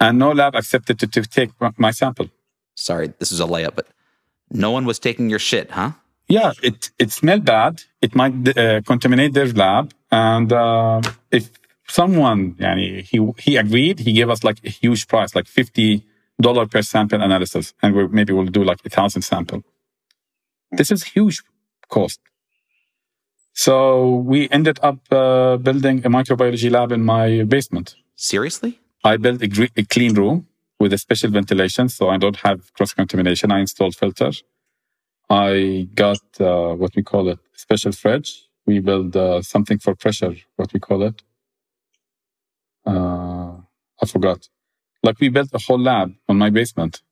And 0.00 0.18
no 0.18 0.32
lab 0.32 0.54
accepted 0.54 0.98
to, 1.00 1.06
to 1.06 1.22
take 1.22 1.50
my 1.78 1.92
sample. 1.92 2.28
Sorry, 2.84 3.14
this 3.18 3.32
is 3.32 3.40
a 3.40 3.44
layup, 3.44 3.74
but 3.76 3.86
no 4.50 4.70
one 4.70 4.84
was 4.84 4.98
taking 4.98 5.30
your 5.30 5.38
shit, 5.38 5.70
huh? 5.70 5.92
Yeah, 6.28 6.52
it, 6.62 6.90
it 6.98 7.10
smelled 7.12 7.46
bad. 7.46 7.82
It 8.02 8.14
might 8.14 8.34
uh, 8.58 8.82
contaminate 8.82 9.32
their 9.32 9.50
lab. 9.52 9.94
And 10.12 10.52
uh, 10.52 11.00
if 11.30 11.50
someone, 11.88 12.54
yani, 12.56 13.00
he, 13.10 13.16
he 13.38 13.56
agreed, 13.56 14.00
he 14.00 14.12
gave 14.12 14.28
us 14.28 14.44
like 14.44 14.58
a 14.64 14.68
huge 14.68 15.08
price, 15.08 15.34
like 15.34 15.46
$50 15.46 16.02
per 16.70 16.82
sample 16.82 17.22
analysis. 17.22 17.72
And 17.82 17.94
we 17.94 18.06
maybe 18.08 18.34
we'll 18.34 18.54
do 18.58 18.64
like 18.64 18.80
a 18.84 18.90
thousand 18.90 19.22
sample. 19.22 19.62
This 20.70 20.90
is 20.90 21.04
huge 21.04 21.42
cost. 21.88 22.20
So 23.54 24.16
we 24.16 24.48
ended 24.50 24.78
up 24.82 24.98
uh, 25.10 25.56
building 25.56 26.04
a 26.04 26.10
microbiology 26.10 26.70
lab 26.70 26.92
in 26.92 27.02
my 27.02 27.44
basement. 27.44 27.94
Seriously? 28.14 28.78
I 29.02 29.16
built 29.16 29.40
a, 29.40 29.48
gre- 29.48 29.74
a 29.74 29.84
clean 29.84 30.14
room 30.14 30.48
with 30.84 30.94
a 30.94 30.98
special 31.08 31.30
ventilation, 31.40 31.86
so 31.88 32.10
I 32.14 32.18
don't 32.24 32.36
have 32.46 32.58
cross 32.76 32.92
contamination. 33.00 33.48
I 33.52 33.60
installed 33.66 33.96
filters. 34.02 34.38
I 35.30 35.88
got 35.94 36.22
uh, 36.40 36.74
what 36.80 36.92
we 36.96 37.02
call 37.12 37.24
it 37.32 37.40
special 37.66 37.92
fridge. 37.92 38.30
We 38.66 38.80
build 38.80 39.16
uh, 39.16 39.42
something 39.42 39.78
for 39.84 39.94
pressure. 40.04 40.34
What 40.58 40.72
we 40.74 40.80
call 40.88 41.00
it? 41.10 41.22
Uh, 42.86 43.54
I 44.02 44.06
forgot. 44.14 44.40
Like 45.02 45.20
we 45.20 45.28
built 45.30 45.50
a 45.54 45.58
whole 45.66 45.80
lab 45.90 46.14
on 46.30 46.38
my 46.38 46.50
basement, 46.50 47.02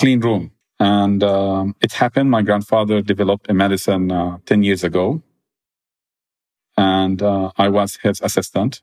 clean 0.00 0.20
room, 0.20 0.52
and 0.80 1.22
um, 1.24 1.76
it 1.82 1.92
happened. 1.94 2.30
My 2.30 2.42
grandfather 2.42 3.02
developed 3.02 3.46
a 3.50 3.54
medicine 3.54 4.06
uh, 4.12 4.38
ten 4.46 4.62
years 4.62 4.84
ago, 4.84 5.22
and 6.76 7.22
uh, 7.22 7.52
I 7.58 7.68
was 7.68 7.98
his 8.04 8.20
assistant, 8.22 8.82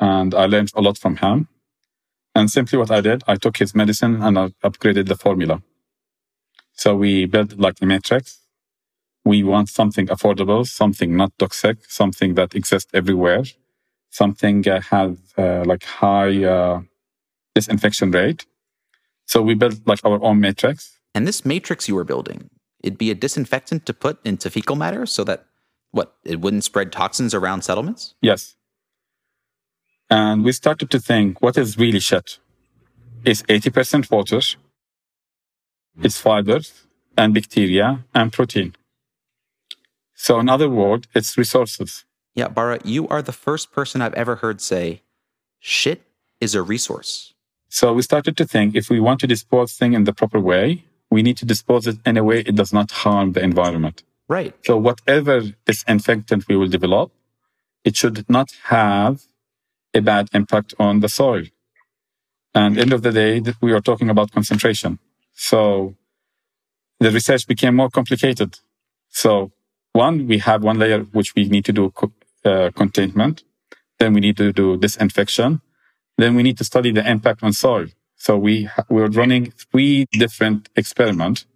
and 0.00 0.34
I 0.34 0.46
learned 0.46 0.72
a 0.76 0.82
lot 0.82 0.98
from 0.98 1.16
him. 1.16 1.48
And 2.36 2.50
simply 2.50 2.78
what 2.78 2.90
I 2.90 3.00
did, 3.00 3.24
I 3.26 3.36
took 3.36 3.56
his 3.56 3.74
medicine 3.74 4.22
and 4.22 4.38
I 4.38 4.48
upgraded 4.62 5.08
the 5.08 5.16
formula. 5.16 5.62
So 6.72 6.94
we 6.94 7.24
built 7.24 7.58
like 7.58 7.80
a 7.80 7.86
matrix. 7.86 8.40
We 9.24 9.42
want 9.42 9.70
something 9.70 10.06
affordable, 10.08 10.66
something 10.66 11.16
not 11.16 11.32
toxic, 11.38 11.78
something 11.88 12.34
that 12.34 12.54
exists 12.54 12.90
everywhere, 12.92 13.44
something 14.10 14.68
uh, 14.68 14.82
has 14.82 15.16
uh, 15.38 15.64
like 15.64 15.84
high 15.84 16.44
uh, 16.44 16.82
disinfection 17.54 18.10
rate. 18.10 18.44
So 19.24 19.40
we 19.40 19.54
built 19.54 19.80
like 19.86 20.04
our 20.04 20.22
own 20.22 20.38
matrix. 20.38 20.98
And 21.14 21.26
this 21.26 21.46
matrix 21.46 21.88
you 21.88 21.94
were 21.94 22.04
building, 22.04 22.50
it'd 22.82 22.98
be 22.98 23.10
a 23.10 23.14
disinfectant 23.14 23.86
to 23.86 23.94
put 23.94 24.18
into 24.26 24.50
fecal 24.50 24.76
matter 24.76 25.06
so 25.06 25.24
that 25.24 25.46
what 25.90 26.16
it 26.22 26.42
wouldn't 26.42 26.64
spread 26.64 26.92
toxins 26.92 27.32
around 27.32 27.62
settlements. 27.62 28.14
Yes. 28.20 28.55
And 30.08 30.44
we 30.44 30.52
started 30.52 30.90
to 30.90 31.00
think, 31.00 31.42
what 31.42 31.58
is 31.58 31.78
really 31.78 32.00
shit? 32.00 32.38
It's 33.24 33.42
80% 33.42 34.10
water, 34.10 34.40
it's 36.02 36.20
fibers 36.20 36.86
and 37.16 37.34
bacteria 37.34 38.04
and 38.14 38.32
protein. 38.32 38.74
So 40.14 40.38
in 40.38 40.48
other 40.48 40.68
words, 40.68 41.08
it's 41.14 41.36
resources. 41.36 42.04
Yeah, 42.34 42.48
Bara, 42.48 42.78
you 42.84 43.08
are 43.08 43.22
the 43.22 43.32
first 43.32 43.72
person 43.72 44.00
I've 44.02 44.14
ever 44.14 44.36
heard 44.36 44.60
say, 44.60 45.02
shit 45.58 46.02
is 46.40 46.54
a 46.54 46.62
resource. 46.62 47.34
So 47.68 47.92
we 47.92 48.02
started 48.02 48.36
to 48.36 48.46
think 48.46 48.76
if 48.76 48.88
we 48.88 49.00
want 49.00 49.20
to 49.20 49.26
dispose 49.26 49.72
thing 49.72 49.92
in 49.94 50.04
the 50.04 50.12
proper 50.12 50.38
way, 50.38 50.84
we 51.10 51.22
need 51.22 51.36
to 51.38 51.44
dispose 51.44 51.86
it 51.86 51.98
in 52.04 52.16
a 52.16 52.24
way 52.24 52.40
it 52.40 52.54
does 52.54 52.72
not 52.72 52.90
harm 52.90 53.32
the 53.32 53.42
environment. 53.42 54.02
Right. 54.28 54.54
So 54.64 54.76
whatever 54.76 55.42
disinfectant 55.64 56.48
we 56.48 56.56
will 56.56 56.68
develop, 56.68 57.12
it 57.84 57.96
should 57.96 58.28
not 58.28 58.50
have 58.64 59.22
a 59.96 60.02
bad 60.02 60.28
impact 60.34 60.74
on 60.78 61.00
the 61.00 61.08
soil. 61.08 61.44
And 62.54 62.78
end 62.78 62.92
of 62.92 63.02
the 63.02 63.12
day, 63.12 63.42
we 63.60 63.72
are 63.72 63.80
talking 63.80 64.10
about 64.10 64.32
concentration. 64.32 64.98
So 65.34 65.94
the 67.00 67.10
research 67.10 67.46
became 67.46 67.76
more 67.76 67.90
complicated. 67.90 68.58
So 69.10 69.52
one, 69.92 70.26
we 70.26 70.38
have 70.38 70.62
one 70.62 70.78
layer 70.78 71.00
which 71.00 71.34
we 71.34 71.48
need 71.48 71.64
to 71.66 71.72
do 71.72 71.92
uh, 72.44 72.70
containment. 72.74 73.44
Then 73.98 74.14
we 74.14 74.20
need 74.20 74.36
to 74.38 74.52
do 74.52 74.76
disinfection. 74.76 75.60
Then 76.18 76.34
we 76.36 76.42
need 76.42 76.58
to 76.58 76.64
study 76.64 76.92
the 76.92 77.08
impact 77.08 77.42
on 77.42 77.52
soil. 77.52 77.86
So 78.16 78.38
we 78.38 78.68
we 78.88 79.02
were 79.02 79.08
running 79.08 79.52
three 79.52 80.06
different 80.12 80.70
experiments, 80.76 81.46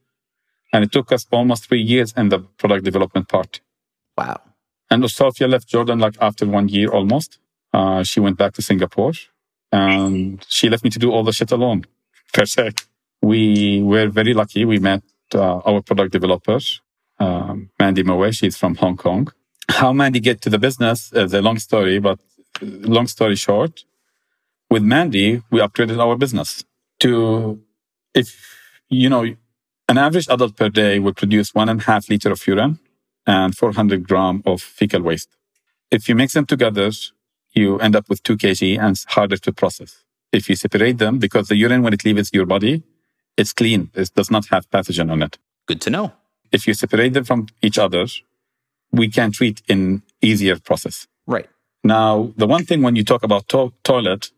and 0.72 0.84
it 0.84 0.92
took 0.92 1.12
us 1.12 1.26
almost 1.32 1.68
three 1.68 1.82
years 1.82 2.12
in 2.16 2.28
the 2.28 2.40
product 2.60 2.84
development 2.84 3.28
part. 3.28 3.60
Wow. 4.18 4.40
And 4.90 5.08
Sophia 5.10 5.48
left 5.48 5.68
Jordan 5.68 5.98
like 6.00 6.16
after 6.20 6.46
one 6.46 6.68
year 6.68 6.90
almost. 6.90 7.38
Uh, 7.72 8.02
she 8.02 8.20
went 8.20 8.36
back 8.38 8.52
to 8.54 8.62
Singapore, 8.62 9.12
and 9.72 10.44
she 10.48 10.68
left 10.68 10.84
me 10.84 10.90
to 10.90 10.98
do 10.98 11.10
all 11.12 11.24
the 11.24 11.32
shit 11.32 11.52
alone, 11.52 11.84
per 12.32 12.46
se. 12.46 12.72
We 13.22 13.82
were 13.82 14.08
very 14.08 14.34
lucky. 14.34 14.64
We 14.64 14.78
met 14.78 15.02
uh, 15.34 15.58
our 15.58 15.82
product 15.82 16.12
developer, 16.12 16.58
um, 17.18 17.70
Mandy 17.78 18.02
Moe. 18.02 18.30
She's 18.32 18.56
from 18.56 18.76
Hong 18.76 18.96
Kong. 18.96 19.32
How 19.70 19.92
Mandy 19.92 20.20
get 20.20 20.40
to 20.42 20.50
the 20.50 20.58
business 20.58 21.12
is 21.12 21.32
a 21.34 21.42
long 21.42 21.58
story, 21.58 21.98
but 22.00 22.18
long 22.62 23.06
story 23.06 23.36
short, 23.36 23.84
with 24.70 24.82
Mandy, 24.82 25.42
we 25.50 25.60
upgraded 25.60 25.98
our 26.00 26.16
business 26.16 26.64
to, 27.00 27.60
if, 28.14 28.58
you 28.88 29.08
know, 29.08 29.24
An 29.88 29.98
average 29.98 30.28
adult 30.28 30.56
per 30.56 30.68
day 30.68 31.00
will 31.00 31.14
produce 31.14 31.52
one 31.52 31.68
and 31.68 31.80
a 31.80 31.84
half 31.84 32.08
liter 32.08 32.30
of 32.30 32.46
urine 32.46 32.78
and 33.26 33.56
400 33.56 34.06
gram 34.06 34.40
of 34.46 34.62
fecal 34.62 35.02
waste. 35.02 35.30
If 35.90 36.08
you 36.08 36.14
mix 36.14 36.34
them 36.34 36.46
together, 36.46 36.90
you 37.52 37.78
end 37.78 37.96
up 37.96 38.08
with 38.08 38.22
2 38.22 38.36
kg 38.36 38.78
and 38.78 38.92
it's 38.92 39.04
harder 39.04 39.36
to 39.36 39.52
process. 39.52 40.04
If 40.32 40.48
you 40.48 40.56
separate 40.56 40.98
them, 40.98 41.18
because 41.18 41.48
the 41.48 41.56
urine, 41.56 41.82
when 41.82 41.92
it 41.92 42.04
leaves 42.04 42.30
your 42.32 42.46
body, 42.46 42.82
it's 43.36 43.52
clean. 43.52 43.90
It 43.94 44.12
does 44.14 44.30
not 44.30 44.46
have 44.46 44.70
pathogen 44.70 45.10
on 45.10 45.22
it. 45.22 45.38
Good 45.66 45.80
to 45.82 45.90
know. 45.90 46.12
If 46.52 46.66
you 46.66 46.74
separate 46.74 47.12
them 47.14 47.24
from 47.24 47.46
each 47.62 47.78
other, 47.78 48.06
we 48.92 49.08
can 49.08 49.32
treat 49.32 49.62
in 49.68 50.02
easier 50.20 50.58
process. 50.58 51.06
Right. 51.26 51.48
Now, 51.82 52.32
the 52.36 52.46
one 52.46 52.64
thing 52.64 52.82
when 52.82 52.96
you 52.96 53.04
talk 53.04 53.22
about 53.22 53.48
to- 53.48 53.72
toilet, 53.84 54.30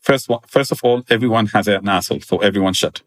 first, 0.00 0.30
first 0.46 0.72
of 0.72 0.80
all, 0.82 1.02
everyone 1.08 1.46
has 1.46 1.68
an 1.68 1.88
asshole, 1.88 2.20
so 2.20 2.38
everyone 2.38 2.74
should. 2.74 3.00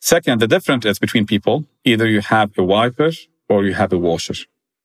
Second, 0.00 0.40
the 0.40 0.48
difference 0.48 0.86
is 0.86 0.98
between 0.98 1.26
people. 1.26 1.66
Either 1.84 2.06
you 2.08 2.20
have 2.20 2.50
a 2.58 2.64
wiper 2.64 3.10
or 3.48 3.64
you 3.64 3.74
have 3.74 3.92
a 3.92 3.98
washer. 3.98 4.34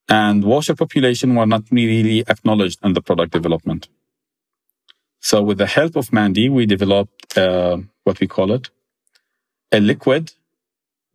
And 0.08 0.44
washer 0.44 0.76
population 0.76 1.36
were 1.36 1.48
not 1.48 1.64
really 1.72 2.22
acknowledged 2.28 2.80
in 2.84 2.94
the 2.94 3.02
product 3.02 3.32
development. 3.34 3.90
So 5.20 5.42
with 5.42 5.58
the 5.58 5.66
help 5.66 5.96
of 5.96 6.14
Mandy, 6.14 6.50
we 6.50 6.66
developed 6.66 7.38
uh, 7.38 7.78
what 8.04 8.20
we 8.20 8.28
call 8.28 8.52
it, 8.52 8.70
a 9.72 9.80
liquid 9.80 10.34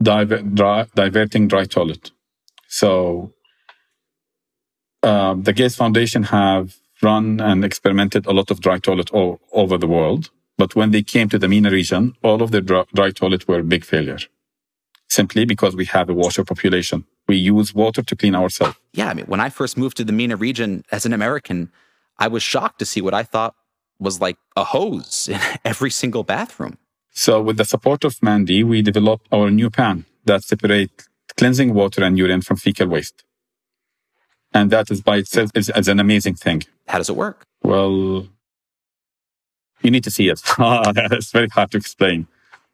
diver- 0.03 0.43
dry, 0.43 0.86
diverting 0.95 1.49
dry 1.49 1.64
toilet. 1.64 2.11
So 2.68 3.32
uh, 5.03 5.34
the 5.34 5.53
Gates 5.53 5.76
Foundation 5.76 6.24
have 6.24 6.76
run 7.03 7.41
and 7.41 7.64
experimented 7.64 8.26
a 8.26 8.32
lot 8.32 8.51
of 8.51 8.61
dry 8.61 8.78
toilet 8.78 9.11
all 9.12 9.41
over 9.53 9.78
the 9.78 9.86
world. 9.86 10.30
But 10.59 10.74
when 10.74 10.91
they 10.91 11.03
came 11.03 11.28
to 11.30 11.38
the 11.38 11.49
MENA 11.49 11.70
region, 11.70 12.14
all 12.22 12.43
of 12.43 12.51
the 12.51 12.61
dry, 12.61 12.84
dry 12.95 13.11
toilet 13.11 13.49
were 13.49 13.61
a 13.61 13.64
big 13.64 13.84
failure. 13.84 14.18
Simply 15.09 15.45
because 15.45 15.74
we 15.76 15.86
have 15.86 16.11
a 16.11 16.14
washer 16.14 16.45
population. 16.45 17.07
We 17.31 17.37
use 17.37 17.72
water 17.72 18.03
to 18.03 18.16
clean 18.16 18.35
ourselves. 18.35 18.76
Yeah, 18.93 19.09
I 19.09 19.14
mean, 19.14 19.26
when 19.26 19.39
I 19.39 19.51
first 19.51 19.78
moved 19.78 19.97
to 19.99 20.05
the 20.05 20.12
MENA 20.12 20.35
region 20.35 20.85
as 20.91 21.07
an 21.07 21.12
American, 21.12 21.70
I 22.18 22.26
was 22.26 22.43
shocked 22.43 22.81
to 22.81 22.85
see 22.85 23.01
what 23.01 23.14
I 23.14 23.22
thought 23.22 23.55
was 24.01 24.20
like 24.20 24.37
a 24.57 24.64
hose 24.64 25.28
in 25.31 25.39
every 25.64 25.93
single 25.93 26.24
bathroom. 26.24 26.76
So 27.12 27.41
with 27.41 27.57
the 27.57 27.64
support 27.64 28.03
of 28.03 28.20
Mandy, 28.20 28.64
we 28.64 28.83
developed 28.83 29.28
our 29.31 29.49
new 29.49 29.70
pan 29.70 30.07
that 30.24 30.43
separates 30.43 31.09
cleansing 31.37 31.72
water 31.72 32.03
and 32.03 32.18
urine 32.18 32.43
from 32.43 32.57
fecal 32.57 32.89
waste. 32.89 33.22
And 34.53 34.72
that 34.72 34.91
is 34.91 35.01
by 35.01 35.18
itself 35.18 35.51
is, 35.55 35.70
is 35.70 35.87
an 35.87 36.01
amazing 36.01 36.35
thing. 36.35 36.64
How 36.89 36.99
does 36.99 37.11
it 37.11 37.14
work? 37.14 37.45
Well, 37.62 38.26
you 39.83 39.91
need 39.93 40.03
to 40.03 40.11
see 40.11 40.28
it. 40.28 40.43
it's 40.59 41.31
very 41.31 41.47
hard 41.47 41.70
to 41.70 41.76
explain. 41.76 42.26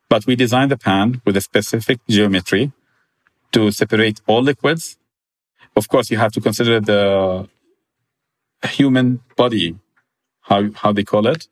But 0.08 0.26
we 0.26 0.34
designed 0.34 0.70
the 0.70 0.78
pan 0.78 1.20
with 1.26 1.36
a 1.36 1.42
specific 1.42 1.98
geometry 2.08 2.72
to 3.52 3.70
separate 3.70 4.20
all 4.26 4.42
liquids. 4.42 4.96
Of 5.74 5.88
course, 5.88 6.10
you 6.10 6.18
have 6.18 6.32
to 6.32 6.40
consider 6.40 6.80
the 6.80 7.48
human 8.64 9.20
body, 9.36 9.76
how, 10.42 10.70
how 10.74 10.92
they 10.92 11.04
call 11.04 11.26
it, 11.26 11.48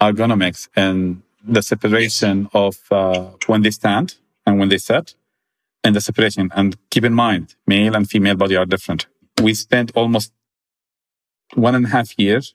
ergonomics, 0.00 0.68
and 0.76 1.22
the 1.42 1.62
separation 1.62 2.48
of 2.52 2.76
uh, 2.90 3.30
when 3.46 3.62
they 3.62 3.70
stand 3.70 4.16
and 4.46 4.58
when 4.58 4.68
they 4.68 4.78
sit, 4.78 5.14
and 5.82 5.94
the 5.94 6.00
separation. 6.00 6.50
And 6.54 6.76
keep 6.90 7.04
in 7.04 7.14
mind, 7.14 7.54
male 7.66 7.94
and 7.96 8.08
female 8.08 8.36
body 8.36 8.56
are 8.56 8.66
different. 8.66 9.06
We 9.42 9.54
spent 9.54 9.92
almost 9.94 10.32
one 11.54 11.74
and 11.74 11.86
a 11.86 11.88
half 11.88 12.18
years, 12.18 12.54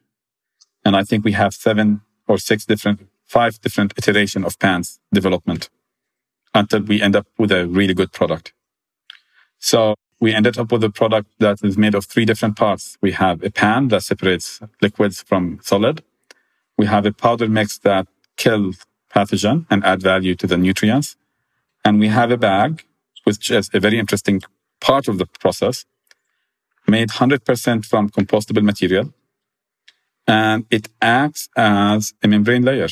and 0.84 0.96
I 0.96 1.04
think 1.04 1.26
we 1.26 1.32
have 1.32 1.54
seven 1.54 2.02
or 2.28 2.38
six 2.38 2.66
different, 2.66 3.08
five 3.26 3.60
different 3.62 3.94
iteration 3.98 4.44
of 4.44 4.60
pants 4.60 5.00
development 5.12 5.70
until 6.56 6.82
we 6.82 7.02
end 7.02 7.16
up 7.16 7.28
with 7.38 7.52
a 7.52 7.68
really 7.68 7.94
good 7.94 8.12
product. 8.12 8.54
So 9.60 9.96
we 10.20 10.34
ended 10.34 10.58
up 10.58 10.72
with 10.72 10.84
a 10.84 10.90
product 10.90 11.30
that 11.40 11.58
is 11.64 11.78
made 11.78 11.94
of 11.94 12.06
three 12.06 12.26
different 12.26 12.56
parts. 12.56 12.98
We 13.02 13.12
have 13.12 13.44
a 13.44 13.52
pan 13.52 13.90
that 13.90 14.04
separates 14.04 14.62
liquids 14.82 15.22
from 15.22 15.60
solid. 15.62 16.04
We 16.78 16.86
have 16.88 17.06
a 17.06 17.12
powder 17.12 17.48
mix 17.48 17.78
that 17.80 18.08
kills 18.38 18.86
pathogen 19.14 19.66
and 19.70 19.84
add 19.84 20.02
value 20.02 20.36
to 20.36 20.48
the 20.48 20.58
nutrients. 20.58 21.16
And 21.84 22.00
we 22.00 22.08
have 22.08 22.32
a 22.32 22.38
bag, 22.38 22.86
which 23.26 23.52
is 23.52 23.70
a 23.74 23.80
very 23.80 24.00
interesting 24.00 24.42
part 24.80 25.08
of 25.08 25.18
the 25.18 25.26
process, 25.26 25.86
made 26.88 27.10
100% 27.10 27.86
from 27.86 28.10
compostable 28.10 28.64
material. 28.64 29.14
And 30.28 30.66
it 30.72 30.90
acts 31.02 31.50
as 31.56 32.14
a 32.24 32.28
membrane 32.28 32.64
layer. 32.64 32.90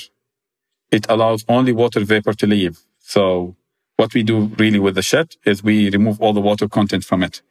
It 0.92 1.06
allows 1.10 1.46
only 1.48 1.72
water 1.72 2.02
vapor 2.04 2.34
to 2.34 2.48
leave. 2.48 2.78
So 3.04 3.56
what 3.98 4.14
we 4.14 4.24
do 4.24 4.46
really 4.58 4.80
with 4.80 4.96
the 4.96 5.02
shed 5.02 5.36
is 5.46 5.64
we 5.64 5.90
remove 5.90 6.20
all 6.20 6.34
the 6.34 6.42
water 6.42 6.68
content 6.68 7.04
from 7.04 7.22
it. 7.22 7.42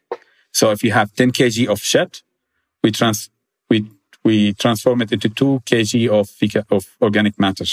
So 0.53 0.71
if 0.71 0.83
you 0.83 0.93
have 0.93 1.15
10 1.15 1.31
kg 1.31 1.69
of 1.69 1.81
shed, 1.81 2.21
we 2.83 2.91
trans, 2.91 3.31
we, 3.71 3.89
we 4.25 4.55
transform 4.55 5.03
it 5.03 5.13
into 5.13 5.29
2 5.29 5.63
kg 5.65 6.09
of, 6.09 6.29
feca, 6.29 6.65
of 6.71 6.97
organic 7.01 7.39
matter. 7.39 7.65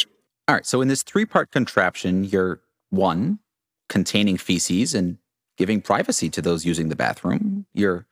All 0.48 0.56
right. 0.56 0.66
So 0.66 0.82
in 0.82 0.88
this 0.88 1.04
three 1.04 1.26
part 1.26 1.52
contraption, 1.52 2.26
you're 2.26 2.60
one, 2.90 3.40
containing 3.88 4.38
feces 4.38 4.94
and 4.94 5.18
giving 5.58 5.82
privacy 5.82 6.30
to 6.30 6.42
those 6.42 6.66
using 6.66 6.90
the 6.90 6.96
bathroom. 6.96 7.66
You're 7.74 8.06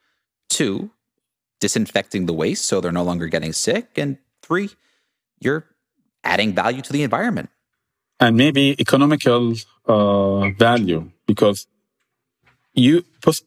two, 0.50 0.92
disinfecting 1.60 2.26
the 2.26 2.34
waste 2.34 2.66
so 2.66 2.82
they're 2.82 2.92
no 2.92 3.04
longer 3.04 3.28
getting 3.28 3.54
sick. 3.54 3.98
And 3.98 4.18
three, 4.42 4.70
you're 5.40 5.66
adding 6.24 6.54
value 6.54 6.82
to 6.82 6.94
the 6.94 7.04
environment. 7.04 7.50
And 8.20 8.36
maybe 8.36 8.76
economical 8.80 9.54
uh, 9.88 10.50
value 10.52 11.12
because 11.28 11.68
you 12.74 13.06
pos- 13.22 13.44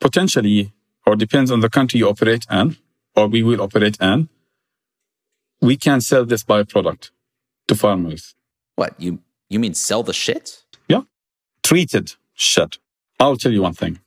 potentially, 0.00 0.72
or 1.06 1.14
depends 1.16 1.50
on 1.50 1.60
the 1.60 1.68
country 1.68 1.98
you 1.98 2.08
operate 2.08 2.46
in, 2.50 2.76
or 3.14 3.28
we 3.28 3.42
will 3.42 3.60
operate 3.60 3.96
in, 4.00 4.28
we 5.60 5.76
can 5.76 6.00
sell 6.00 6.24
this 6.24 6.42
byproduct 6.44 7.10
to 7.68 7.74
farmers. 7.74 8.34
What 8.76 8.94
you 8.98 9.20
you 9.48 9.58
mean 9.58 9.74
sell 9.74 10.02
the 10.02 10.12
shit? 10.12 10.64
Yeah, 10.88 11.02
treated 11.62 12.14
shit. 12.34 12.78
I'll 13.20 13.36
tell 13.36 13.52
you 13.52 13.62
one 13.62 13.74
thing. 13.74 14.00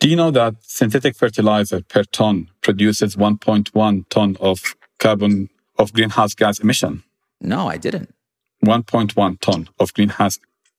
Do 0.00 0.08
you 0.08 0.16
know 0.16 0.30
that 0.30 0.56
synthetic 0.60 1.16
fertilizer 1.16 1.82
per 1.82 2.04
ton 2.04 2.50
produces 2.60 3.16
1.1 3.16 4.08
ton 4.08 4.36
of 4.40 4.76
carbon 4.98 5.48
of 5.78 5.92
greenhouse 5.92 6.34
gas 6.34 6.58
emission? 6.58 7.02
No, 7.40 7.68
I 7.68 7.76
didn't. 7.76 8.14
1.1 8.64 9.40
ton 9.40 9.68
of 9.78 9.94
greenhouse. 9.94 10.38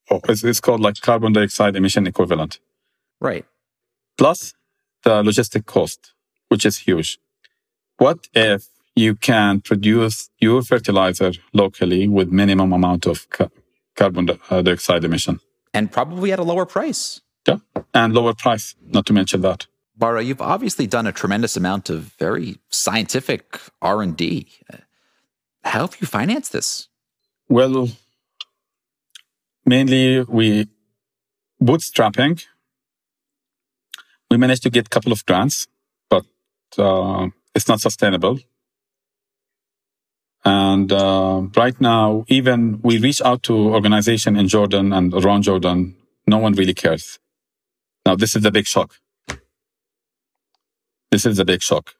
Oh, 0.09 0.21
it's, 0.27 0.43
it's 0.43 0.59
called 0.59 0.81
like 0.81 1.01
carbon 1.01 1.33
dioxide 1.33 1.75
emission 1.75 2.07
equivalent. 2.07 2.59
Right. 3.19 3.45
Plus 4.17 4.53
the 5.03 5.23
logistic 5.23 5.65
cost, 5.65 6.13
which 6.49 6.65
is 6.65 6.77
huge. 6.79 7.19
What 7.97 8.27
if 8.33 8.67
you 8.95 9.15
can 9.15 9.61
produce 9.61 10.29
your 10.39 10.61
fertilizer 10.61 11.31
locally 11.53 12.07
with 12.07 12.31
minimum 12.31 12.73
amount 12.73 13.05
of 13.05 13.29
ca- 13.29 13.49
carbon 13.95 14.29
uh, 14.49 14.61
dioxide 14.61 15.03
emission? 15.03 15.39
And 15.73 15.91
probably 15.91 16.31
at 16.31 16.39
a 16.39 16.43
lower 16.43 16.65
price. 16.65 17.21
Yeah, 17.47 17.57
and 17.93 18.13
lower 18.13 18.33
price, 18.33 18.75
not 18.87 19.05
to 19.07 19.13
mention 19.13 19.41
that. 19.41 19.67
Bara, 19.97 20.23
you've 20.23 20.41
obviously 20.41 20.87
done 20.87 21.07
a 21.07 21.11
tremendous 21.11 21.55
amount 21.55 21.89
of 21.89 22.13
very 22.19 22.57
scientific 22.69 23.59
R&D. 23.81 24.47
How 25.63 25.81
have 25.81 25.97
you 26.01 26.07
financed 26.07 26.51
this? 26.51 26.89
Well, 27.47 27.89
mainly 29.65 30.21
we 30.23 30.67
bootstrapping. 31.61 32.43
We 34.31 34.37
managed 34.37 34.63
to 34.63 34.69
get 34.69 34.87
a 34.87 34.89
couple 34.89 35.11
of 35.11 35.25
grants, 35.25 35.67
but 36.09 36.25
uh, 36.77 37.27
it's 37.53 37.67
not 37.67 37.81
sustainable. 37.81 38.39
And 40.43 40.91
uh, 40.91 41.43
right 41.55 41.79
now, 41.79 42.25
even 42.27 42.79
we 42.83 42.99
reach 42.99 43.21
out 43.21 43.43
to 43.43 43.53
organization 43.53 44.35
in 44.35 44.47
Jordan 44.47 44.93
and 44.93 45.13
around 45.13 45.43
Jordan, 45.43 45.95
no 46.27 46.37
one 46.37 46.53
really 46.53 46.73
cares. 46.73 47.19
Now, 48.05 48.15
this 48.15 48.35
is 48.35 48.43
the 48.43 48.51
big 48.51 48.65
shock. 48.65 48.95
This 51.11 51.25
is 51.25 51.39
a 51.39 51.45
big 51.45 51.61
shock. 51.61 51.95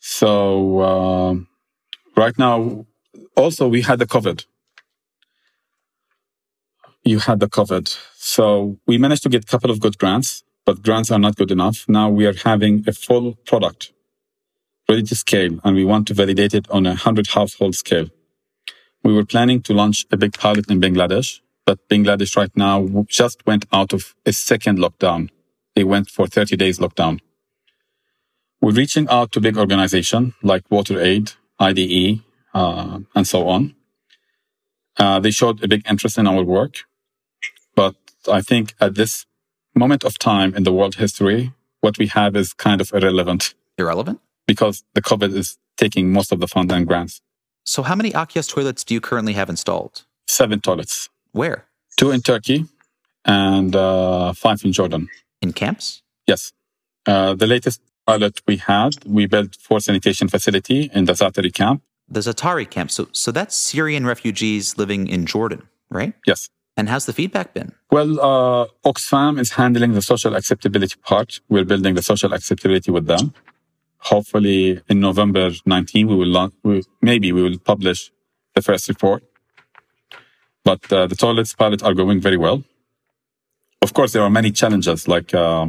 So 0.00 0.80
uh, 0.80 1.34
right 2.16 2.38
now, 2.38 2.86
also 3.36 3.68
we 3.68 3.82
had 3.82 3.98
the 3.98 4.06
COVID. 4.06 4.44
You 7.04 7.18
had 7.18 7.40
the 7.40 7.48
COVID. 7.48 7.96
So 8.14 8.78
we 8.86 8.98
managed 8.98 9.22
to 9.24 9.28
get 9.28 9.44
a 9.44 9.46
couple 9.46 9.70
of 9.70 9.80
good 9.80 9.98
grants, 9.98 10.42
but 10.64 10.82
grants 10.82 11.10
are 11.10 11.18
not 11.18 11.36
good 11.36 11.50
enough. 11.50 11.84
Now 11.88 12.08
we 12.08 12.26
are 12.26 12.34
having 12.34 12.84
a 12.86 12.92
full 12.92 13.34
product 13.46 13.92
ready 14.88 15.02
to 15.02 15.14
scale 15.14 15.58
and 15.64 15.76
we 15.76 15.84
want 15.84 16.06
to 16.08 16.14
validate 16.14 16.54
it 16.54 16.70
on 16.70 16.86
a 16.86 16.94
hundred 16.94 17.28
household 17.28 17.74
scale. 17.74 18.08
We 19.02 19.12
were 19.12 19.24
planning 19.24 19.60
to 19.62 19.74
launch 19.74 20.06
a 20.10 20.16
big 20.16 20.32
pilot 20.32 20.70
in 20.70 20.80
Bangladesh, 20.80 21.40
but 21.66 21.86
Bangladesh 21.88 22.36
right 22.36 22.54
now 22.56 23.04
just 23.06 23.46
went 23.46 23.66
out 23.72 23.92
of 23.92 24.14
a 24.24 24.32
second 24.32 24.78
lockdown. 24.78 25.28
They 25.74 25.84
went 25.84 26.08
for 26.08 26.26
30 26.26 26.56
days 26.56 26.78
lockdown. 26.78 27.20
We're 28.60 28.72
reaching 28.72 29.06
out 29.10 29.32
to 29.32 29.40
big 29.40 29.58
organizations 29.58 30.32
like 30.42 30.66
WaterAid, 30.70 31.36
IDE, 31.58 32.22
uh, 32.54 33.00
and 33.14 33.26
so 33.26 33.48
on. 33.48 33.74
Uh, 34.96 35.18
they 35.20 35.30
showed 35.30 35.62
a 35.62 35.68
big 35.68 35.82
interest 35.88 36.18
in 36.18 36.26
our 36.26 36.42
work. 36.42 36.84
But 37.74 37.96
I 38.30 38.40
think 38.40 38.74
at 38.80 38.94
this 38.94 39.26
moment 39.74 40.04
of 40.04 40.18
time 40.18 40.54
in 40.54 40.62
the 40.62 40.72
world 40.72 40.94
history, 40.94 41.52
what 41.80 41.98
we 41.98 42.06
have 42.08 42.36
is 42.36 42.52
kind 42.52 42.80
of 42.80 42.92
irrelevant. 42.92 43.54
Irrelevant? 43.76 44.20
Because 44.46 44.84
the 44.94 45.02
COVID 45.02 45.34
is 45.34 45.58
taking 45.76 46.12
most 46.12 46.32
of 46.32 46.40
the 46.40 46.46
funds 46.46 46.72
and 46.72 46.86
grants. 46.86 47.20
So, 47.64 47.82
how 47.82 47.94
many 47.94 48.12
Akyas 48.12 48.48
toilets 48.48 48.84
do 48.84 48.94
you 48.94 49.00
currently 49.00 49.32
have 49.32 49.48
installed? 49.50 50.04
Seven 50.28 50.60
toilets. 50.60 51.08
Where? 51.32 51.64
Two 51.96 52.10
in 52.10 52.20
Turkey 52.20 52.66
and 53.24 53.74
uh, 53.74 54.32
five 54.34 54.64
in 54.64 54.72
Jordan. 54.72 55.08
In 55.40 55.52
camps? 55.52 56.02
Yes. 56.26 56.52
Uh, 57.06 57.34
the 57.34 57.46
latest 57.46 57.80
pilot 58.06 58.40
we 58.46 58.58
had, 58.58 58.92
we 59.06 59.26
built 59.26 59.56
for 59.56 59.80
sanitation 59.80 60.28
facility 60.28 60.90
in 60.92 61.06
the 61.06 61.12
Zaatari 61.14 61.52
camp. 61.52 61.82
The 62.08 62.20
Zaatari 62.20 62.68
camp. 62.68 62.90
So, 62.90 63.08
so 63.12 63.32
that's 63.32 63.56
Syrian 63.56 64.06
refugees 64.06 64.76
living 64.76 65.08
in 65.08 65.26
Jordan, 65.26 65.68
right? 65.90 66.14
Yes. 66.26 66.50
And 66.76 66.88
how's 66.88 67.06
the 67.06 67.12
feedback 67.12 67.54
been? 67.54 67.72
Well, 67.90 68.20
uh, 68.20 68.66
Oxfam 68.84 69.38
is 69.38 69.52
handling 69.52 69.92
the 69.92 70.02
social 70.02 70.34
acceptability 70.34 70.96
part. 71.02 71.40
We're 71.48 71.64
building 71.64 71.94
the 71.94 72.02
social 72.02 72.32
acceptability 72.32 72.90
with 72.90 73.06
them. 73.06 73.32
Hopefully, 73.98 74.82
in 74.88 75.00
November 75.00 75.50
19, 75.64 76.08
we 76.08 76.16
will 76.16 76.26
launch, 76.26 76.52
we, 76.62 76.82
maybe 77.00 77.32
we 77.32 77.42
will 77.42 77.58
publish 77.58 78.10
the 78.54 78.60
first 78.60 78.88
report. 78.88 79.22
But 80.64 80.92
uh, 80.92 81.06
the 81.06 81.16
toilets 81.16 81.54
pilot 81.54 81.82
are 81.82 81.94
going 81.94 82.20
very 82.20 82.36
well. 82.36 82.64
Of 83.80 83.94
course, 83.94 84.12
there 84.12 84.22
are 84.22 84.30
many 84.30 84.50
challenges. 84.50 85.06
Like 85.06 85.32
uh, 85.32 85.66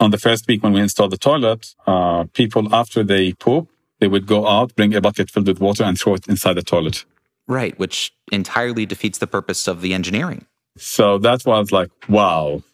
on 0.00 0.10
the 0.10 0.18
first 0.18 0.46
week 0.48 0.62
when 0.62 0.72
we 0.72 0.80
installed 0.80 1.12
the 1.12 1.16
toilet, 1.16 1.74
uh, 1.86 2.24
people 2.34 2.74
after 2.74 3.02
they 3.04 3.32
poop, 3.32 3.68
they 4.02 4.08
would 4.08 4.26
go 4.26 4.48
out, 4.48 4.74
bring 4.74 4.92
a 4.96 5.00
bucket 5.00 5.30
filled 5.30 5.46
with 5.46 5.60
water, 5.60 5.84
and 5.84 5.96
throw 5.96 6.14
it 6.14 6.26
inside 6.26 6.54
the 6.54 6.62
toilet. 6.62 7.04
Right, 7.46 7.78
which 7.78 8.12
entirely 8.32 8.84
defeats 8.84 9.18
the 9.18 9.28
purpose 9.28 9.68
of 9.68 9.80
the 9.80 9.94
engineering. 9.94 10.44
So 10.76 11.18
that 11.18 11.46
was 11.46 11.70
like, 11.70 11.90
wow. 12.08 12.64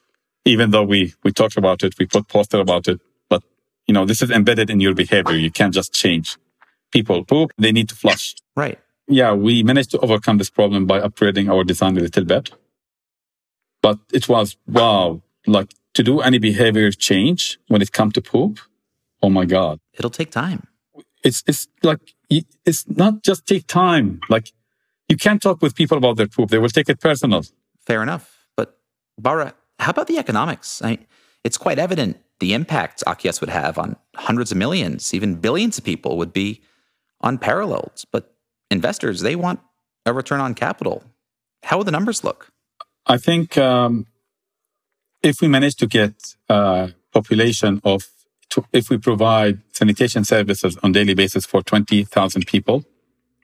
Even 0.46 0.70
though 0.70 0.84
we 0.84 1.12
we 1.24 1.30
talked 1.30 1.58
about 1.58 1.82
it, 1.82 1.98
we 1.98 2.06
put 2.06 2.28
poster 2.28 2.60
about 2.60 2.88
it, 2.88 2.98
but 3.28 3.42
you 3.86 3.92
know, 3.92 4.06
this 4.06 4.22
is 4.22 4.30
embedded 4.30 4.70
in 4.70 4.80
your 4.80 4.94
behavior. 4.94 5.36
You 5.36 5.50
can't 5.50 5.74
just 5.74 5.92
change. 5.92 6.38
People 6.92 7.26
poop, 7.26 7.52
they 7.58 7.72
need 7.72 7.90
to 7.90 7.94
flush. 7.94 8.34
Right. 8.56 8.78
Yeah, 9.06 9.34
we 9.34 9.62
managed 9.62 9.90
to 9.90 9.98
overcome 9.98 10.38
this 10.38 10.48
problem 10.48 10.86
by 10.86 10.98
upgrading 11.00 11.52
our 11.52 11.62
design 11.62 11.98
a 11.98 12.00
little 12.00 12.24
bit. 12.24 12.50
But 13.82 13.98
it 14.14 14.30
was 14.30 14.56
wow, 14.66 15.20
like 15.46 15.74
to 15.92 16.02
do 16.02 16.20
any 16.20 16.38
behavior 16.38 16.90
change 16.90 17.58
when 17.68 17.82
it 17.82 17.92
comes 17.92 18.14
to 18.14 18.22
poop. 18.22 18.60
Oh 19.22 19.28
my 19.28 19.44
God. 19.44 19.78
It'll 19.92 20.16
take 20.22 20.30
time. 20.30 20.68
It's 21.28 21.40
it's 21.46 21.62
like 21.82 22.02
it's 22.68 22.82
not 22.88 23.22
just 23.28 23.46
take 23.46 23.66
time. 23.66 24.06
Like 24.34 24.46
you 25.08 25.16
can't 25.16 25.42
talk 25.46 25.62
with 25.62 25.74
people 25.74 25.96
about 25.98 26.16
their 26.16 26.30
poop. 26.34 26.50
They 26.50 26.58
will 26.58 26.76
take 26.78 26.88
it 26.88 27.00
personal. 27.00 27.42
Fair 27.86 28.02
enough. 28.02 28.24
But 28.56 28.68
Bara, 29.18 29.54
how 29.78 29.90
about 29.90 30.06
the 30.06 30.18
economics? 30.18 30.82
I, 30.82 30.90
mean, 30.90 31.06
it's 31.44 31.58
quite 31.58 31.78
evident 31.78 32.18
the 32.40 32.54
impact 32.54 33.02
Akyas 33.06 33.40
would 33.40 33.50
have 33.50 33.78
on 33.78 33.96
hundreds 34.16 34.50
of 34.52 34.58
millions, 34.58 35.14
even 35.14 35.36
billions 35.36 35.78
of 35.78 35.84
people 35.84 36.16
would 36.18 36.32
be 36.32 36.60
unparalleled. 37.22 38.02
But 38.12 38.34
investors, 38.70 39.20
they 39.20 39.36
want 39.36 39.60
a 40.06 40.12
return 40.12 40.40
on 40.40 40.54
capital. 40.54 41.02
How 41.64 41.78
would 41.78 41.86
the 41.86 41.92
numbers 41.92 42.22
look? 42.22 42.50
I 43.06 43.16
think 43.18 43.56
um, 43.58 44.06
if 45.22 45.40
we 45.40 45.48
manage 45.48 45.76
to 45.76 45.86
get 45.86 46.36
a 46.48 46.92
population 47.12 47.80
of, 47.84 48.06
if 48.72 48.90
we 48.90 48.98
provide 48.98 49.60
sanitation 49.72 50.24
services 50.24 50.76
on 50.82 50.92
daily 50.92 51.14
basis 51.14 51.46
for 51.46 51.62
20,000 51.62 52.46
people 52.46 52.84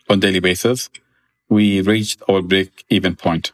on 0.08 0.20
daily 0.20 0.40
basis, 0.40 0.90
we 1.48 1.80
reached 1.80 2.22
our 2.28 2.42
break 2.42 2.84
even 2.90 3.16
point. 3.16 3.52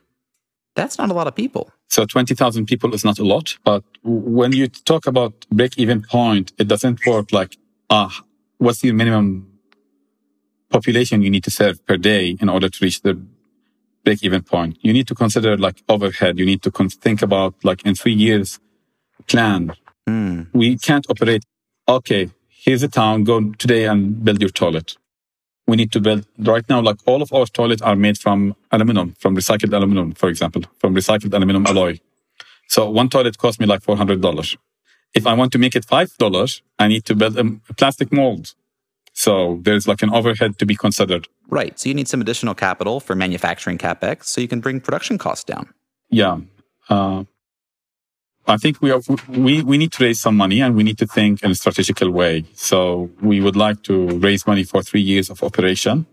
That's 0.74 0.98
not 0.98 1.10
a 1.10 1.14
lot 1.14 1.26
of 1.26 1.34
people. 1.34 1.72
So 1.88 2.06
20,000 2.06 2.66
people 2.66 2.94
is 2.94 3.04
not 3.04 3.18
a 3.18 3.24
lot. 3.24 3.58
But 3.64 3.82
when 4.04 4.52
you 4.52 4.68
talk 4.68 5.06
about 5.06 5.46
break 5.50 5.76
even 5.76 6.02
point, 6.02 6.52
it 6.58 6.68
doesn't 6.68 7.04
work 7.04 7.32
like, 7.32 7.56
ah, 7.90 8.22
what's 8.58 8.80
the 8.80 8.92
minimum 8.92 9.48
population 10.70 11.22
you 11.22 11.30
need 11.30 11.44
to 11.44 11.50
serve 11.50 11.84
per 11.86 11.96
day 11.96 12.36
in 12.40 12.48
order 12.48 12.68
to 12.68 12.84
reach 12.84 13.02
the 13.02 13.20
break 14.04 14.22
even 14.22 14.42
point? 14.42 14.78
You 14.82 14.92
need 14.92 15.08
to 15.08 15.14
consider 15.16 15.56
like 15.56 15.82
overhead. 15.88 16.38
You 16.38 16.46
need 16.46 16.62
to 16.62 16.70
con- 16.70 16.88
think 16.88 17.22
about 17.22 17.54
like 17.64 17.84
in 17.84 17.96
three 17.96 18.14
years 18.14 18.60
plan. 19.26 19.72
Mm. 20.10 20.48
We 20.52 20.68
can't 20.76 21.06
operate. 21.08 21.44
Okay, 21.86 22.22
here's 22.48 22.82
a 22.82 22.88
town. 22.88 23.24
Go 23.24 23.36
today 23.64 23.82
and 23.86 24.24
build 24.24 24.40
your 24.40 24.50
toilet 24.62 24.96
we 25.70 25.76
need 25.76 25.92
to 25.92 26.00
build 26.00 26.26
right 26.38 26.68
now, 26.68 26.80
like 26.80 26.98
all 27.06 27.22
of 27.22 27.32
our 27.32 27.46
toilets 27.46 27.80
are 27.80 27.96
made 27.96 28.18
from 28.18 28.56
aluminum, 28.72 29.14
from 29.22 29.36
recycled 29.36 29.72
aluminum, 29.72 30.12
for 30.12 30.28
example, 30.28 30.62
from 30.78 30.94
recycled 30.94 31.32
aluminum 31.32 31.64
alloy. 31.66 31.98
So 32.68 32.90
one 32.90 33.08
toilet 33.08 33.38
costs 33.38 33.60
me 33.60 33.66
like 33.66 33.82
$400. 33.82 34.56
If 35.14 35.26
I 35.26 35.34
want 35.34 35.52
to 35.52 35.58
make 35.58 35.74
it 35.76 35.86
$5, 35.86 36.60
I 36.78 36.88
need 36.88 37.04
to 37.06 37.14
build 37.14 37.38
a 37.38 37.44
plastic 37.74 38.12
mold. 38.12 38.54
So 39.12 39.60
there's 39.62 39.86
like 39.88 40.02
an 40.02 40.10
overhead 40.10 40.58
to 40.58 40.66
be 40.66 40.76
considered. 40.76 41.28
Right. 41.48 41.78
So 41.78 41.88
you 41.88 41.94
need 41.94 42.08
some 42.08 42.20
additional 42.20 42.54
capital 42.54 43.00
for 43.00 43.14
manufacturing 43.14 43.78
capex 43.78 44.24
so 44.24 44.40
you 44.40 44.48
can 44.48 44.60
bring 44.60 44.80
production 44.80 45.18
costs 45.18 45.44
down. 45.44 45.72
Yeah. 46.10 46.40
Uh, 46.88 47.24
I 48.46 48.56
think 48.56 48.80
we 48.82 48.90
are 48.90 49.00
we 49.28 49.62
we 49.62 49.78
need 49.78 49.92
to 49.92 50.04
raise 50.04 50.20
some 50.20 50.36
money 50.36 50.60
and 50.60 50.74
we 50.74 50.82
need 50.82 50.98
to 50.98 51.06
think 51.06 51.42
in 51.42 51.50
a 51.50 51.54
strategical 51.54 52.10
way. 52.10 52.44
So 52.54 53.10
we 53.20 53.40
would 53.40 53.56
like 53.56 53.82
to 53.84 54.08
raise 54.18 54.46
money 54.46 54.64
for 54.64 54.82
three 54.82 55.00
years 55.02 55.30
of 55.30 55.42
operation, 55.42 56.06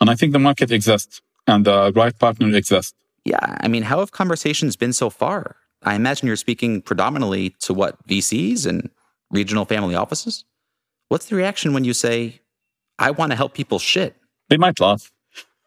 and 0.00 0.10
I 0.10 0.14
think 0.14 0.32
the 0.32 0.38
market 0.38 0.70
exists 0.70 1.22
and 1.46 1.64
the 1.64 1.92
right 1.94 2.18
partner 2.18 2.54
exists. 2.56 2.94
Yeah, 3.24 3.38
I 3.60 3.68
mean, 3.68 3.84
how 3.84 4.00
have 4.00 4.10
conversations 4.10 4.76
been 4.76 4.92
so 4.92 5.10
far? 5.10 5.56
I 5.82 5.94
imagine 5.94 6.26
you're 6.26 6.36
speaking 6.36 6.82
predominantly 6.82 7.50
to 7.60 7.74
what 7.74 8.04
VCs 8.08 8.66
and 8.66 8.90
regional 9.30 9.64
family 9.64 9.94
offices. 9.94 10.44
What's 11.08 11.26
the 11.26 11.36
reaction 11.36 11.74
when 11.74 11.84
you 11.84 11.92
say, 11.92 12.40
"I 12.98 13.10
want 13.10 13.30
to 13.32 13.36
help 13.36 13.54
people 13.54 13.78
shit"? 13.78 14.16
They 14.48 14.56
might 14.56 14.80
laugh. 14.80 15.12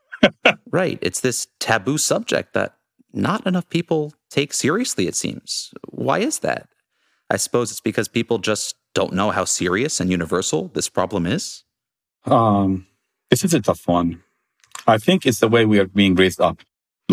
right. 0.72 1.00
It's 1.02 1.22
this 1.22 1.48
taboo 1.60 1.98
subject 1.98 2.54
that 2.54 2.76
not 3.14 3.46
enough 3.48 3.70
people 3.70 4.14
take 4.36 4.54
seriously, 4.54 5.08
it 5.08 5.16
seems. 5.16 5.74
Why 6.06 6.20
is 6.20 6.40
that? 6.40 6.68
I 7.34 7.38
suppose 7.38 7.72
it's 7.72 7.86
because 7.90 8.08
people 8.08 8.38
just 8.52 8.76
don't 8.94 9.14
know 9.20 9.30
how 9.38 9.46
serious 9.46 9.94
and 10.00 10.08
universal 10.20 10.62
this 10.78 10.90
problem 10.90 11.24
is. 11.38 11.44
Um, 12.26 12.86
this 13.30 13.44
is 13.46 13.54
a 13.54 13.62
tough 13.62 13.88
one. 13.88 14.10
I 14.88 14.98
think 15.06 15.26
it's 15.26 15.40
the 15.40 15.52
way 15.56 15.64
we 15.66 15.80
are 15.80 15.92
being 16.02 16.16
raised 16.16 16.42
up. 16.42 16.58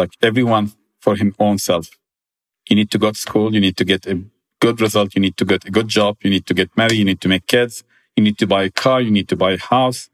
Like 0.00 0.12
everyone 0.28 0.72
for 1.04 1.14
him 1.16 1.34
own 1.38 1.58
self. 1.58 1.86
You 2.68 2.76
need 2.76 2.90
to 2.94 2.98
go 3.04 3.10
to 3.10 3.20
school. 3.26 3.48
You 3.54 3.60
need 3.66 3.76
to 3.76 3.86
get 3.92 4.06
a 4.06 4.16
good 4.64 4.80
result. 4.80 5.14
You 5.14 5.22
need 5.26 5.36
to 5.36 5.46
get 5.52 5.64
a 5.64 5.70
good 5.70 5.88
job. 5.98 6.12
You 6.22 6.30
need 6.30 6.46
to 6.50 6.54
get 6.54 6.68
married. 6.76 6.98
You 7.02 7.08
need 7.10 7.20
to 7.24 7.28
make 7.28 7.46
kids. 7.46 7.84
You 8.16 8.22
need 8.26 8.38
to 8.38 8.46
buy 8.46 8.62
a 8.64 8.70
car. 8.84 9.00
You 9.00 9.10
need 9.18 9.28
to 9.32 9.36
buy 9.36 9.52
a 9.52 9.62
house. 9.74 10.10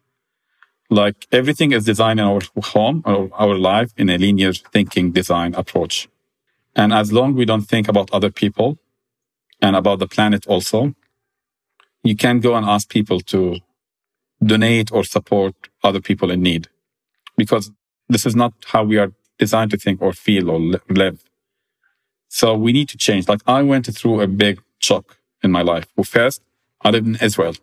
Like 1.01 1.19
everything 1.41 1.73
is 1.73 1.85
designed 1.85 2.21
in 2.21 2.27
our 2.27 2.41
home 2.73 3.03
or 3.05 3.29
our 3.45 3.57
life 3.73 3.91
in 4.01 4.09
a 4.09 4.17
linear 4.19 4.53
thinking 4.75 5.13
design 5.21 5.55
approach. 5.55 6.09
And 6.79 6.93
as 6.93 7.13
long 7.13 7.35
we 7.35 7.45
don't 7.45 7.69
think 7.73 7.89
about 7.89 8.09
other 8.13 8.31
people 8.31 8.79
and 9.61 9.77
about 9.77 9.99
the 9.99 10.09
planet 10.09 10.47
also, 10.47 10.95
you 12.05 12.17
can't 12.17 12.43
go 12.43 12.55
and 12.55 12.65
ask 12.65 12.89
people 12.89 13.21
to 13.33 13.59
donate 14.43 14.93
or 14.93 15.03
support 15.05 15.55
other 15.83 16.01
people 16.01 16.31
in 16.31 16.41
need 16.41 16.69
because 17.37 17.73
this 18.09 18.25
is 18.25 18.37
not 18.37 18.53
how 18.73 18.85
we 18.85 18.97
are 18.97 19.13
designed 19.39 19.73
to 19.73 19.77
think 19.77 20.01
or 20.01 20.13
feel 20.13 20.49
or 20.51 20.61
live. 20.89 21.19
So 22.29 22.55
we 22.55 22.73
need 22.73 22.89
to 22.91 22.99
change. 22.99 23.29
Like 23.29 23.43
I 23.47 23.63
went 23.63 23.87
through 23.87 24.21
a 24.21 24.29
big 24.29 24.63
shock 24.79 25.19
in 25.43 25.51
my 25.51 25.63
life. 25.63 25.87
Well, 25.97 26.05
first, 26.05 26.43
I 26.83 26.91
lived 26.91 27.09
in 27.09 27.17
Israel 27.21 27.55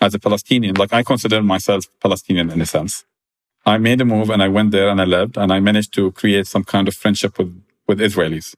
as 0.00 0.14
a 0.14 0.18
Palestinian. 0.18 0.76
Like 0.76 0.92
I 0.92 1.02
consider 1.02 1.42
myself 1.42 1.84
Palestinian 2.00 2.50
in 2.50 2.60
a 2.62 2.66
sense. 2.66 3.04
I 3.66 3.78
made 3.78 4.00
a 4.00 4.04
move 4.04 4.30
and 4.30 4.42
I 4.42 4.48
went 4.48 4.70
there 4.70 4.88
and 4.88 5.00
I 5.00 5.04
lived 5.04 5.36
and 5.36 5.52
I 5.52 5.60
managed 5.60 5.92
to 5.94 6.12
create 6.12 6.46
some 6.46 6.64
kind 6.64 6.86
of 6.88 6.94
friendship 6.94 7.36
with, 7.38 7.52
with 7.86 7.98
Israelis. 8.00 8.54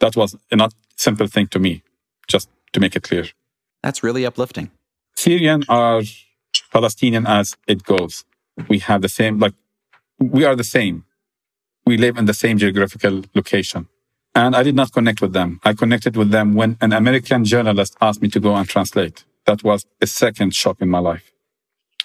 That 0.00 0.16
was 0.16 0.36
a 0.50 0.56
not 0.56 0.74
simple 0.96 1.26
thing 1.26 1.46
to 1.48 1.58
me, 1.58 1.82
just 2.28 2.48
to 2.72 2.80
make 2.80 2.96
it 2.96 3.02
clear. 3.02 3.26
That's 3.82 4.02
really 4.02 4.26
uplifting. 4.26 4.70
Syrian 5.14 5.64
are 5.68 6.02
Palestinian 6.72 7.26
as 7.26 7.56
it 7.66 7.84
goes. 7.84 8.24
We 8.68 8.78
have 8.80 9.02
the 9.02 9.08
same, 9.08 9.38
like, 9.38 9.54
we 10.18 10.44
are 10.44 10.56
the 10.56 10.64
same. 10.64 11.04
We 11.84 11.96
live 11.96 12.16
in 12.18 12.24
the 12.24 12.34
same 12.34 12.58
geographical 12.58 13.22
location. 13.34 13.88
And 14.34 14.54
I 14.54 14.62
did 14.62 14.74
not 14.74 14.92
connect 14.92 15.22
with 15.22 15.32
them. 15.32 15.60
I 15.64 15.72
connected 15.72 16.16
with 16.16 16.30
them 16.30 16.54
when 16.54 16.76
an 16.80 16.92
American 16.92 17.44
journalist 17.44 17.96
asked 18.00 18.20
me 18.20 18.28
to 18.30 18.40
go 18.40 18.54
and 18.54 18.68
translate. 18.68 19.24
That 19.46 19.62
was 19.62 19.86
a 20.00 20.06
second 20.06 20.54
shock 20.54 20.82
in 20.82 20.90
my 20.90 20.98
life. 20.98 21.32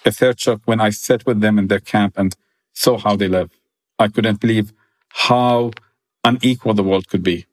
A 0.06 0.10
third 0.10 0.40
shock 0.40 0.60
when 0.64 0.80
I 0.80 0.90
sat 0.90 1.26
with 1.26 1.40
them 1.40 1.58
in 1.58 1.66
their 1.68 1.80
camp 1.80 2.14
and 2.16 2.34
saw 2.72 2.96
how 2.98 3.16
they 3.16 3.28
live. 3.28 3.50
I 3.98 4.08
couldn't 4.08 4.40
believe 4.40 4.72
how 5.08 5.72
unequal 6.24 6.74
the 6.74 6.82
world 6.82 7.08
could 7.08 7.22
be. 7.22 7.46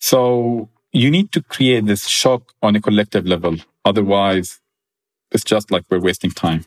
So 0.00 0.68
you 0.92 1.10
need 1.10 1.32
to 1.32 1.42
create 1.42 1.86
this 1.86 2.06
shock 2.06 2.52
on 2.62 2.76
a 2.76 2.80
collective 2.80 3.26
level. 3.26 3.56
Otherwise, 3.84 4.60
it's 5.30 5.44
just 5.44 5.70
like 5.70 5.84
we're 5.90 6.00
wasting 6.00 6.30
time. 6.30 6.64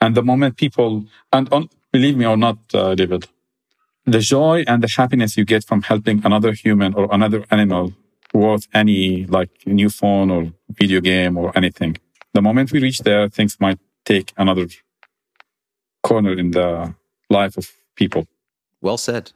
And 0.00 0.14
the 0.14 0.22
moment 0.22 0.56
people, 0.56 1.04
and 1.32 1.52
on, 1.52 1.68
believe 1.92 2.16
me 2.16 2.26
or 2.26 2.36
not, 2.36 2.58
uh, 2.72 2.94
David, 2.94 3.26
the 4.04 4.20
joy 4.20 4.64
and 4.66 4.82
the 4.82 4.92
happiness 4.96 5.36
you 5.36 5.44
get 5.44 5.64
from 5.64 5.82
helping 5.82 6.24
another 6.24 6.52
human 6.52 6.94
or 6.94 7.08
another 7.10 7.44
animal 7.50 7.92
worth 8.32 8.68
any 8.74 9.26
like 9.26 9.50
new 9.66 9.90
phone 9.90 10.30
or 10.30 10.52
video 10.70 11.00
game 11.00 11.36
or 11.36 11.52
anything. 11.56 11.96
The 12.34 12.42
moment 12.42 12.72
we 12.72 12.80
reach 12.80 13.00
there, 13.00 13.28
things 13.28 13.58
might 13.60 13.78
take 14.04 14.32
another 14.36 14.66
corner 16.02 16.32
in 16.32 16.52
the 16.52 16.94
life 17.28 17.56
of 17.56 17.70
people. 17.96 18.26
Well 18.80 18.98
said. 18.98 19.32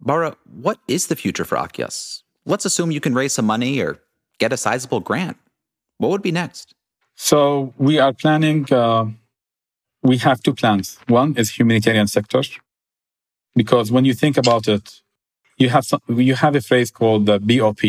Bara, 0.00 0.36
what 0.44 0.78
is 0.88 1.06
the 1.06 1.16
future 1.16 1.44
for 1.44 1.56
Akyas? 1.56 2.22
Let's 2.44 2.64
assume 2.64 2.90
you 2.90 3.00
can 3.00 3.14
raise 3.14 3.32
some 3.32 3.46
money 3.46 3.80
or 3.80 3.98
get 4.38 4.52
a 4.52 4.56
sizable 4.56 5.00
grant. 5.00 5.36
What 5.98 6.10
would 6.10 6.22
be 6.22 6.32
next? 6.32 6.74
So 7.14 7.72
we 7.78 7.98
are 7.98 8.12
planning. 8.12 8.70
Uh, 8.72 9.06
we 10.02 10.18
have 10.18 10.42
two 10.42 10.54
plans. 10.54 10.98
One 11.08 11.36
is 11.36 11.50
humanitarian 11.50 12.06
sector, 12.06 12.42
because 13.54 13.90
when 13.90 14.04
you 14.04 14.14
think 14.14 14.36
about 14.36 14.68
it, 14.68 15.00
you 15.56 15.70
have 15.70 15.84
some, 15.84 16.00
you 16.08 16.34
have 16.34 16.54
a 16.54 16.60
phrase 16.60 16.90
called 16.90 17.26
the 17.26 17.40
BOP. 17.40 17.82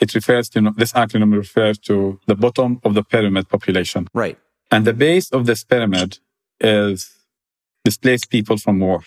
It 0.00 0.14
refers 0.14 0.48
to 0.50 0.72
this 0.76 0.92
acronym 0.92 1.34
refers 1.34 1.78
to 1.80 2.20
the 2.26 2.34
bottom 2.34 2.80
of 2.84 2.94
the 2.94 3.02
pyramid 3.02 3.48
population. 3.48 4.08
Right. 4.12 4.38
And 4.70 4.84
the 4.84 4.92
base 4.92 5.30
of 5.30 5.46
this 5.46 5.64
pyramid 5.64 6.18
is 6.60 7.10
displaced 7.84 8.28
people 8.28 8.58
from 8.58 8.80
war. 8.80 9.02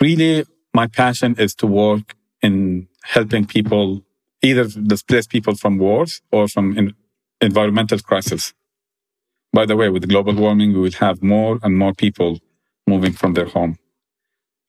Really, 0.00 0.46
my 0.72 0.86
passion 0.86 1.34
is 1.38 1.54
to 1.56 1.66
work 1.66 2.14
in 2.42 2.88
helping 3.02 3.46
people 3.46 4.02
either 4.42 4.64
displace 4.64 5.26
people 5.26 5.54
from 5.54 5.78
wars 5.78 6.22
or 6.32 6.48
from 6.48 6.94
environmental 7.40 7.98
crisis. 7.98 8.54
By 9.52 9.66
the 9.66 9.76
way, 9.76 9.88
with 9.88 10.08
global 10.08 10.34
warming, 10.34 10.72
we 10.72 10.80
will 10.80 10.92
have 10.92 11.22
more 11.22 11.58
and 11.62 11.76
more 11.76 11.92
people 11.92 12.38
moving 12.86 13.12
from 13.12 13.34
their 13.34 13.46
home. 13.46 13.78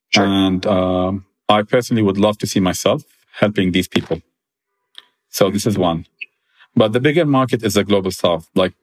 Sure. 0.10 0.26
And 0.26 0.66
uh, 0.66 1.14
I 1.48 1.62
personally 1.64 2.02
would 2.02 2.18
love 2.18 2.38
to 2.40 2.48
see 2.48 2.60
myself 2.60 3.04
helping 3.34 3.72
these 3.72 3.88
people. 3.88 4.22
So 5.30 5.50
this 5.50 5.66
is 5.66 5.78
one. 5.78 6.06
But 6.76 6.94
the 6.94 7.00
bigger 7.00 7.26
market 7.26 7.64
is 7.64 7.76
the 7.76 7.84
global 7.84 8.12
south. 8.12 8.50
Like, 8.56 8.74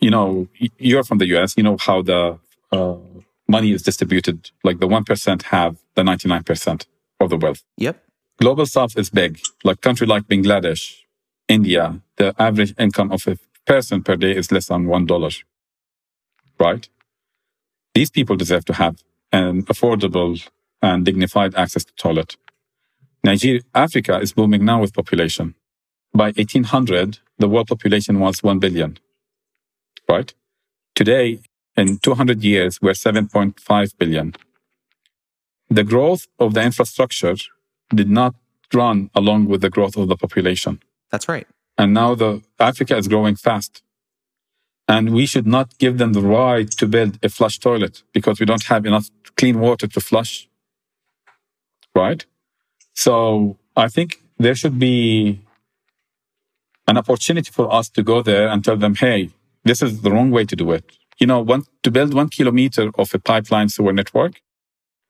you 0.00 0.10
know, 0.10 0.48
you're 0.78 1.04
from 1.04 1.18
the 1.18 1.26
US, 1.36 1.54
you 1.56 1.62
know 1.62 1.76
how 1.76 2.02
the 2.02 2.38
uh, 2.72 2.96
money 3.48 3.72
is 3.72 3.82
distributed. 3.82 4.50
Like 4.62 4.78
the 4.78 4.86
1% 4.86 5.42
have 5.44 5.78
the 5.94 6.02
99% 6.02 6.86
of 7.20 7.30
the 7.30 7.36
wealth. 7.36 7.64
Yep. 7.76 8.02
Global 8.38 8.66
south 8.66 8.96
is 8.96 9.10
big. 9.10 9.40
Like 9.64 9.80
country 9.80 10.06
like 10.06 10.24
Bangladesh, 10.28 10.98
India, 11.48 12.00
the 12.16 12.34
average 12.38 12.74
income 12.78 13.10
of 13.10 13.26
a 13.26 13.38
person 13.66 14.02
per 14.02 14.16
day 14.16 14.36
is 14.36 14.52
less 14.52 14.66
than 14.66 14.86
$1. 14.86 15.42
Right? 16.60 16.88
These 17.94 18.10
people 18.10 18.36
deserve 18.36 18.64
to 18.66 18.74
have 18.74 19.02
an 19.32 19.64
affordable 19.64 20.48
and 20.80 21.04
dignified 21.04 21.54
access 21.54 21.84
to 21.84 21.92
toilet. 21.94 22.36
Nigeria, 23.24 23.62
Africa 23.74 24.20
is 24.20 24.32
booming 24.32 24.64
now 24.64 24.80
with 24.80 24.94
population. 24.94 25.54
By 26.14 26.26
1800, 26.26 27.18
the 27.38 27.48
world 27.48 27.68
population 27.68 28.20
was 28.20 28.42
1 28.42 28.58
billion, 28.58 28.98
right? 30.08 30.32
Today, 30.94 31.40
in 31.78 31.98
200 31.98 32.42
years, 32.42 32.82
we're 32.82 32.92
7.5 32.92 33.98
billion. 33.98 34.34
The 35.70 35.84
growth 35.84 36.26
of 36.38 36.54
the 36.54 36.62
infrastructure 36.62 37.36
did 37.94 38.10
not 38.10 38.34
run 38.74 39.10
along 39.14 39.46
with 39.46 39.60
the 39.60 39.70
growth 39.70 39.96
of 39.96 40.08
the 40.08 40.16
population. 40.16 40.82
That's 41.10 41.28
right. 41.28 41.46
And 41.76 41.94
now 41.94 42.14
the 42.14 42.42
Africa 42.58 42.96
is 42.96 43.06
growing 43.08 43.36
fast. 43.36 43.82
And 44.88 45.12
we 45.12 45.26
should 45.26 45.46
not 45.46 45.78
give 45.78 45.98
them 45.98 46.14
the 46.14 46.22
right 46.22 46.70
to 46.72 46.86
build 46.86 47.18
a 47.22 47.28
flush 47.28 47.58
toilet 47.58 48.02
because 48.12 48.40
we 48.40 48.46
don't 48.46 48.64
have 48.64 48.86
enough 48.86 49.10
clean 49.36 49.60
water 49.60 49.86
to 49.86 50.00
flush. 50.00 50.48
Right? 51.94 52.24
So 52.94 53.58
I 53.76 53.88
think 53.88 54.22
there 54.38 54.54
should 54.54 54.78
be 54.78 55.40
an 56.88 56.96
opportunity 56.96 57.50
for 57.52 57.72
us 57.72 57.88
to 57.90 58.02
go 58.02 58.22
there 58.22 58.48
and 58.48 58.64
tell 58.64 58.76
them, 58.76 58.94
hey, 58.94 59.30
this 59.64 59.82
is 59.82 60.00
the 60.00 60.10
wrong 60.10 60.30
way 60.30 60.44
to 60.46 60.56
do 60.56 60.72
it. 60.72 60.97
You 61.18 61.26
know, 61.26 61.40
one, 61.40 61.64
to 61.82 61.90
build 61.90 62.14
one 62.14 62.28
kilometer 62.28 62.90
of 62.96 63.12
a 63.14 63.18
pipeline 63.18 63.68
sewer 63.68 63.92
network 63.92 64.40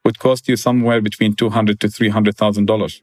would 0.05 0.19
cost 0.19 0.49
you 0.49 0.57
somewhere 0.57 1.01
between 1.01 1.35
two 1.35 1.51
hundred 1.51 1.81
to 1.81 1.89
three 1.89 2.09
hundred 2.09 2.37
thousand 2.37 2.67
dollars. 2.67 3.03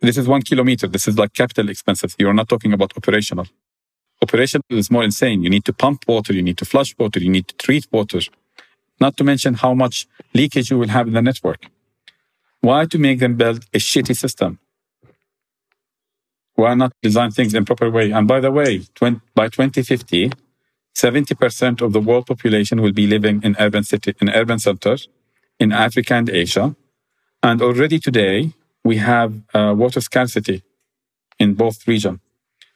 This 0.00 0.16
is 0.16 0.26
one 0.26 0.42
kilometer. 0.42 0.86
This 0.86 1.06
is 1.06 1.18
like 1.18 1.34
capital 1.34 1.68
expenses. 1.68 2.16
You're 2.18 2.32
not 2.32 2.48
talking 2.48 2.72
about 2.72 2.96
operational. 2.96 3.46
Operation 4.22 4.62
is 4.70 4.90
more 4.90 5.04
insane. 5.04 5.42
You 5.42 5.50
need 5.50 5.64
to 5.66 5.72
pump 5.72 6.04
water, 6.06 6.32
you 6.32 6.42
need 6.42 6.58
to 6.58 6.64
flush 6.64 6.94
water, 6.98 7.20
you 7.20 7.30
need 7.30 7.48
to 7.48 7.56
treat 7.56 7.86
water, 7.90 8.20
not 9.00 9.16
to 9.16 9.24
mention 9.24 9.54
how 9.54 9.74
much 9.74 10.06
leakage 10.34 10.70
you 10.70 10.78
will 10.78 10.88
have 10.88 11.06
in 11.06 11.14
the 11.14 11.22
network. 11.22 11.66
Why 12.60 12.84
to 12.86 12.98
make 12.98 13.18
them 13.20 13.36
build 13.36 13.64
a 13.72 13.78
shitty 13.78 14.16
system? 14.16 14.58
Why 16.54 16.74
not 16.74 16.92
design 17.02 17.30
things 17.30 17.54
in 17.54 17.64
proper 17.64 17.90
way? 17.90 18.10
And 18.10 18.28
by 18.28 18.40
the 18.40 18.50
way, 18.50 18.82
by 19.34 19.48
2050, 19.48 20.32
70% 20.94 21.80
of 21.80 21.92
the 21.92 22.00
world 22.00 22.26
population 22.26 22.80
will 22.82 22.92
be 22.92 23.06
living 23.06 23.42
in 23.42 23.56
urban 23.58 23.84
city, 23.84 24.14
in 24.20 24.30
urban 24.30 24.58
centers 24.58 25.08
in 25.58 25.72
Africa 25.72 26.14
and 26.14 26.28
Asia. 26.28 26.74
And 27.42 27.62
already 27.62 27.98
today, 27.98 28.52
we 28.82 28.96
have 28.96 29.34
uh, 29.54 29.74
water 29.76 30.00
scarcity 30.00 30.62
in 31.38 31.54
both 31.54 31.86
regions. 31.86 32.18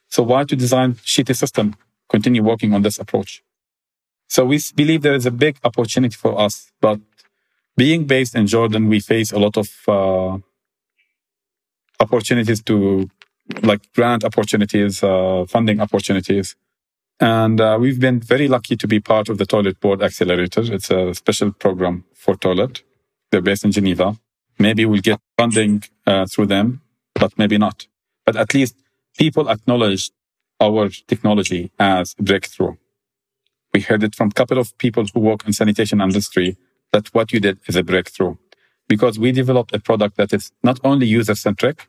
So 0.09 0.23
why 0.23 0.45
to 0.45 0.55
design 0.55 0.95
shitty 0.95 1.35
system? 1.35 1.75
Continue 2.09 2.43
working 2.43 2.73
on 2.75 2.83
this 2.83 2.99
approach. 2.99 3.43
So 4.29 4.45
we 4.45 4.61
believe 4.77 5.03
there 5.03 5.15
is 5.15 5.27
a 5.27 5.31
big 5.31 5.57
opportunity 5.65 6.15
for 6.15 6.39
us, 6.39 6.71
but 6.81 7.01
being 7.77 8.05
based 8.05 8.35
in 8.37 8.47
Jordan, 8.47 8.89
we 8.89 9.01
face 9.01 9.33
a 9.33 9.39
lot 9.39 9.57
of 9.57 9.69
uh, 9.89 10.39
opportunities 12.01 12.63
to 12.63 13.11
like 13.63 13.93
grant 13.93 14.25
opportunities, 14.25 15.03
uh, 15.03 15.45
funding 15.49 15.81
opportunities. 15.81 16.57
And 17.21 17.61
uh, 17.61 17.79
we've 17.81 18.01
been 18.01 18.21
very 18.21 18.49
lucky 18.49 18.77
to 18.77 18.89
be 18.89 19.01
part 19.01 19.29
of 19.29 19.39
the 19.39 19.47
Toilet 19.47 19.81
Board 19.81 20.03
Accelerator. 20.03 20.63
It's 20.65 20.91
a 20.91 21.15
special 21.15 21.53
program 21.53 22.05
for 22.15 22.35
toilet. 22.37 22.83
They're 23.31 23.41
based 23.41 23.65
in 23.65 23.73
Geneva. 23.73 24.19
Maybe 24.59 24.85
we'll 24.85 25.01
get 25.01 25.21
funding 25.39 25.85
uh, 26.07 26.27
through 26.27 26.47
them, 26.47 26.83
but 27.15 27.37
maybe 27.39 27.59
not. 27.59 27.87
But 28.27 28.37
at 28.37 28.55
least 28.55 28.77
people 29.19 29.49
acknowledged 29.49 30.13
our 30.61 30.89
technology 30.89 31.71
as 31.79 32.15
breakthrough. 32.15 32.77
We 33.73 33.81
heard 33.81 34.05
it 34.05 34.15
from 34.15 34.29
a 34.29 34.33
couple 34.33 34.59
of 34.59 34.77
people 34.79 35.05
who 35.13 35.21
work 35.21 35.47
in 35.47 35.53
sanitation 35.53 36.01
industry 36.01 36.57
that 36.93 37.09
what 37.15 37.33
you 37.33 37.41
did 37.41 37.59
is 37.67 37.77
a 37.77 37.83
breakthrough 37.83 38.37
because 38.89 39.19
we 39.19 39.33
developed 39.33 39.75
a 39.75 39.81
product 39.81 40.17
that 40.17 40.33
is 40.33 40.53
not 40.63 40.79
only 40.85 41.07
user 41.07 41.35
centric, 41.35 41.89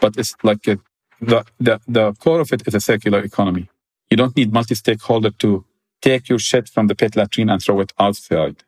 but 0.00 0.16
it's 0.16 0.34
like 0.42 0.66
a, 0.68 0.78
the, 1.20 1.44
the, 1.58 1.80
the 1.88 2.12
core 2.14 2.40
of 2.40 2.52
it 2.52 2.62
is 2.66 2.74
a 2.74 2.80
circular 2.80 3.20
economy. 3.20 3.68
You 4.10 4.16
don't 4.16 4.36
need 4.36 4.52
multi-stakeholder 4.52 5.30
to 5.30 5.64
take 6.00 6.28
your 6.28 6.38
shit 6.38 6.68
from 6.68 6.86
the 6.86 6.94
pit 6.94 7.16
latrine 7.16 7.50
and 7.50 7.62
throw 7.62 7.80
it 7.80 7.92
outside. 7.98 8.64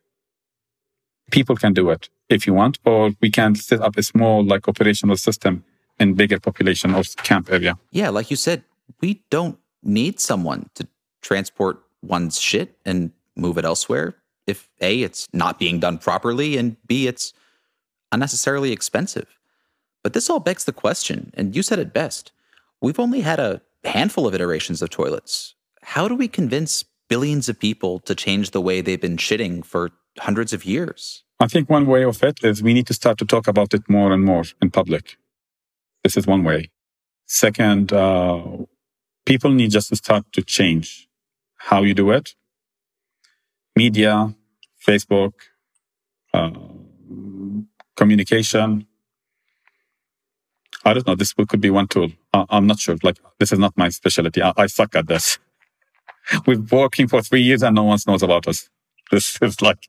People 1.30 1.56
can 1.56 1.72
do 1.72 1.90
it 1.90 2.08
if 2.28 2.46
you 2.46 2.54
want, 2.54 2.78
or 2.84 3.12
we 3.20 3.30
can 3.30 3.54
set 3.54 3.80
up 3.80 3.96
a 3.96 4.02
small 4.02 4.44
like 4.44 4.68
operational 4.68 5.16
system 5.16 5.64
in 5.98 6.14
bigger 6.14 6.40
population 6.40 6.94
or 6.94 7.02
camp 7.18 7.50
area. 7.50 7.78
Yeah, 7.90 8.10
like 8.10 8.30
you 8.30 8.36
said, 8.36 8.64
we 9.00 9.22
don't 9.30 9.58
need 9.82 10.20
someone 10.20 10.68
to 10.74 10.86
transport 11.22 11.82
one's 12.02 12.40
shit 12.40 12.76
and 12.84 13.12
move 13.36 13.58
it 13.58 13.64
elsewhere 13.64 14.16
if 14.50 14.68
A, 14.80 15.02
it's 15.02 15.28
not 15.32 15.58
being 15.58 15.80
done 15.80 15.98
properly, 15.98 16.58
and 16.58 16.76
B, 16.86 17.06
it's 17.06 17.32
unnecessarily 18.12 18.72
expensive. 18.72 19.38
But 20.02 20.12
this 20.12 20.28
all 20.28 20.40
begs 20.40 20.64
the 20.64 20.72
question, 20.72 21.30
and 21.34 21.54
you 21.54 21.62
said 21.62 21.78
it 21.78 21.94
best. 21.94 22.32
We've 22.80 22.98
only 22.98 23.20
had 23.20 23.38
a 23.38 23.62
handful 23.84 24.26
of 24.26 24.34
iterations 24.34 24.82
of 24.82 24.90
toilets. 24.90 25.54
How 25.82 26.08
do 26.08 26.14
we 26.14 26.28
convince 26.28 26.84
billions 27.08 27.48
of 27.48 27.58
people 27.58 27.98
to 28.00 28.14
change 28.14 28.50
the 28.50 28.60
way 28.60 28.80
they've 28.80 29.00
been 29.00 29.16
shitting 29.16 29.64
for 29.64 29.90
hundreds 30.18 30.52
of 30.52 30.64
years? 30.64 31.24
I 31.40 31.46
think 31.46 31.70
one 31.70 31.86
way 31.86 32.04
of 32.04 32.22
it 32.22 32.44
is 32.44 32.62
we 32.62 32.74
need 32.74 32.86
to 32.88 32.94
start 32.94 33.18
to 33.18 33.24
talk 33.24 33.48
about 33.48 33.72
it 33.72 33.88
more 33.88 34.12
and 34.12 34.22
more 34.24 34.44
in 34.60 34.70
public. 34.70 35.16
This 36.04 36.16
is 36.16 36.26
one 36.26 36.44
way. 36.44 36.70
Second, 37.26 37.92
uh, 37.92 38.42
people 39.24 39.50
need 39.50 39.70
just 39.70 39.88
to 39.88 39.96
start 39.96 40.24
to 40.32 40.42
change 40.42 41.08
how 41.56 41.82
you 41.82 41.94
do 41.94 42.10
it. 42.10 42.34
Media, 43.76 44.34
Facebook, 44.86 45.32
uh, 46.34 46.50
communication. 47.96 48.86
I 50.84 50.94
don't 50.94 51.06
know. 51.06 51.14
This 51.14 51.32
could 51.32 51.60
be 51.60 51.70
one 51.70 51.88
tool. 51.88 52.10
I, 52.32 52.44
am 52.50 52.66
not 52.66 52.78
sure. 52.78 52.96
Like 53.02 53.18
this 53.38 53.52
is 53.52 53.58
not 53.58 53.76
my 53.76 53.88
specialty. 53.88 54.42
I, 54.42 54.52
I 54.56 54.66
suck 54.66 54.94
at 54.96 55.08
this. 55.08 55.38
We're 56.46 56.60
working 56.60 57.08
for 57.08 57.22
three 57.22 57.42
years 57.42 57.62
and 57.62 57.74
no 57.74 57.84
one 57.84 57.98
knows 58.06 58.22
about 58.22 58.46
us. 58.46 58.68
This 59.10 59.38
is 59.42 59.60
like 59.62 59.88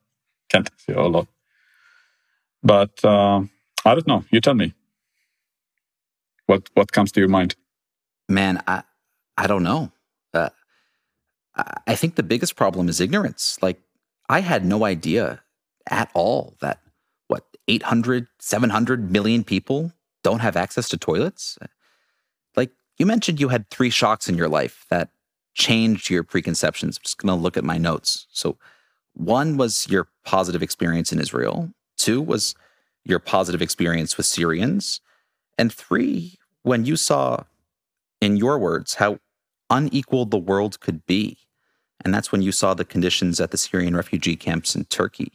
can't 0.50 0.70
say 0.78 0.94
a 0.94 1.02
lot. 1.02 1.28
But 2.64 3.04
uh, 3.04 3.42
I 3.86 3.94
don't 3.96 4.08
know. 4.08 4.24
You 4.32 4.42
tell 4.42 4.56
me. 4.56 4.74
What 6.46 6.70
what 6.74 6.92
comes 6.92 7.12
to 7.14 7.20
your 7.20 7.30
mind? 7.30 7.56
Man, 8.28 8.62
I 8.68 8.84
I 9.38 9.48
don't 9.48 9.64
know. 9.64 9.92
Uh, 10.34 10.50
I 11.88 11.96
think 11.96 12.16
the 12.16 12.24
biggest 12.24 12.56
problem 12.56 12.89
is 12.89 13.02
ignorance. 13.02 13.58
Like 13.62 13.80
I 14.30 14.39
had 14.39 14.66
no 14.66 14.86
idea 14.86 15.44
at 15.89 16.10
all 16.14 16.56
that, 16.62 16.80
what, 17.28 17.46
800, 17.68 18.28
700 18.39 19.12
million 19.12 19.44
people 19.44 19.92
don't 20.24 20.39
have 20.39 20.56
access 20.56 20.88
to 20.89 20.98
toilets? 20.98 21.58
Like 22.56 22.72
you 22.97 23.06
mentioned, 23.06 23.39
you 23.39 23.49
had 23.49 23.70
three 23.70 23.89
shocks 23.89 24.30
in 24.30 24.38
your 24.38 24.49
life 24.49 24.86
that 24.89 25.10
changed 25.54 26.10
your 26.10 26.24
preconceptions. 26.24 26.97
I'm 26.97 27.04
just 27.04 27.18
going 27.18 27.36
to 27.36 27.41
look 27.41 27.58
at 27.58 27.64
my 27.64 27.78
notes. 27.78 28.28
So, 28.32 28.58
one 29.14 29.58
was 29.58 29.88
your 29.89 30.08
positive 30.24 30.64
experience 30.64 31.12
in 31.12 31.20
Israel, 31.20 31.72
two 31.97 32.22
was 32.22 32.56
your 33.04 33.20
positive 33.20 33.62
experience 33.62 34.16
with 34.16 34.26
Syrians, 34.26 35.02
and 35.58 35.74
three, 35.74 36.38
when 36.64 36.86
you 36.86 36.95
saw, 36.95 37.43
in 38.22 38.38
your 38.38 38.58
words, 38.58 38.95
how 38.95 39.20
unequal 39.70 40.26
the 40.26 40.38
world 40.38 40.80
could 40.80 41.06
be. 41.06 41.38
And 42.04 42.14
that's 42.14 42.32
when 42.32 42.41
you 42.41 42.52
saw 42.52 42.74
the 42.74 42.86
conditions 42.86 43.39
at 43.39 43.52
the 43.52 43.58
Syrian 43.58 43.95
refugee 43.95 44.36
camps 44.36 44.76
in 44.76 44.86
Turkey. 44.86 45.34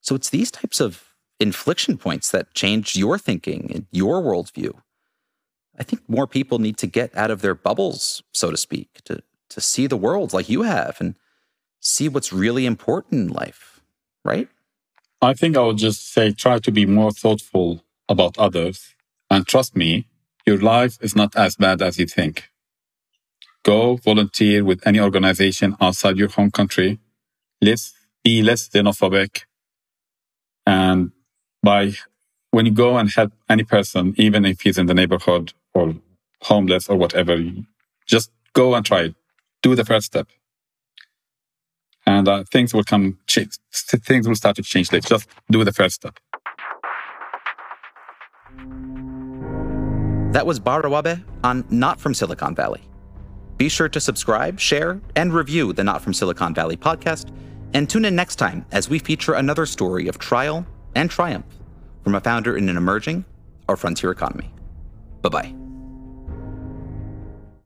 So 0.00 0.14
it's 0.14 0.30
these 0.30 0.50
types 0.50 0.80
of 0.80 1.12
infliction 1.38 1.96
points 1.96 2.30
that 2.30 2.54
change 2.54 2.96
your 2.96 3.18
thinking 3.18 3.70
and 3.72 3.86
your 3.90 4.22
worldview. 4.22 4.72
I 5.78 5.82
think 5.82 6.02
more 6.08 6.26
people 6.26 6.58
need 6.58 6.76
to 6.78 6.86
get 6.86 7.16
out 7.16 7.30
of 7.30 7.40
their 7.40 7.54
bubbles, 7.54 8.22
so 8.32 8.50
to 8.50 8.56
speak, 8.56 9.00
to, 9.04 9.22
to 9.50 9.60
see 9.60 9.86
the 9.86 9.96
world 9.96 10.32
like 10.32 10.48
you 10.48 10.62
have 10.62 11.00
and 11.00 11.14
see 11.80 12.08
what's 12.08 12.32
really 12.32 12.66
important 12.66 13.20
in 13.20 13.28
life, 13.28 13.80
right? 14.24 14.48
I 15.20 15.34
think 15.34 15.56
I 15.56 15.62
would 15.62 15.78
just 15.78 16.12
say 16.12 16.32
try 16.32 16.58
to 16.58 16.72
be 16.72 16.84
more 16.84 17.10
thoughtful 17.10 17.84
about 18.08 18.38
others. 18.38 18.94
And 19.30 19.46
trust 19.46 19.74
me, 19.76 20.06
your 20.46 20.58
life 20.58 20.98
is 21.00 21.16
not 21.16 21.36
as 21.36 21.56
bad 21.56 21.80
as 21.80 21.98
you 21.98 22.06
think. 22.06 22.50
Go 23.64 23.96
volunteer 23.96 24.64
with 24.64 24.84
any 24.86 25.00
organization 25.00 25.76
outside 25.80 26.16
your 26.16 26.28
home 26.28 26.50
country. 26.50 26.98
Let's 27.60 27.94
be 28.24 28.42
less 28.42 28.68
xenophobic. 28.68 29.44
And 30.66 31.12
by 31.62 31.94
when 32.50 32.66
you 32.66 32.72
go 32.72 32.98
and 32.98 33.08
help 33.10 33.32
any 33.48 33.62
person, 33.62 34.14
even 34.16 34.44
if 34.44 34.60
he's 34.60 34.78
in 34.78 34.86
the 34.86 34.94
neighborhood 34.94 35.54
or 35.74 35.94
homeless 36.42 36.88
or 36.88 36.96
whatever, 36.96 37.38
just 38.06 38.30
go 38.52 38.74
and 38.74 38.84
try 38.84 39.02
it. 39.02 39.14
Do 39.62 39.74
the 39.74 39.84
first 39.84 40.06
step. 40.06 40.28
And 42.04 42.28
uh, 42.28 42.44
things 42.50 42.74
will 42.74 42.82
come, 42.82 43.18
things 43.28 44.28
will 44.28 44.34
start 44.34 44.56
to 44.56 44.62
change. 44.62 44.88
They 44.88 45.00
just 45.00 45.28
do 45.50 45.62
the 45.62 45.72
first 45.72 45.94
step. 45.96 46.18
That 50.32 50.46
was 50.46 50.58
Bar 50.58 50.82
Rawabe 50.82 51.22
on 51.44 51.64
Not 51.70 52.00
From 52.00 52.14
Silicon 52.14 52.54
Valley. 52.54 52.80
Be 53.58 53.68
sure 53.68 53.88
to 53.88 54.00
subscribe, 54.00 54.58
share, 54.58 55.00
and 55.14 55.32
review 55.32 55.72
the 55.72 55.84
Not 55.84 56.02
From 56.02 56.14
Silicon 56.14 56.54
Valley 56.54 56.76
podcast, 56.76 57.30
and 57.74 57.88
tune 57.88 58.04
in 58.04 58.16
next 58.16 58.36
time 58.36 58.64
as 58.72 58.88
we 58.88 58.98
feature 58.98 59.34
another 59.34 59.66
story 59.66 60.08
of 60.08 60.18
trial 60.18 60.66
and 60.94 61.10
triumph 61.10 61.46
from 62.02 62.14
a 62.14 62.20
founder 62.20 62.56
in 62.56 62.68
an 62.68 62.76
emerging 62.76 63.24
or 63.68 63.76
frontier 63.76 64.10
economy. 64.10 64.50
Bye 65.20 65.28
bye. 65.28 65.61